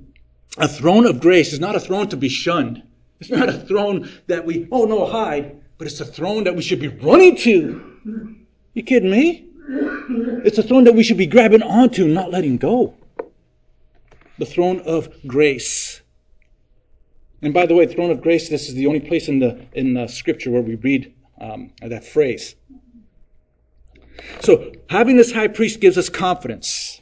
a 0.58 0.68
throne 0.68 1.06
of 1.06 1.20
grace 1.20 1.54
is 1.54 1.60
not 1.60 1.76
a 1.76 1.80
throne 1.80 2.08
to 2.10 2.18
be 2.18 2.30
shunned. 2.30 2.84
It's 3.20 3.30
not 3.30 3.50
a 3.50 3.54
throne 3.54 4.10
that 4.28 4.46
we, 4.46 4.68
oh 4.72 4.86
no, 4.86 5.06
hide, 5.06 5.62
but 5.78 5.88
it's 5.88 6.00
a 6.00 6.06
throne 6.06 6.44
that 6.46 6.56
we 6.56 6.62
should 6.62 6.80
be 6.80 6.88
running 6.88 7.36
to. 7.38 8.36
You 8.74 8.84
kidding 8.84 9.10
me? 9.10 9.48
It's 10.44 10.58
a 10.58 10.64
throne 10.64 10.84
that 10.84 10.94
we 10.94 11.04
should 11.04 11.18
be 11.18 11.26
grabbing 11.26 11.64
onto, 11.64 12.08
not 12.08 12.32
letting 12.32 12.58
go. 12.58 12.94
The 14.38 14.46
throne 14.46 14.82
of 14.82 15.10
grace. 15.26 16.02
And 17.42 17.54
by 17.54 17.66
the 17.66 17.76
way, 17.76 17.86
throne 17.86 18.12
of 18.12 18.22
grace, 18.22 18.50
this 18.50 18.68
is 18.68 18.76
the 18.76 18.88
only 18.88 19.00
place 19.00 19.28
in 19.28 19.40
the, 19.40 19.66
in 19.74 19.94
the 19.94 20.08
scripture 20.08 20.52
where 20.52 20.62
we 20.62 20.76
read 20.76 21.14
um, 21.40 21.72
that 21.82 22.04
phrase. 22.04 22.56
So, 24.42 24.72
having 24.90 25.18
this 25.18 25.32
high 25.32 25.48
priest 25.48 25.80
gives 25.80 25.98
us 25.98 26.10
confidence. 26.10 27.02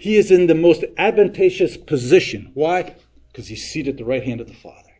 He 0.00 0.16
is 0.16 0.30
in 0.30 0.46
the 0.46 0.54
most 0.54 0.84
advantageous 0.98 1.76
position. 1.76 2.50
Why? 2.54 2.94
Because 3.32 3.48
he's 3.48 3.66
seated 3.66 3.94
at 3.94 3.96
the 3.98 4.04
right 4.04 4.22
hand 4.22 4.40
of 4.40 4.46
the 4.46 4.54
Father. 4.54 4.90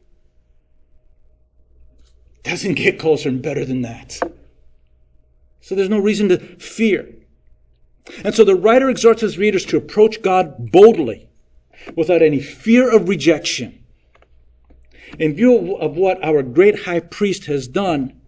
Doesn't 2.43 2.75
get 2.75 2.99
closer 2.99 3.29
and 3.29 3.43
better 3.43 3.65
than 3.65 3.83
that. 3.83 4.19
So 5.61 5.75
there's 5.75 5.89
no 5.89 5.99
reason 5.99 6.29
to 6.29 6.39
fear. 6.39 7.13
And 8.25 8.35
so 8.35 8.45
the 8.45 8.55
writer 8.55 8.89
exhorts 8.89 9.21
his 9.21 9.37
readers 9.37 9.65
to 9.67 9.77
approach 9.77 10.23
God 10.23 10.71
boldly 10.71 11.29
without 11.97 12.23
any 12.23 12.41
fear 12.41 12.95
of 12.95 13.09
rejection. 13.09 13.85
In 15.19 15.35
view 15.35 15.77
of 15.77 15.97
what 15.97 16.23
our 16.25 16.43
great 16.43 16.79
high 16.79 17.01
priest 17.01 17.47
has 17.47 17.69
done, 17.69 18.21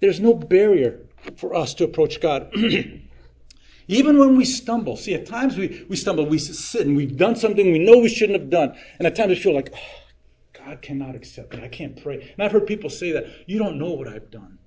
there's 0.00 0.20
no 0.20 0.34
barrier 0.34 1.00
for 1.36 1.54
us 1.54 1.74
to 1.74 1.84
approach 1.84 2.20
God. 2.20 2.52
Even 3.88 4.18
when 4.18 4.36
we 4.36 4.44
stumble, 4.44 4.96
see, 4.96 5.14
at 5.14 5.26
times 5.26 5.56
we, 5.56 5.86
we 5.88 5.96
stumble, 5.96 6.26
we 6.26 6.38
sit 6.38 6.86
and 6.86 6.94
we've 6.94 7.16
done 7.16 7.34
something 7.36 7.72
we 7.72 7.78
know 7.78 7.98
we 7.98 8.08
shouldn't 8.08 8.38
have 8.38 8.50
done. 8.50 8.76
And 8.98 9.06
at 9.06 9.16
times 9.16 9.30
we 9.30 9.36
feel 9.36 9.54
like, 9.54 9.72
oh, 9.74 10.62
God 10.66 10.82
cannot 10.82 11.14
accept 11.14 11.54
it. 11.54 11.64
I 11.64 11.68
can't 11.68 12.00
pray. 12.00 12.34
And 12.36 12.44
I've 12.44 12.52
heard 12.52 12.66
people 12.66 12.90
say 12.90 13.12
that, 13.12 13.26
you 13.46 13.58
don't 13.58 13.78
know 13.78 13.92
what 13.92 14.06
I've 14.06 14.30
done. 14.30 14.58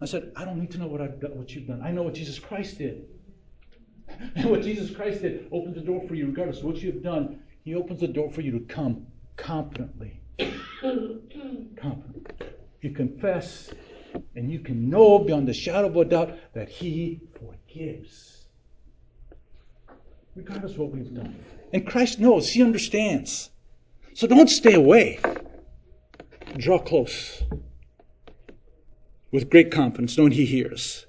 I 0.00 0.06
said, 0.06 0.32
I 0.36 0.44
don't 0.44 0.58
need 0.58 0.70
to 0.70 0.78
know 0.78 0.86
what 0.86 1.02
I've 1.02 1.20
done, 1.20 1.36
what 1.36 1.54
you've 1.54 1.66
done. 1.66 1.82
I 1.82 1.90
know 1.90 2.02
what 2.02 2.14
Jesus 2.14 2.38
Christ 2.38 2.78
did. 2.78 3.04
And 4.36 4.44
what 4.50 4.62
Jesus 4.62 4.94
Christ 4.94 5.22
did 5.22 5.48
opens 5.52 5.74
the 5.74 5.82
door 5.82 6.02
for 6.08 6.14
you, 6.14 6.26
regardless 6.26 6.58
of 6.58 6.64
what 6.64 6.76
you've 6.76 7.02
done. 7.02 7.40
He 7.64 7.74
opens 7.74 8.00
the 8.00 8.08
door 8.08 8.30
for 8.30 8.40
you 8.40 8.52
to 8.52 8.60
come 8.60 9.06
confidently. 9.36 10.20
confidently. 10.80 12.24
You 12.80 12.92
confess, 12.92 13.70
and 14.34 14.50
you 14.50 14.60
can 14.60 14.88
know 14.90 15.18
beyond 15.18 15.48
the 15.48 15.54
shadow 15.54 15.88
of 15.88 15.96
a 15.96 16.04
doubt 16.04 16.38
that 16.54 16.68
He 16.68 17.20
forgives. 17.38 18.46
Regardless 20.34 20.72
of 20.72 20.78
what 20.78 20.90
we've 20.90 21.14
done. 21.14 21.36
And 21.72 21.86
Christ 21.86 22.18
knows, 22.18 22.50
He 22.50 22.62
understands. 22.62 23.50
So 24.14 24.26
don't 24.26 24.48
stay 24.48 24.74
away. 24.74 25.20
Draw 26.56 26.78
close 26.80 27.42
with 29.30 29.50
great 29.50 29.70
confidence, 29.70 30.16
knowing 30.16 30.32
He 30.32 30.46
hears. 30.46 31.06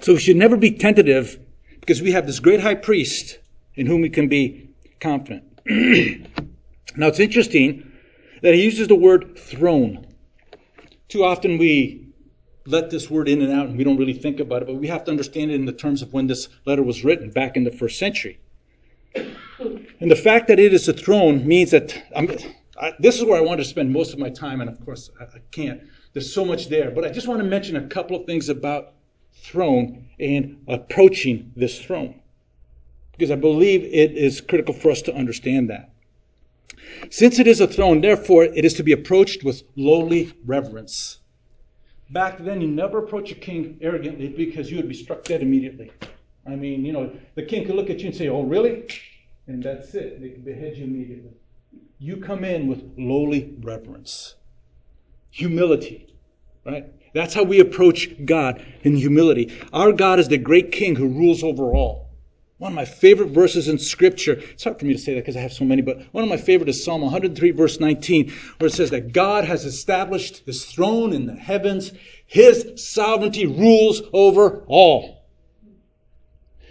So 0.00 0.14
we 0.14 0.18
should 0.18 0.36
never 0.36 0.56
be 0.56 0.72
tentative 0.72 1.38
because 1.80 2.02
we 2.02 2.12
have 2.12 2.26
this 2.26 2.40
great 2.40 2.60
high 2.60 2.74
priest 2.74 3.38
in 3.74 3.86
whom 3.86 4.00
we 4.00 4.10
can 4.10 4.28
be 4.28 4.70
confident. 5.00 5.44
now 6.96 7.08
it's 7.08 7.20
interesting 7.20 7.90
that 8.42 8.54
he 8.54 8.62
uses 8.62 8.88
the 8.88 8.94
word 8.94 9.38
throne. 9.38 10.06
Too 11.08 11.24
often 11.24 11.58
we 11.58 12.08
let 12.66 12.90
this 12.90 13.10
word 13.10 13.28
in 13.28 13.42
and 13.42 13.52
out 13.52 13.66
and 13.66 13.76
we 13.76 13.84
don't 13.84 13.98
really 13.98 14.14
think 14.14 14.40
about 14.40 14.62
it, 14.62 14.66
but 14.66 14.76
we 14.76 14.86
have 14.86 15.04
to 15.04 15.10
understand 15.10 15.50
it 15.50 15.54
in 15.54 15.66
the 15.66 15.72
terms 15.72 16.02
of 16.02 16.12
when 16.12 16.26
this 16.26 16.48
letter 16.64 16.82
was 16.82 17.04
written 17.04 17.30
back 17.30 17.56
in 17.56 17.64
the 17.64 17.70
first 17.70 17.98
century. 17.98 18.38
And 20.00 20.10
the 20.10 20.16
fact 20.16 20.48
that 20.48 20.58
it 20.58 20.72
is 20.74 20.88
a 20.88 20.92
throne 20.92 21.46
means 21.46 21.70
that 21.70 22.02
I, 22.80 22.92
this 22.98 23.16
is 23.16 23.24
where 23.24 23.38
I 23.38 23.40
want 23.40 23.60
to 23.60 23.64
spend 23.64 23.92
most 23.92 24.12
of 24.12 24.18
my 24.18 24.30
time, 24.30 24.60
and 24.60 24.68
of 24.68 24.84
course 24.84 25.10
I, 25.20 25.24
I 25.24 25.40
can't. 25.52 25.82
There's 26.12 26.32
so 26.32 26.44
much 26.44 26.68
there. 26.68 26.90
But 26.90 27.04
I 27.04 27.10
just 27.10 27.28
want 27.28 27.40
to 27.40 27.46
mention 27.46 27.76
a 27.76 27.86
couple 27.86 28.16
of 28.16 28.26
things 28.26 28.48
about 28.48 28.94
throne 29.32 30.08
and 30.18 30.62
approaching 30.68 31.52
this 31.54 31.78
throne. 31.78 32.20
Because 33.12 33.30
I 33.30 33.36
believe 33.36 33.84
it 33.84 34.12
is 34.12 34.40
critical 34.40 34.74
for 34.74 34.90
us 34.90 35.02
to 35.02 35.14
understand 35.14 35.70
that. 35.70 35.93
Since 37.10 37.38
it 37.38 37.46
is 37.46 37.60
a 37.60 37.66
throne, 37.66 38.00
therefore, 38.00 38.44
it 38.44 38.64
is 38.64 38.74
to 38.74 38.82
be 38.82 38.92
approached 38.92 39.44
with 39.44 39.62
lowly 39.76 40.32
reverence. 40.44 41.18
Back 42.10 42.38
then, 42.38 42.60
you 42.60 42.68
never 42.68 42.98
approach 42.98 43.32
a 43.32 43.34
king 43.34 43.78
arrogantly 43.80 44.28
because 44.28 44.70
you 44.70 44.76
would 44.76 44.88
be 44.88 44.94
struck 44.94 45.24
dead 45.24 45.42
immediately. 45.42 45.90
I 46.46 46.56
mean, 46.56 46.84
you 46.84 46.92
know, 46.92 47.10
the 47.34 47.42
king 47.42 47.64
could 47.64 47.74
look 47.74 47.90
at 47.90 48.00
you 48.00 48.06
and 48.08 48.14
say, 48.14 48.28
Oh, 48.28 48.42
really? 48.42 48.86
And 49.46 49.62
that's 49.62 49.94
it. 49.94 50.20
They 50.20 50.30
could 50.30 50.44
behead 50.44 50.76
you 50.76 50.84
immediately. 50.84 51.32
You 51.98 52.18
come 52.18 52.44
in 52.44 52.66
with 52.66 52.82
lowly 52.98 53.54
reverence 53.60 54.36
humility, 55.30 56.14
right? 56.64 56.86
That's 57.12 57.34
how 57.34 57.42
we 57.42 57.60
approach 57.60 58.08
God 58.24 58.64
in 58.82 58.96
humility. 58.96 59.52
Our 59.72 59.92
God 59.92 60.20
is 60.20 60.28
the 60.28 60.38
great 60.38 60.70
king 60.70 60.94
who 60.94 61.08
rules 61.08 61.42
over 61.42 61.74
all. 61.74 62.03
One 62.64 62.72
of 62.72 62.76
my 62.76 62.86
favorite 62.86 63.28
verses 63.28 63.68
in 63.68 63.78
scripture, 63.78 64.32
it's 64.32 64.64
hard 64.64 64.78
for 64.78 64.86
me 64.86 64.94
to 64.94 64.98
say 64.98 65.12
that 65.12 65.20
because 65.20 65.36
I 65.36 65.40
have 65.40 65.52
so 65.52 65.66
many, 65.66 65.82
but 65.82 66.00
one 66.12 66.24
of 66.24 66.30
my 66.30 66.38
favorite 66.38 66.70
is 66.70 66.82
Psalm 66.82 67.02
103 67.02 67.50
verse 67.50 67.78
19, 67.78 68.32
where 68.56 68.68
it 68.68 68.72
says 68.72 68.88
that 68.88 69.12
God 69.12 69.44
has 69.44 69.66
established 69.66 70.46
his 70.46 70.64
throne 70.64 71.12
in 71.12 71.26
the 71.26 71.34
heavens. 71.34 71.92
His 72.24 72.72
sovereignty 72.76 73.44
rules 73.44 74.00
over 74.14 74.64
all. 74.66 75.26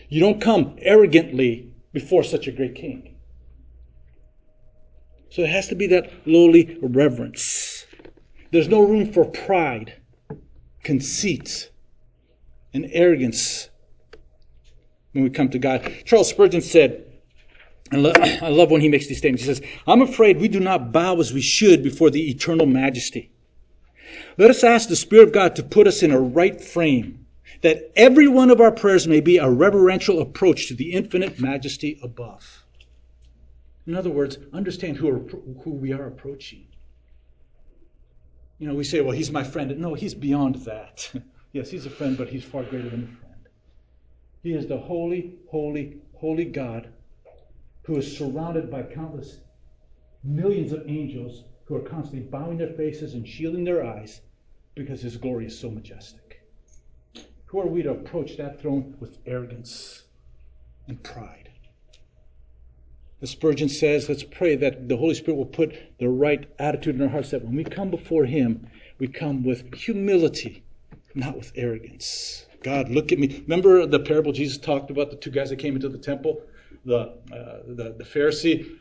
You 0.09 0.19
don't 0.19 0.41
come 0.41 0.77
arrogantly 0.81 1.71
before 1.91 2.23
such 2.23 2.47
a 2.47 2.51
great 2.51 2.73
king. 2.73 3.13
So 5.29 5.43
it 5.43 5.49
has 5.49 5.67
to 5.67 5.75
be 5.75 5.85
that 5.85 6.11
lowly 6.25 6.75
reverence. 6.81 7.85
There's 8.49 8.67
no 8.67 8.81
room 8.81 9.13
for 9.13 9.25
pride, 9.25 9.93
conceit, 10.81 11.69
and 12.73 12.89
arrogance 12.91 13.69
when 15.13 15.23
we 15.23 15.29
come 15.29 15.49
to 15.49 15.59
God. 15.59 15.91
Charles 16.05 16.29
Spurgeon 16.29 16.61
said, 16.61 17.05
I 17.91 18.49
love 18.49 18.71
when 18.71 18.81
he 18.81 18.89
makes 18.89 19.07
these 19.07 19.19
statements. 19.19 19.43
He 19.43 19.53
says, 19.53 19.61
I'm 19.87 20.01
afraid 20.01 20.39
we 20.39 20.47
do 20.47 20.59
not 20.59 20.91
bow 20.91 21.19
as 21.19 21.33
we 21.33 21.41
should 21.41 21.83
before 21.83 22.09
the 22.09 22.29
eternal 22.29 22.65
majesty. 22.65 23.31
Let 24.37 24.49
us 24.49 24.63
ask 24.63 24.89
the 24.89 24.95
Spirit 24.95 25.27
of 25.27 25.33
God 25.33 25.55
to 25.55 25.63
put 25.63 25.87
us 25.87 26.03
in 26.03 26.11
a 26.11 26.19
right 26.19 26.59
frame, 26.59 27.25
that 27.61 27.91
every 27.95 28.27
one 28.27 28.49
of 28.49 28.61
our 28.61 28.71
prayers 28.71 29.07
may 29.07 29.21
be 29.21 29.37
a 29.37 29.49
reverential 29.49 30.21
approach 30.21 30.67
to 30.67 30.75
the 30.75 30.93
infinite 30.93 31.39
majesty 31.39 31.99
above. 32.01 32.63
In 33.85 33.95
other 33.95 34.09
words, 34.09 34.37
understand 34.53 34.97
who, 34.97 35.11
who 35.63 35.71
we 35.71 35.91
are 35.91 36.07
approaching. 36.07 36.65
You 38.59 38.67
know, 38.67 38.75
we 38.75 38.83
say, 38.83 39.01
well, 39.01 39.11
he's 39.11 39.31
my 39.31 39.43
friend. 39.43 39.77
No, 39.77 39.93
he's 39.93 40.13
beyond 40.13 40.55
that. 40.65 41.11
yes, 41.51 41.69
he's 41.69 41.85
a 41.85 41.89
friend, 41.89 42.17
but 42.17 42.29
he's 42.29 42.43
far 42.43 42.63
greater 42.63 42.89
than. 42.89 43.17
He 44.43 44.53
is 44.53 44.67
the 44.67 44.77
holy, 44.77 45.37
holy, 45.49 46.01
holy 46.13 46.45
God 46.45 46.89
who 47.83 47.95
is 47.97 48.17
surrounded 48.17 48.69
by 48.69 48.83
countless 48.83 49.39
millions 50.21 50.73
of 50.73 50.87
angels 50.87 51.45
who 51.65 51.75
are 51.75 51.81
constantly 51.81 52.27
bowing 52.27 52.57
their 52.57 52.73
faces 52.73 53.13
and 53.13 53.27
shielding 53.27 53.63
their 53.63 53.85
eyes 53.85 54.21
because 54.75 55.01
his 55.01 55.15
glory 55.17 55.45
is 55.45 55.57
so 55.57 55.71
majestic. 55.71 56.41
Who 57.45 57.59
are 57.61 57.67
we 57.67 57.83
to 57.83 57.91
approach 57.91 58.35
that 58.37 58.59
throne 58.59 58.95
with 58.99 59.17
arrogance 59.25 60.03
and 60.87 61.01
pride? 61.03 61.49
As 63.21 63.29
Spurgeon 63.29 63.69
says, 63.69 64.09
let's 64.09 64.23
pray 64.23 64.57
that 64.57 64.89
the 64.89 64.97
Holy 64.97 65.13
Spirit 65.13 65.37
will 65.37 65.45
put 65.45 65.97
the 65.99 66.09
right 66.09 66.45
attitude 66.59 66.95
in 66.95 67.01
our 67.01 67.07
hearts 67.07 67.31
that 67.31 67.45
when 67.45 67.55
we 67.55 67.63
come 67.63 67.89
before 67.89 68.25
Him, 68.25 68.67
we 68.99 69.07
come 69.07 69.43
with 69.43 69.73
humility, 69.73 70.63
not 71.15 71.37
with 71.37 71.53
arrogance. 71.55 72.45
God, 72.63 72.89
look 72.89 73.11
at 73.11 73.19
me. 73.19 73.41
Remember 73.43 73.85
the 73.85 73.99
parable 73.99 74.31
Jesus 74.31 74.57
talked 74.57 74.89
about 74.89 75.09
the 75.09 75.17
two 75.17 75.31
guys 75.31 75.49
that 75.49 75.57
came 75.57 75.75
into 75.75 75.89
the 75.89 75.97
temple? 75.97 76.41
The, 76.85 76.97
uh, 76.97 77.59
the, 77.67 77.95
the 77.97 78.03
Pharisee. 78.03 78.77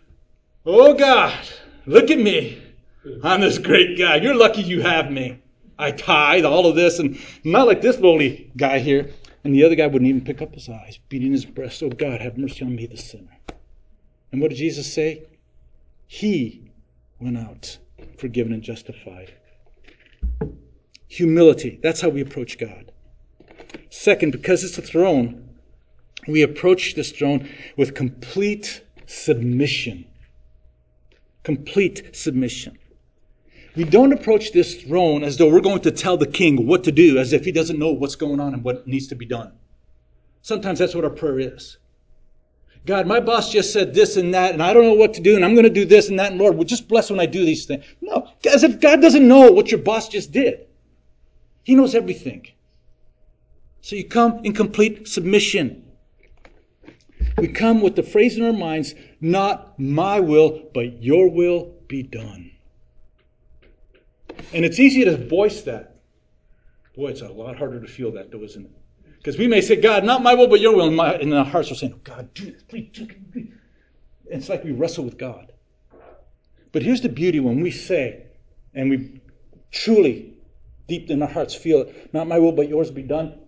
Oh, 0.64 0.94
God, 0.94 1.48
look 1.86 2.10
at 2.10 2.18
me. 2.18 2.62
I'm 3.22 3.40
this 3.40 3.58
great 3.58 3.98
guy. 3.98 4.16
You're 4.16 4.36
lucky 4.36 4.62
you 4.62 4.80
have 4.82 5.10
me. 5.10 5.40
I 5.78 5.90
tithe, 5.90 6.44
all 6.44 6.66
of 6.66 6.76
this, 6.76 7.00
and 7.00 7.18
not 7.42 7.66
like 7.66 7.82
this 7.82 7.98
lowly 7.98 8.52
guy 8.56 8.78
here. 8.78 9.10
And 9.44 9.52
the 9.52 9.64
other 9.64 9.74
guy 9.74 9.88
wouldn't 9.88 10.08
even 10.08 10.24
pick 10.24 10.40
up 10.40 10.54
his 10.54 10.68
eyes, 10.68 11.00
beating 11.08 11.32
his 11.32 11.44
breast. 11.44 11.82
Oh, 11.82 11.88
God, 11.88 12.20
have 12.20 12.38
mercy 12.38 12.64
on 12.64 12.76
me, 12.76 12.86
the 12.86 12.96
sinner. 12.96 13.36
And 14.30 14.40
what 14.40 14.50
did 14.50 14.58
Jesus 14.58 14.92
say? 14.92 15.24
He 16.06 16.70
went 17.18 17.36
out, 17.36 17.76
forgiven 18.18 18.52
and 18.52 18.62
justified. 18.62 19.34
Humility. 21.08 21.80
That's 21.82 22.00
how 22.00 22.08
we 22.08 22.20
approach 22.20 22.58
God. 22.58 22.91
Second, 23.90 24.32
because 24.32 24.64
it's 24.64 24.78
a 24.78 24.82
throne, 24.82 25.48
we 26.28 26.42
approach 26.42 26.94
this 26.94 27.12
throne 27.12 27.48
with 27.76 27.94
complete 27.94 28.82
submission. 29.06 30.04
Complete 31.42 32.14
submission. 32.14 32.78
We 33.74 33.84
don't 33.84 34.12
approach 34.12 34.52
this 34.52 34.82
throne 34.82 35.24
as 35.24 35.36
though 35.36 35.50
we're 35.50 35.60
going 35.60 35.80
to 35.80 35.90
tell 35.90 36.16
the 36.16 36.26
king 36.26 36.66
what 36.66 36.84
to 36.84 36.92
do, 36.92 37.18
as 37.18 37.32
if 37.32 37.44
he 37.44 37.52
doesn't 37.52 37.78
know 37.78 37.92
what's 37.92 38.16
going 38.16 38.38
on 38.38 38.54
and 38.54 38.62
what 38.62 38.86
needs 38.86 39.08
to 39.08 39.14
be 39.14 39.24
done. 39.24 39.52
Sometimes 40.42 40.78
that's 40.78 40.94
what 40.94 41.04
our 41.04 41.10
prayer 41.10 41.38
is. 41.38 41.78
God, 42.84 43.06
my 43.06 43.20
boss 43.20 43.50
just 43.52 43.72
said 43.72 43.94
this 43.94 44.16
and 44.16 44.34
that, 44.34 44.52
and 44.52 44.62
I 44.62 44.72
don't 44.72 44.84
know 44.84 44.94
what 44.94 45.14
to 45.14 45.20
do, 45.20 45.36
and 45.36 45.44
I'm 45.44 45.54
going 45.54 45.64
to 45.64 45.70
do 45.70 45.84
this 45.84 46.08
and 46.08 46.18
that, 46.18 46.32
and 46.32 46.40
Lord, 46.40 46.56
will 46.56 46.64
just 46.64 46.88
bless 46.88 47.10
when 47.10 47.20
I 47.20 47.26
do 47.26 47.44
these 47.44 47.64
things. 47.64 47.84
No, 48.00 48.28
as 48.50 48.64
if 48.64 48.80
God 48.80 49.00
doesn't 49.00 49.26
know 49.26 49.52
what 49.52 49.70
your 49.70 49.80
boss 49.80 50.08
just 50.08 50.32
did. 50.32 50.66
He 51.62 51.76
knows 51.76 51.94
everything. 51.94 52.48
So 53.82 53.96
you 53.96 54.04
come 54.04 54.40
in 54.44 54.54
complete 54.54 55.08
submission. 55.08 55.84
We 57.36 57.48
come 57.48 57.80
with 57.80 57.96
the 57.96 58.02
phrase 58.02 58.36
in 58.36 58.44
our 58.44 58.52
minds, 58.52 58.94
not 59.20 59.78
my 59.78 60.20
will, 60.20 60.70
but 60.72 61.02
your 61.02 61.28
will 61.28 61.74
be 61.88 62.02
done. 62.02 62.52
And 64.52 64.64
it's 64.64 64.78
easy 64.78 65.04
to 65.04 65.16
voice 65.16 65.62
that. 65.62 65.96
Boy, 66.94 67.08
it's 67.08 67.22
a 67.22 67.28
lot 67.28 67.56
harder 67.56 67.80
to 67.80 67.88
feel 67.88 68.12
that, 68.12 68.30
though, 68.30 68.42
isn't 68.42 68.64
it? 68.64 68.70
Because 69.16 69.36
we 69.36 69.48
may 69.48 69.60
say, 69.60 69.76
God, 69.76 70.04
not 70.04 70.22
my 70.22 70.34
will, 70.34 70.48
but 70.48 70.60
your 70.60 70.76
will. 70.76 70.88
And, 70.88 70.96
my, 70.96 71.14
and 71.14 71.34
our 71.34 71.44
hearts 71.44 71.70
are 71.72 71.74
saying, 71.74 71.94
oh, 71.94 72.00
God, 72.04 72.32
do 72.34 72.52
this, 72.52 72.62
please, 72.62 72.90
do 72.92 73.06
this. 73.34 73.44
It's 74.26 74.48
like 74.48 74.62
we 74.62 74.72
wrestle 74.72 75.04
with 75.04 75.18
God. 75.18 75.52
But 76.70 76.82
here's 76.82 77.00
the 77.00 77.08
beauty 77.08 77.40
when 77.40 77.60
we 77.60 77.70
say, 77.70 78.26
and 78.74 78.90
we 78.90 79.20
truly, 79.70 80.34
deep 80.86 81.10
in 81.10 81.22
our 81.22 81.28
hearts, 81.28 81.54
feel 81.54 81.82
it, 81.82 82.14
not 82.14 82.28
my 82.28 82.38
will, 82.38 82.52
but 82.52 82.68
yours 82.68 82.90
be 82.90 83.02
done. 83.02 83.41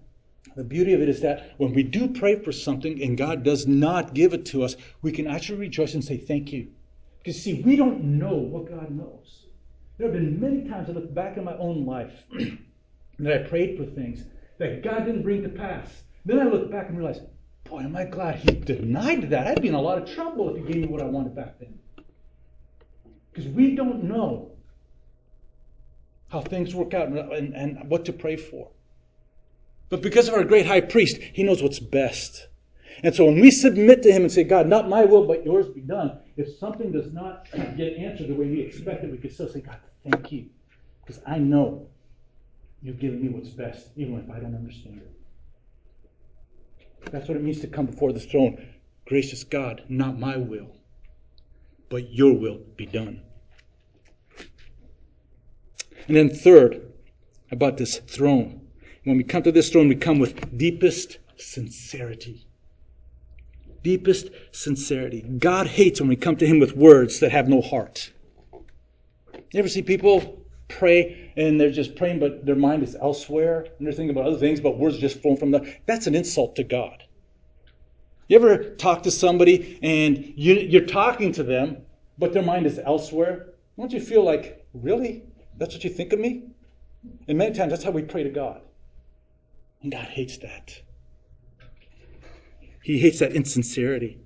The 0.57 0.65
beauty 0.65 0.93
of 0.93 1.03
it 1.03 1.09
is 1.09 1.21
that 1.23 1.53
when 1.59 1.73
we 1.73 1.83
do 1.83 2.09
pray 2.09 2.37
for 2.37 2.53
something 2.53 3.03
and 3.03 3.19
God 3.19 3.43
does 3.43 3.67
not 3.67 4.15
give 4.15 4.33
it 4.33 4.47
to 4.47 4.63
us, 4.63 4.77
we 5.03 5.11
can 5.11 5.27
actually 5.27 5.59
rejoice 5.59 5.95
and 5.95 6.05
say, 6.05 6.17
Thank 6.17 6.53
you. 6.53 6.69
Because, 7.19 7.43
see, 7.43 7.63
we 7.63 7.75
don't 7.75 8.05
know 8.05 8.35
what 8.35 8.69
God 8.69 8.91
knows. 8.91 9.47
There 9.99 10.09
have 10.09 10.15
been 10.15 10.39
many 10.39 10.69
times 10.69 10.89
I 10.89 10.93
look 10.93 11.13
back 11.15 11.37
in 11.37 11.45
my 11.45 11.57
own 11.57 11.87
life 11.87 12.13
that 13.19 13.33
I 13.33 13.49
prayed 13.49 13.79
for 13.79 13.85
things 13.85 14.25
that 14.59 14.83
God 14.83 15.07
didn't 15.07 15.23
bring 15.23 15.43
to 15.43 15.49
pass. 15.49 15.89
Then 16.25 16.41
I 16.41 16.45
look 16.45 16.71
back 16.71 16.89
and 16.89 16.99
realize, 16.99 17.21
boy, 17.65 17.81
am 17.81 17.97
I 17.97 18.05
glad 18.05 18.37
He 18.37 18.53
denied 18.53 19.31
that. 19.31 19.47
I'd 19.47 19.63
be 19.63 19.69
in 19.69 19.75
a 19.75 19.81
lot 19.81 19.99
of 19.99 20.15
trouble 20.15 20.55
if 20.55 20.65
He 20.65 20.73
gave 20.73 20.83
me 20.83 20.89
what 20.89 21.01
I 21.01 21.07
wanted 21.07 21.35
back 21.35 21.59
then. 21.59 21.79
Because 23.33 23.51
we 23.51 23.75
don't 23.75 24.05
know 24.05 24.53
how 26.29 26.41
things 26.41 26.75
work 26.75 26.95
out 26.95 27.09
and, 27.09 27.19
and, 27.19 27.55
and 27.55 27.91
what 27.91 28.05
to 28.05 28.13
pray 28.13 28.37
for. 28.37 28.71
But 29.89 30.03
because 30.03 30.29
of 30.29 30.35
our 30.35 30.45
great 30.45 30.67
high 30.67 30.81
priest, 30.81 31.19
he 31.19 31.43
knows 31.43 31.63
what's 31.63 31.79
best. 31.79 32.49
And 33.03 33.15
so 33.15 33.27
when 33.27 33.41
we 33.41 33.51
submit 33.51 34.03
to 34.03 34.13
him 34.13 34.23
and 34.23 34.33
say, 34.33 34.45
God, 34.45 34.67
not 34.67 34.89
my 34.89 35.05
will, 35.05 35.27
but 35.27 35.45
yours 35.45 35.69
be 35.69 35.81
done, 35.81 36.19
if 36.37 36.57
something 36.59 36.91
does 36.91 37.13
not 37.13 37.47
get 37.77 37.97
answered 37.97 38.29
the 38.29 38.35
way 38.35 38.47
we 38.47 38.61
expect 38.61 39.05
it, 39.05 39.11
we 39.11 39.19
can 39.19 39.31
still 39.31 39.49
say, 39.49 39.61
God, 39.61 39.79
thank 40.09 40.33
you. 40.33 40.47
Because 41.05 41.23
I 41.27 41.39
know 41.39 41.89
you've 42.83 42.99
given 42.99 43.23
me 43.23 43.29
what's 43.29 43.51
best, 43.51 43.89
even 43.97 44.19
if 44.19 44.31
I 44.31 44.41
don't 44.41 44.55
understand 44.55 45.03
it. 45.03 47.13
That's 47.13 47.29
what 47.29 47.37
it 47.37 47.43
means 47.43 47.61
to 47.61 47.67
come 47.67 47.87
before 47.87 48.13
the 48.13 48.21
throne. 48.21 48.67
Gracious 49.07 49.45
God, 49.45 49.83
not 49.89 50.19
my 50.19 50.39
will, 50.39 50.69
but 51.91 52.11
your 52.11 52.33
will 52.33 52.61
be 52.77 52.87
done. 52.87 53.21
And 56.09 56.17
then, 56.17 56.31
third, 56.31 56.93
about 57.51 57.77
this 57.77 57.99
throne. 57.99 58.64
When 59.05 59.19
we 59.19 59.25
come 59.25 59.43
to 59.43 59.53
this 59.53 59.69
throne, 59.69 59.89
we 59.89 59.97
come 59.97 60.19
with 60.19 60.57
deepest 60.57 61.19
sincerity. 61.37 62.47
Deepest 63.83 64.31
sincerity. 64.53 65.21
God 65.21 65.67
hates 65.67 66.01
when 66.01 66.09
we 66.09 66.17
come 66.17 66.37
to 66.37 66.47
Him 66.47 66.59
with 66.59 66.75
words 66.75 67.21
that 67.21 67.31
have 67.31 67.47
no 67.47 67.61
heart. 67.61 68.11
You 69.53 69.59
ever 69.59 69.69
see 69.69 69.83
people 69.83 70.41
pray 70.69 71.33
and 71.37 71.61
they're 71.61 71.71
just 71.71 71.97
praying, 71.97 72.19
but 72.19 72.47
their 72.47 72.57
mind 72.57 72.83
is 72.83 72.97
elsewhere 72.97 73.67
and 73.79 73.87
they're 73.87 73.93
thinking 73.93 74.17
about 74.17 74.27
other 74.27 74.39
things, 74.39 74.59
but 74.59 74.79
words 74.79 74.99
just 74.99 75.21
flowing 75.21 75.37
from 75.37 75.51
them? 75.51 75.71
That's 75.85 76.07
an 76.07 76.15
insult 76.15 76.57
to 76.57 76.65
God. 76.65 77.05
You 78.29 78.39
ever 78.39 78.71
talk 78.77 79.03
to 79.03 79.11
somebody 79.11 79.79
and 79.83 80.33
you, 80.35 80.81
are 80.81 80.87
talking 80.87 81.31
to 81.33 81.43
them, 81.43 81.83
but 82.17 82.33
their 82.33 82.43
mind 82.43 82.65
is 82.65 82.79
elsewhere? 82.79 83.51
Don't 83.77 83.93
you 83.93 84.01
feel 84.01 84.25
like, 84.25 84.67
really? 84.73 85.25
That's 85.59 85.75
what 85.75 85.85
you 85.85 85.91
think 85.91 86.15
of 86.15 86.21
me? 86.21 86.45
And 87.29 87.37
many 87.37 87.55
times 87.55 87.71
that's 87.71 87.85
how 87.85 87.91
we 87.91 88.03
pray 88.03 88.23
to 88.23 88.31
God. 88.31 88.63
And 89.85 89.93
God 89.93 90.07
hates 90.07 90.39
that. 90.39 90.81
He 92.83 92.99
hates 92.99 93.19
that 93.19 93.33
insincerity. 93.33 94.19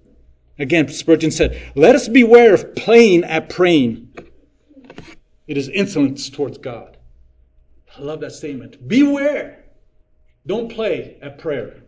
Again, 0.57 0.87
Spurgeon 0.89 1.33
said, 1.33 1.61
Let 1.75 1.97
us 1.97 2.07
beware 2.09 2.55
of 2.55 2.77
playing 2.77 3.25
at 3.25 3.49
praying. 3.49 4.15
It 5.49 5.57
is 5.57 5.69
insolence 5.69 6.31
towards 6.31 6.59
God. 6.59 6.97
I 7.97 8.03
love 8.03 8.21
that 8.21 8.31
statement. 8.31 8.87
Beware. 8.87 9.65
Don't 10.47 10.71
play 10.71 11.19
at 11.21 11.39
prayer. 11.39 11.83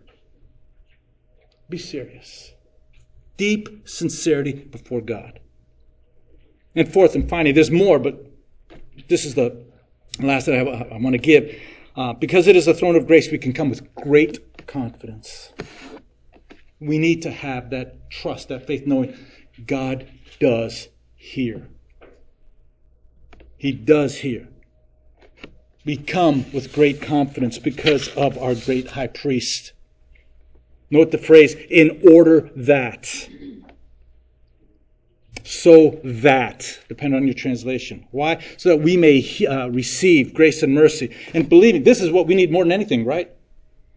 Be 1.69 1.79
serious. 1.79 2.51
Deep 3.37 3.89
sincerity 3.89 4.53
before 4.53 5.01
God. 5.01 5.39
And 6.75 6.93
fourth 6.93 7.15
and 7.15 7.29
finally, 7.29 7.53
there's 7.53 7.71
more, 7.71 8.01
but 8.01 8.33
this 9.09 9.25
is 9.25 9.37
the 9.37 9.65
last 10.19 10.47
that 10.47 10.57
I, 10.57 10.95
I 10.95 10.99
want 10.99 11.15
to 11.15 11.19
give. 11.19 11.57
Uh, 12.01 12.15
because 12.15 12.47
it 12.47 12.57
is 12.57 12.67
a 12.67 12.73
throne 12.73 12.97
of 12.97 13.07
grace, 13.07 13.31
we 13.31 13.37
can 13.37 13.53
come 13.53 13.69
with 13.69 13.95
great 13.95 14.67
confidence. 14.67 15.53
We 16.81 16.97
need 16.97 17.21
to 17.21 17.31
have 17.31 17.69
that 17.71 18.09
trust, 18.09 18.49
that 18.49 18.67
faith, 18.67 18.87
knowing 18.87 19.15
God 19.67 20.09
does 20.39 20.89
hear. 21.15 21.69
He 23.59 23.73
does 23.73 24.17
hear. 24.17 24.49
We 25.85 25.99
come 25.99 26.51
with 26.53 26.73
great 26.73 27.03
confidence 27.03 27.59
because 27.59 28.09
of 28.17 28.39
our 28.39 28.55
great 28.55 28.89
high 28.89 29.09
priest. 29.09 29.75
Note 30.91 31.11
the 31.11 31.19
phrase, 31.19 31.55
in 31.69 32.01
order 32.11 32.49
that 32.57 33.29
so 35.51 35.99
that, 36.05 36.79
depending 36.89 37.19
on 37.19 37.27
your 37.27 37.35
translation. 37.35 38.07
Why? 38.13 38.41
So 38.57 38.69
that 38.69 38.77
we 38.77 38.97
may 38.97 39.27
uh, 39.47 39.67
receive 39.71 40.33
grace 40.33 40.63
and 40.63 40.73
mercy. 40.73 41.13
And 41.35 41.49
believing, 41.49 41.83
this 41.83 42.01
is 42.01 42.13
what 42.13 42.29
we 42.29 42.37
need 42.37 42.53
more 42.53 42.63
than 42.63 42.71
anything, 42.71 43.05
right? 43.05 43.33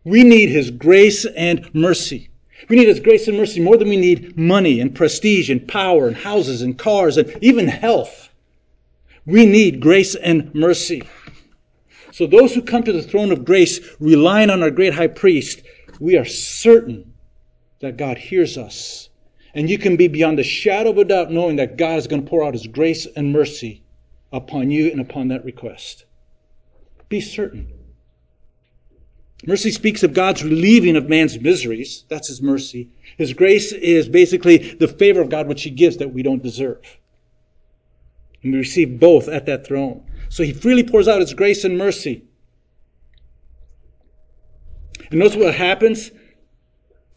We 0.03 0.23
need 0.23 0.49
His 0.49 0.71
grace 0.71 1.25
and 1.25 1.69
mercy. 1.75 2.29
We 2.69 2.75
need 2.75 2.87
His 2.87 2.99
grace 2.99 3.27
and 3.27 3.37
mercy 3.37 3.59
more 3.59 3.77
than 3.77 3.89
we 3.89 3.97
need 3.97 4.35
money 4.35 4.79
and 4.79 4.95
prestige 4.95 5.51
and 5.51 5.67
power 5.67 6.07
and 6.07 6.17
houses 6.17 6.63
and 6.63 6.75
cars 6.75 7.17
and 7.17 7.31
even 7.43 7.67
health. 7.67 8.29
We 9.27 9.45
need 9.45 9.79
grace 9.79 10.15
and 10.15 10.53
mercy. 10.55 11.03
So 12.11 12.25
those 12.25 12.55
who 12.55 12.63
come 12.63 12.81
to 12.81 12.93
the 12.93 13.03
throne 13.03 13.31
of 13.31 13.45
grace, 13.45 13.79
relying 13.99 14.49
on 14.49 14.63
our 14.63 14.71
great 14.71 14.95
high 14.95 15.07
priest, 15.07 15.61
we 15.99 16.17
are 16.17 16.25
certain 16.25 17.13
that 17.79 17.97
God 17.97 18.17
hears 18.17 18.57
us 18.57 19.09
and 19.53 19.69
you 19.69 19.77
can 19.77 19.95
be 19.95 20.07
beyond 20.07 20.37
the 20.37 20.43
shadow 20.43 20.89
of 20.89 20.97
a 20.97 21.05
doubt 21.05 21.31
knowing 21.31 21.57
that 21.57 21.77
God 21.77 21.97
is 21.97 22.07
going 22.07 22.23
to 22.23 22.29
pour 22.29 22.43
out 22.43 22.53
His 22.53 22.67
grace 22.67 23.07
and 23.15 23.31
mercy 23.31 23.83
upon 24.31 24.71
you 24.71 24.91
and 24.91 24.99
upon 24.99 25.27
that 25.27 25.45
request. 25.45 26.05
Be 27.09 27.21
certain. 27.21 27.67
Mercy 29.45 29.71
speaks 29.71 30.03
of 30.03 30.13
God's 30.13 30.43
relieving 30.43 30.95
of 30.95 31.09
man's 31.09 31.39
miseries. 31.39 32.05
That's 32.07 32.29
His 32.29 32.41
mercy. 32.41 32.89
His 33.17 33.33
grace 33.33 33.71
is 33.71 34.07
basically 34.09 34.57
the 34.57 34.87
favor 34.87 35.21
of 35.21 35.29
God 35.29 35.47
which 35.47 35.63
He 35.63 35.69
gives 35.69 35.97
that 35.97 36.13
we 36.13 36.23
don't 36.23 36.41
deserve. 36.41 36.81
And 38.41 38.53
we 38.53 38.59
receive 38.59 38.99
both 38.99 39.27
at 39.27 39.45
that 39.45 39.67
throne. 39.67 40.03
So 40.29 40.43
He 40.43 40.53
freely 40.53 40.83
pours 40.83 41.07
out 41.07 41.21
His 41.21 41.33
grace 41.33 41.63
and 41.63 41.77
mercy. 41.77 42.23
And 45.11 45.19
notice 45.19 45.35
what 45.35 45.53
happens 45.53 46.09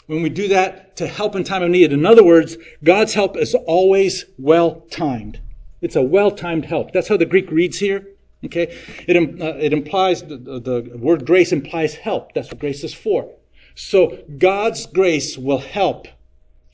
when 0.07 0.23
we 0.23 0.29
do 0.29 0.49
that 0.49 0.97
to 0.97 1.07
help 1.07 1.35
in 1.35 1.45
time 1.45 1.63
of 1.63 1.71
need. 1.71 1.93
In 1.93 2.07
other 2.07 2.25
words, 2.25 2.57
God's 2.83 3.15
help 3.15 3.37
is 3.37 3.55
always 3.55 4.25
well 4.39 4.83
timed. 4.91 5.41
It's 5.81 5.97
a 5.97 6.03
well 6.03 6.31
timed 6.31 6.65
help. 6.65 6.93
That's 6.93 7.09
how 7.09 7.17
the 7.17 7.27
Greek 7.27 7.51
reads 7.51 7.79
here. 7.79 8.07
Okay, 8.45 8.77
it, 9.09 9.17
uh, 9.17 9.57
it 9.59 9.73
implies 9.73 10.23
the, 10.23 10.37
the 10.37 10.93
word 10.97 11.27
grace 11.27 11.53
implies 11.53 11.95
help. 11.95 12.33
That's 12.35 12.49
what 12.49 12.61
grace 12.61 12.85
is 12.85 12.95
for. 12.95 13.29
So 13.75 14.19
God's 14.39 14.87
grace 14.87 15.37
will 15.37 15.59
help, 15.59 16.07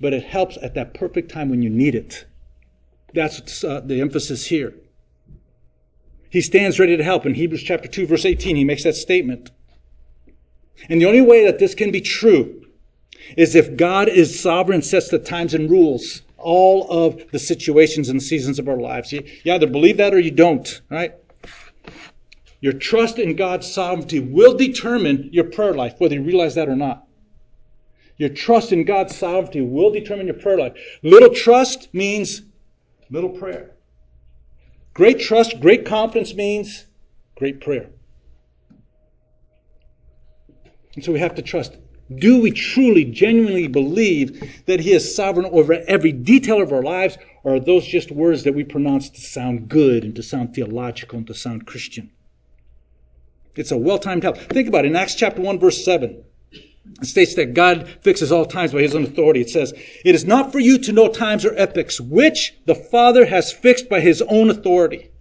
but 0.00 0.12
it 0.12 0.24
helps 0.24 0.58
at 0.60 0.74
that 0.74 0.92
perfect 0.92 1.30
time 1.30 1.48
when 1.48 1.62
you 1.62 1.70
need 1.70 1.94
it. 1.94 2.26
That's 3.14 3.64
uh, 3.64 3.80
the 3.84 4.00
emphasis 4.00 4.46
here. 4.46 4.74
He 6.30 6.40
stands 6.40 6.78
ready 6.78 6.96
to 6.96 7.04
help. 7.04 7.26
In 7.26 7.34
Hebrews 7.34 7.62
chapter 7.62 7.88
2, 7.88 8.06
verse 8.06 8.24
18, 8.24 8.56
he 8.56 8.64
makes 8.64 8.84
that 8.84 8.96
statement. 8.96 9.50
And 10.88 11.00
the 11.00 11.06
only 11.06 11.20
way 11.20 11.44
that 11.44 11.58
this 11.58 11.74
can 11.74 11.90
be 11.90 12.00
true 12.00 12.61
is 13.36 13.54
if 13.54 13.76
God 13.76 14.08
is 14.08 14.38
sovereign, 14.38 14.82
sets 14.82 15.08
the 15.08 15.18
times 15.18 15.54
and 15.54 15.70
rules 15.70 16.22
all 16.38 16.86
of 16.90 17.30
the 17.30 17.38
situations 17.38 18.08
and 18.08 18.22
seasons 18.22 18.58
of 18.58 18.68
our 18.68 18.80
lives. 18.80 19.12
You, 19.12 19.22
you 19.44 19.52
either 19.52 19.66
believe 19.66 19.96
that 19.98 20.12
or 20.12 20.18
you 20.18 20.30
don't, 20.30 20.80
right? 20.90 21.14
Your 22.60 22.72
trust 22.72 23.18
in 23.18 23.34
God's 23.36 23.70
sovereignty 23.70 24.20
will 24.20 24.56
determine 24.56 25.28
your 25.32 25.44
prayer 25.44 25.74
life, 25.74 25.94
whether 25.98 26.14
you 26.14 26.22
realize 26.22 26.54
that 26.54 26.68
or 26.68 26.76
not. 26.76 27.06
Your 28.16 28.28
trust 28.28 28.72
in 28.72 28.84
God's 28.84 29.16
sovereignty 29.16 29.60
will 29.60 29.90
determine 29.90 30.26
your 30.26 30.36
prayer 30.36 30.58
life. 30.58 30.74
Little 31.02 31.34
trust 31.34 31.92
means 31.92 32.42
little 33.10 33.30
prayer. 33.30 33.72
Great 34.94 35.18
trust, 35.18 35.60
great 35.60 35.86
confidence 35.86 36.34
means 36.34 36.86
great 37.34 37.60
prayer. 37.60 37.90
And 40.94 41.04
so 41.04 41.10
we 41.12 41.18
have 41.18 41.34
to 41.36 41.42
trust. 41.42 41.78
Do 42.18 42.40
we 42.40 42.50
truly, 42.50 43.04
genuinely 43.04 43.68
believe 43.68 44.42
that 44.66 44.80
He 44.80 44.92
is 44.92 45.14
sovereign 45.14 45.46
over 45.46 45.82
every 45.86 46.12
detail 46.12 46.60
of 46.62 46.72
our 46.72 46.82
lives, 46.82 47.18
or 47.44 47.56
are 47.56 47.60
those 47.60 47.86
just 47.86 48.10
words 48.10 48.44
that 48.44 48.54
we 48.54 48.64
pronounce 48.64 49.10
to 49.10 49.20
sound 49.20 49.68
good 49.68 50.04
and 50.04 50.14
to 50.16 50.22
sound 50.22 50.54
theological 50.54 51.18
and 51.18 51.26
to 51.26 51.34
sound 51.34 51.66
Christian? 51.66 52.10
It's 53.54 53.70
a 53.70 53.76
well 53.76 53.98
timed 53.98 54.22
help. 54.22 54.38
Think 54.38 54.68
about 54.68 54.84
it. 54.84 54.88
In 54.88 54.96
Acts 54.96 55.14
chapter 55.14 55.42
1, 55.42 55.58
verse 55.58 55.84
7, 55.84 56.24
it 57.00 57.06
states 57.06 57.34
that 57.36 57.54
God 57.54 57.88
fixes 58.00 58.32
all 58.32 58.44
times 58.44 58.72
by 58.72 58.82
His 58.82 58.94
own 58.94 59.04
authority. 59.04 59.40
It 59.40 59.50
says, 59.50 59.72
It 60.04 60.14
is 60.14 60.24
not 60.24 60.52
for 60.52 60.58
you 60.58 60.78
to 60.78 60.92
know 60.92 61.08
times 61.08 61.44
or 61.44 61.54
epochs, 61.56 62.00
which 62.00 62.54
the 62.66 62.74
Father 62.74 63.26
has 63.26 63.52
fixed 63.52 63.88
by 63.88 64.00
His 64.00 64.22
own 64.22 64.50
authority. 64.50 65.11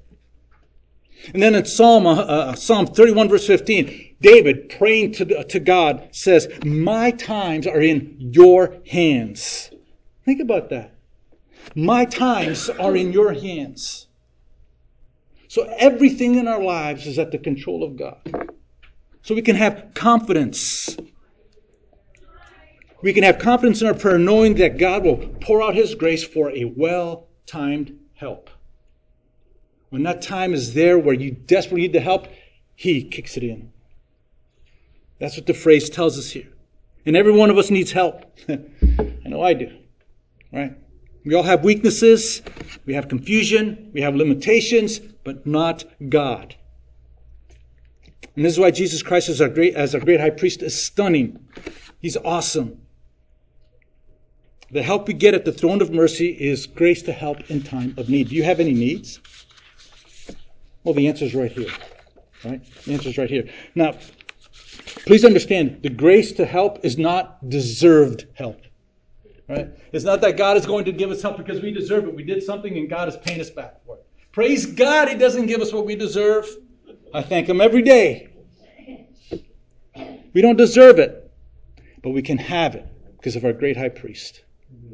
And 1.34 1.41
then 1.41 1.55
in 1.55 1.65
Psalm, 1.65 2.05
uh, 2.07 2.15
uh 2.15 2.55
Psalm 2.55 2.88
31, 2.88 3.30
verse 3.30 3.47
15, 3.47 4.15
David, 4.22 4.69
praying 4.69 5.13
to, 5.13 5.43
to 5.43 5.59
God, 5.59 6.09
says, 6.11 6.47
My 6.63 7.11
times 7.11 7.67
are 7.67 7.82
in 7.82 8.15
your 8.19 8.78
hands. 8.88 9.72
Think 10.26 10.41
about 10.41 10.69
that. 10.69 10.95
My 11.76 12.05
times 12.05 12.69
are 12.69 12.95
in 12.95 13.13
your 13.13 13.34
hands. 13.34 14.07
So 15.47 15.63
everything 15.78 16.36
in 16.36 16.47
our 16.47 16.63
lives 16.63 17.07
is 17.07 17.19
at 17.19 17.32
the 17.32 17.38
control 17.38 17.84
of 17.84 17.97
God. 17.97 18.49
So 19.24 19.36
we 19.36 19.41
can 19.41 19.55
have 19.55 19.91
confidence. 19.93 20.95
We 23.03 23.13
can 23.13 23.24
have 23.24 23.39
confidence 23.39 23.82
in 23.82 23.88
our 23.88 23.93
prayer 23.93 24.17
knowing 24.17 24.55
that 24.55 24.78
God 24.78 25.03
will 25.03 25.17
pour 25.17 25.61
out 25.61 25.76
His 25.76 25.95
grace 25.95 26.24
for 26.24 26.51
a 26.51 26.65
well 26.65 27.28
timed 27.45 27.97
help. 28.13 28.49
When 29.91 30.03
that 30.03 30.21
time 30.21 30.53
is 30.53 30.73
there 30.73 30.97
where 30.97 31.13
you 31.13 31.31
desperately 31.31 31.81
need 31.81 31.93
the 31.93 31.99
help, 31.99 32.27
He 32.75 33.03
kicks 33.03 33.35
it 33.35 33.43
in. 33.43 33.71
That's 35.19 35.35
what 35.35 35.45
the 35.45 35.53
phrase 35.53 35.89
tells 35.89 36.17
us 36.17 36.31
here. 36.31 36.47
And 37.05 37.17
every 37.17 37.33
one 37.33 37.49
of 37.49 37.57
us 37.57 37.69
needs 37.69 37.91
help. 37.91 38.23
I 38.49 39.25
know 39.25 39.43
I 39.43 39.53
do. 39.53 39.69
Right? 40.53 40.77
We 41.25 41.35
all 41.35 41.43
have 41.43 41.65
weaknesses. 41.65 42.41
We 42.85 42.93
have 42.93 43.09
confusion. 43.09 43.91
We 43.93 43.99
have 43.99 44.15
limitations, 44.15 44.99
but 44.99 45.45
not 45.45 45.83
God. 46.07 46.55
And 48.37 48.45
this 48.45 48.53
is 48.53 48.59
why 48.59 48.71
Jesus 48.71 49.03
Christ 49.03 49.27
as 49.27 49.41
our 49.41 49.49
great, 49.49 49.75
as 49.75 49.93
our 49.93 49.99
great 49.99 50.21
high 50.21 50.29
priest 50.29 50.63
is 50.63 50.81
stunning. 50.81 51.37
He's 51.99 52.15
awesome. 52.15 52.81
The 54.71 54.83
help 54.83 55.09
we 55.09 55.13
get 55.13 55.33
at 55.33 55.43
the 55.43 55.51
throne 55.51 55.81
of 55.81 55.91
mercy 55.91 56.29
is 56.29 56.65
grace 56.65 57.01
to 57.01 57.11
help 57.11 57.51
in 57.51 57.61
time 57.61 57.93
of 57.97 58.07
need. 58.07 58.29
Do 58.29 58.35
you 58.35 58.43
have 58.43 58.61
any 58.61 58.73
needs? 58.73 59.19
Well, 60.84 60.93
the 60.93 61.07
answer 61.07 61.25
is 61.25 61.36
right 61.36 61.51
here. 61.51 61.69
Right? 62.43 62.61
The 62.86 62.93
answer 62.93 63.09
is 63.09 63.17
right 63.17 63.29
here. 63.29 63.49
Now, 63.75 63.93
Please 65.05 65.25
understand, 65.25 65.82
the 65.82 65.89
grace 65.89 66.32
to 66.34 66.45
help 66.45 66.84
is 66.86 66.97
not 66.97 67.49
deserved 67.49 68.27
help. 68.34 68.61
Right? 69.47 69.69
It's 69.91 70.05
not 70.05 70.21
that 70.21 70.38
God 70.38 70.57
is 70.57 70.65
going 70.65 70.86
to 70.86 70.91
give 70.91 71.11
us 71.11 71.21
help 71.21 71.38
because 71.38 71.61
we 71.61 71.71
deserve 71.71 72.05
it. 72.05 72.15
We 72.15 72.23
did 72.23 72.41
something 72.43 72.77
and 72.77 72.89
God 72.89 73.09
is 73.09 73.17
paying 73.17 73.41
us 73.41 73.49
back 73.49 73.84
for 73.86 73.95
it. 73.95 74.05
Praise 74.32 74.65
God, 74.65 75.09
He 75.09 75.15
doesn't 75.15 75.47
give 75.47 75.61
us 75.61 75.73
what 75.73 75.86
we 75.86 75.95
deserve. 75.95 76.47
I 77.13 77.21
thank 77.21 77.49
Him 77.49 77.59
every 77.59 77.82
day. 77.82 78.29
We 80.34 80.41
don't 80.41 80.55
deserve 80.55 80.99
it, 80.99 81.29
but 82.01 82.11
we 82.11 82.21
can 82.21 82.38
have 82.38 82.75
it 82.75 82.86
because 83.17 83.36
of 83.36 83.43
our 83.43 83.51
great 83.51 83.75
high 83.75 83.89
priest. 83.89 84.43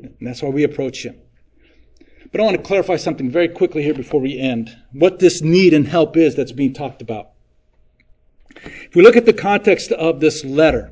And 0.02 0.16
that's 0.22 0.42
why 0.42 0.50
we 0.50 0.64
approach 0.64 1.06
Him. 1.06 1.20
But 2.32 2.42
I 2.42 2.44
want 2.44 2.58
to 2.58 2.64
clarify 2.64 2.98
something 2.98 3.32
very 3.32 3.48
quickly 3.48 3.84
here 3.84 3.94
before 3.94 4.22
we 4.22 4.38
end. 4.38 4.76
What 4.92 5.20
this 5.20 5.42
need 5.42 5.74
and 5.74 5.88
help 5.88 6.18
is 6.18 6.36
that's 6.36 6.52
being 6.52 6.74
talked 6.74 7.02
about. 7.02 7.30
If 8.64 8.96
we 8.96 9.02
look 9.02 9.16
at 9.16 9.26
the 9.26 9.34
context 9.34 9.92
of 9.92 10.20
this 10.20 10.44
letter, 10.44 10.92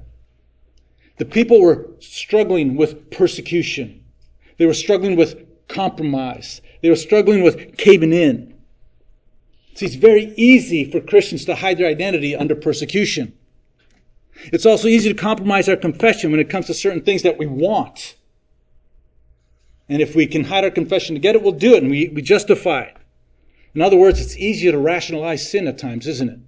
the 1.17 1.25
people 1.25 1.61
were 1.61 1.87
struggling 1.99 2.75
with 2.75 3.09
persecution. 3.11 4.03
They 4.57 4.65
were 4.65 4.73
struggling 4.73 5.15
with 5.15 5.45
compromise. 5.67 6.61
They 6.81 6.89
were 6.89 6.95
struggling 6.95 7.43
with 7.43 7.77
caving 7.77 8.13
in. 8.13 8.53
See, 9.75 9.87
it's 9.87 9.95
very 9.95 10.33
easy 10.37 10.89
for 10.89 11.01
Christians 11.01 11.45
to 11.45 11.55
hide 11.55 11.77
their 11.77 11.87
identity 11.87 12.35
under 12.35 12.55
persecution. 12.55 13.33
It's 14.53 14.65
also 14.65 14.87
easy 14.87 15.09
to 15.09 15.15
compromise 15.15 15.67
our 15.67 15.75
confession 15.75 16.31
when 16.31 16.39
it 16.39 16.49
comes 16.49 16.67
to 16.67 16.73
certain 16.73 17.01
things 17.01 17.23
that 17.23 17.37
we 17.37 17.45
want. 17.45 18.15
And 19.87 20.01
if 20.01 20.15
we 20.15 20.25
can 20.25 20.43
hide 20.43 20.63
our 20.63 20.71
confession 20.71 21.15
to 21.15 21.21
get 21.21 21.35
it, 21.35 21.43
we'll 21.43 21.51
do 21.51 21.75
it 21.75 21.83
and 21.83 21.91
we, 21.91 22.09
we 22.09 22.21
justify 22.21 22.81
it. 22.81 22.97
In 23.75 23.81
other 23.81 23.97
words, 23.97 24.19
it's 24.19 24.37
easier 24.37 24.71
to 24.71 24.77
rationalize 24.77 25.49
sin 25.49 25.67
at 25.67 25.77
times, 25.77 26.07
isn't 26.07 26.29
it? 26.29 26.39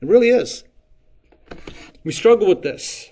It 0.00 0.08
really 0.08 0.30
is. 0.30 0.64
We 2.02 2.12
struggle 2.12 2.48
with 2.48 2.62
this. 2.62 3.10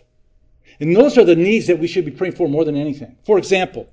And 0.80 0.96
those 0.96 1.18
are 1.18 1.24
the 1.24 1.36
needs 1.36 1.66
that 1.66 1.78
we 1.78 1.86
should 1.86 2.04
be 2.04 2.10
praying 2.10 2.34
for 2.34 2.48
more 2.48 2.64
than 2.64 2.76
anything. 2.76 3.16
For 3.26 3.36
example, 3.36 3.88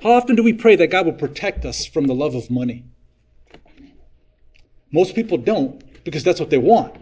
how 0.00 0.12
often 0.12 0.36
do 0.36 0.42
we 0.42 0.52
pray 0.52 0.76
that 0.76 0.88
God 0.88 1.06
will 1.06 1.12
protect 1.12 1.64
us 1.64 1.86
from 1.86 2.06
the 2.06 2.14
love 2.14 2.34
of 2.34 2.50
money? 2.50 2.84
Most 4.92 5.14
people 5.14 5.38
don't 5.38 5.82
because 6.04 6.24
that's 6.24 6.40
what 6.40 6.50
they 6.50 6.58
want. 6.58 6.96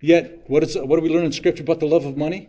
Yet, 0.00 0.44
what, 0.46 0.62
is, 0.62 0.76
what 0.76 0.96
do 0.96 1.02
we 1.02 1.08
learn 1.08 1.24
in 1.24 1.32
Scripture 1.32 1.62
about 1.62 1.80
the 1.80 1.86
love 1.86 2.04
of 2.04 2.16
money? 2.16 2.48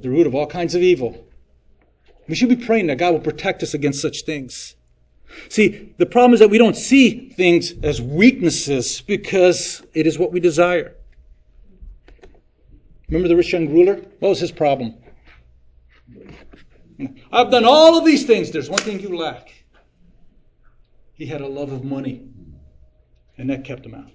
The 0.00 0.10
root 0.10 0.26
of 0.26 0.34
all 0.34 0.46
kinds 0.46 0.74
of 0.74 0.82
evil. 0.82 1.26
We 2.28 2.34
should 2.34 2.48
be 2.48 2.56
praying 2.56 2.86
that 2.86 2.98
God 2.98 3.12
will 3.12 3.20
protect 3.20 3.62
us 3.62 3.74
against 3.74 4.00
such 4.00 4.22
things. 4.22 4.76
See, 5.48 5.94
the 5.98 6.06
problem 6.06 6.34
is 6.34 6.40
that 6.40 6.50
we 6.50 6.58
don't 6.58 6.76
see 6.76 7.30
things 7.30 7.72
as 7.82 8.00
weaknesses 8.00 9.00
because 9.00 9.82
it 9.94 10.06
is 10.06 10.18
what 10.18 10.32
we 10.32 10.40
desire. 10.40 10.96
Remember 13.08 13.28
the 13.28 13.36
rich 13.36 13.52
young 13.52 13.68
ruler? 13.68 13.96
What 14.20 14.28
was 14.28 14.40
his 14.40 14.52
problem? 14.52 14.94
I've 17.32 17.50
done 17.50 17.64
all 17.64 17.98
of 17.98 18.04
these 18.04 18.26
things. 18.26 18.50
There's 18.50 18.70
one 18.70 18.80
thing 18.80 19.00
you 19.00 19.16
lack. 19.16 19.52
He 21.14 21.26
had 21.26 21.40
a 21.40 21.46
love 21.46 21.72
of 21.72 21.84
money, 21.84 22.28
and 23.36 23.50
that 23.50 23.64
kept 23.64 23.84
him 23.84 23.94
out. 23.94 24.10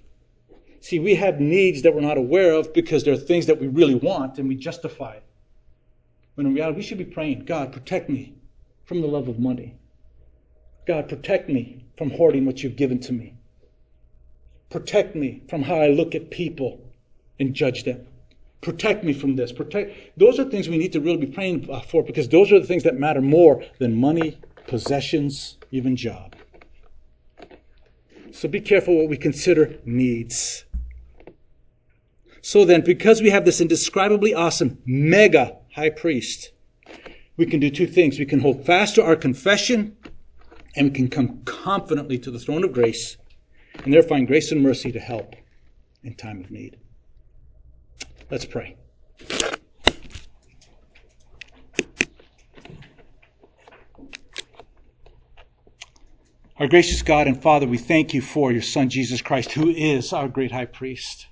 See, 0.80 0.98
we 0.98 1.14
have 1.16 1.40
needs 1.40 1.82
that 1.82 1.94
we're 1.94 2.00
not 2.00 2.16
aware 2.16 2.52
of 2.52 2.72
because 2.72 3.04
they're 3.04 3.16
things 3.16 3.46
that 3.46 3.60
we 3.60 3.66
really 3.66 3.94
want 3.94 4.38
and 4.38 4.48
we 4.48 4.54
justify 4.54 5.14
it. 5.14 5.25
When 6.36 6.46
in 6.46 6.54
reality, 6.54 6.76
we 6.76 6.82
should 6.82 6.98
be 6.98 7.04
praying, 7.04 7.46
God, 7.46 7.72
protect 7.72 8.08
me 8.10 8.34
from 8.84 9.00
the 9.00 9.06
love 9.06 9.26
of 9.26 9.38
money. 9.38 9.74
God, 10.86 11.08
protect 11.08 11.48
me 11.48 11.84
from 11.96 12.10
hoarding 12.10 12.44
what 12.44 12.62
you've 12.62 12.76
given 12.76 13.00
to 13.00 13.12
me. 13.12 13.34
Protect 14.70 15.16
me 15.16 15.42
from 15.48 15.62
how 15.62 15.76
I 15.76 15.88
look 15.88 16.14
at 16.14 16.30
people 16.30 16.80
and 17.40 17.54
judge 17.54 17.84
them. 17.84 18.06
Protect 18.60 19.02
me 19.02 19.14
from 19.14 19.36
this. 19.36 19.50
Protect. 19.50 20.18
Those 20.18 20.38
are 20.38 20.44
things 20.44 20.68
we 20.68 20.76
need 20.76 20.92
to 20.92 21.00
really 21.00 21.24
be 21.24 21.26
praying 21.26 21.68
uh, 21.70 21.80
for 21.80 22.02
because 22.02 22.28
those 22.28 22.52
are 22.52 22.60
the 22.60 22.66
things 22.66 22.82
that 22.82 22.98
matter 22.98 23.22
more 23.22 23.64
than 23.78 23.94
money, 23.94 24.38
possessions, 24.66 25.56
even 25.70 25.96
job. 25.96 26.36
So 28.30 28.48
be 28.48 28.60
careful 28.60 28.98
what 28.98 29.08
we 29.08 29.16
consider 29.16 29.78
needs. 29.86 30.64
So 32.42 32.64
then, 32.64 32.82
because 32.82 33.22
we 33.22 33.30
have 33.30 33.44
this 33.44 33.60
indescribably 33.60 34.34
awesome 34.34 34.78
mega 34.84 35.56
high 35.76 35.90
priest, 35.90 36.52
we 37.36 37.46
can 37.46 37.60
do 37.60 37.70
two 37.70 37.86
things. 37.86 38.18
We 38.18 38.24
can 38.24 38.40
hold 38.40 38.64
fast 38.64 38.94
to 38.94 39.04
our 39.04 39.14
confession 39.14 39.96
and 40.74 40.88
we 40.88 40.94
can 40.94 41.08
come 41.08 41.42
confidently 41.44 42.18
to 42.18 42.30
the 42.30 42.38
throne 42.38 42.64
of 42.64 42.72
grace 42.72 43.18
and 43.84 43.92
there 43.92 44.02
find 44.02 44.26
grace 44.26 44.50
and 44.50 44.62
mercy 44.62 44.90
to 44.90 44.98
help 44.98 45.36
in 46.02 46.14
time 46.14 46.40
of 46.40 46.50
need. 46.50 46.78
Let's 48.30 48.46
pray. 48.46 48.76
Our 56.58 56.68
gracious 56.68 57.02
God 57.02 57.26
and 57.26 57.40
Father, 57.40 57.66
we 57.66 57.76
thank 57.76 58.14
you 58.14 58.22
for 58.22 58.50
your 58.50 58.62
Son, 58.62 58.88
Jesus 58.88 59.20
Christ, 59.20 59.52
who 59.52 59.68
is 59.68 60.14
our 60.14 60.26
great 60.26 60.52
high 60.52 60.64
priest. 60.64 61.26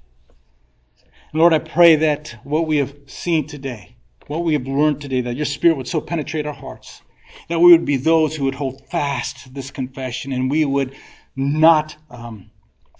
Lord, 1.33 1.55
I 1.55 1.61
pray 1.61 1.97
that 1.97 2.37
what 2.45 2.67
we 2.67 2.77
have 2.77 2.95
seen 3.07 3.47
today, 3.47 3.94
what 4.27 4.45
we 4.45 4.55
have 4.55 4.67
learned 4.67 5.01
today, 5.01 5.21
that 5.23 5.37
your 5.37 5.47
Spirit 5.47 5.77
would 5.77 5.89
so 5.89 6.01
penetrate 6.01 6.47
our 6.47 6.55
hearts 6.55 7.03
that 7.49 7.61
we 7.61 7.73
would 7.73 7.85
be 7.85 7.97
those 7.97 8.37
who 8.37 8.45
would 8.45 8.55
hold 8.55 8.87
fast 8.89 9.53
this 9.53 9.71
confession 9.71 10.33
and 10.33 10.51
we 10.51 10.65
would 10.65 10.95
not 11.37 11.97
um, 12.11 12.51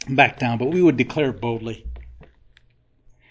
back 0.09 0.39
down, 0.39 0.59
but 0.59 0.73
we 0.73 0.83
would 0.83 0.97
declare 0.97 1.33
boldly. 1.33 1.87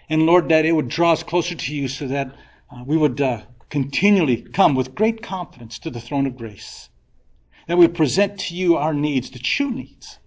And 0.10 0.26
Lord, 0.26 0.50
that 0.50 0.66
it 0.66 0.72
would 0.72 0.88
draw 0.88 1.14
us 1.14 1.24
closer 1.24 1.56
to 1.56 1.76
you 1.76 1.88
so 1.88 2.08
that 2.08 2.36
uh, 2.70 2.84
we 2.86 2.98
would 2.98 3.20
uh, 3.22 3.42
continually 3.70 4.42
come 4.42 4.76
with 4.76 4.96
great 4.96 5.22
confidence 5.22 5.80
to 5.80 5.90
the 5.90 6.02
throne 6.02 6.26
of 6.26 6.38
grace. 6.38 6.90
That 7.68 7.78
we 7.78 7.88
present 7.88 8.40
to 8.42 8.56
you 8.56 8.76
our 8.76 8.94
needs, 8.94 9.30
the 9.32 9.40
true 9.40 9.72
needs. 9.72 10.20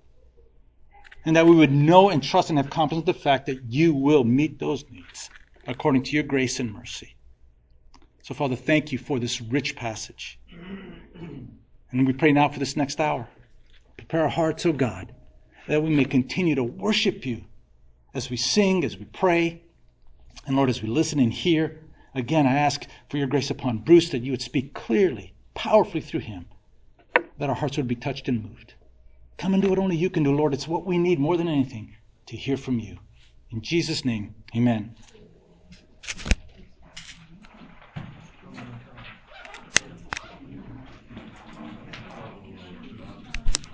And 1.24 1.36
that 1.36 1.46
we 1.46 1.56
would 1.56 1.72
know 1.72 2.08
and 2.08 2.22
trust 2.22 2.50
and 2.50 2.58
have 2.58 2.70
confidence 2.70 3.06
in 3.06 3.12
the 3.12 3.18
fact 3.18 3.46
that 3.46 3.62
you 3.68 3.94
will 3.94 4.24
meet 4.24 4.58
those 4.58 4.84
needs 4.90 5.30
according 5.66 6.04
to 6.04 6.12
your 6.12 6.22
grace 6.22 6.60
and 6.60 6.72
mercy. 6.72 7.15
So, 8.26 8.34
Father, 8.34 8.56
thank 8.56 8.90
you 8.90 8.98
for 8.98 9.20
this 9.20 9.40
rich 9.40 9.76
passage. 9.76 10.40
And 11.92 12.08
we 12.08 12.12
pray 12.12 12.32
now 12.32 12.48
for 12.48 12.58
this 12.58 12.76
next 12.76 12.98
hour. 12.98 13.28
Prepare 13.96 14.22
our 14.22 14.28
hearts, 14.28 14.66
O 14.66 14.72
God, 14.72 15.14
that 15.68 15.80
we 15.80 15.90
may 15.90 16.04
continue 16.04 16.56
to 16.56 16.64
worship 16.64 17.24
you 17.24 17.44
as 18.14 18.28
we 18.28 18.36
sing, 18.36 18.82
as 18.82 18.98
we 18.98 19.04
pray, 19.04 19.62
and 20.44 20.56
Lord, 20.56 20.70
as 20.70 20.82
we 20.82 20.88
listen 20.88 21.20
and 21.20 21.32
hear. 21.32 21.78
Again, 22.16 22.48
I 22.48 22.56
ask 22.56 22.84
for 23.08 23.16
your 23.16 23.28
grace 23.28 23.50
upon 23.50 23.78
Bruce 23.78 24.08
that 24.08 24.24
you 24.24 24.32
would 24.32 24.42
speak 24.42 24.74
clearly, 24.74 25.32
powerfully 25.54 26.00
through 26.00 26.20
him, 26.20 26.46
that 27.38 27.48
our 27.48 27.54
hearts 27.54 27.76
would 27.76 27.86
be 27.86 27.94
touched 27.94 28.26
and 28.26 28.42
moved. 28.42 28.74
Come 29.38 29.54
and 29.54 29.62
do 29.62 29.70
what 29.70 29.78
only 29.78 29.94
you 29.94 30.10
can 30.10 30.24
do, 30.24 30.34
Lord. 30.34 30.52
It's 30.52 30.66
what 30.66 30.84
we 30.84 30.98
need 30.98 31.20
more 31.20 31.36
than 31.36 31.46
anything 31.46 31.94
to 32.26 32.36
hear 32.36 32.56
from 32.56 32.80
you. 32.80 32.98
In 33.52 33.62
Jesus' 33.62 34.04
name, 34.04 34.34
amen. 34.56 34.96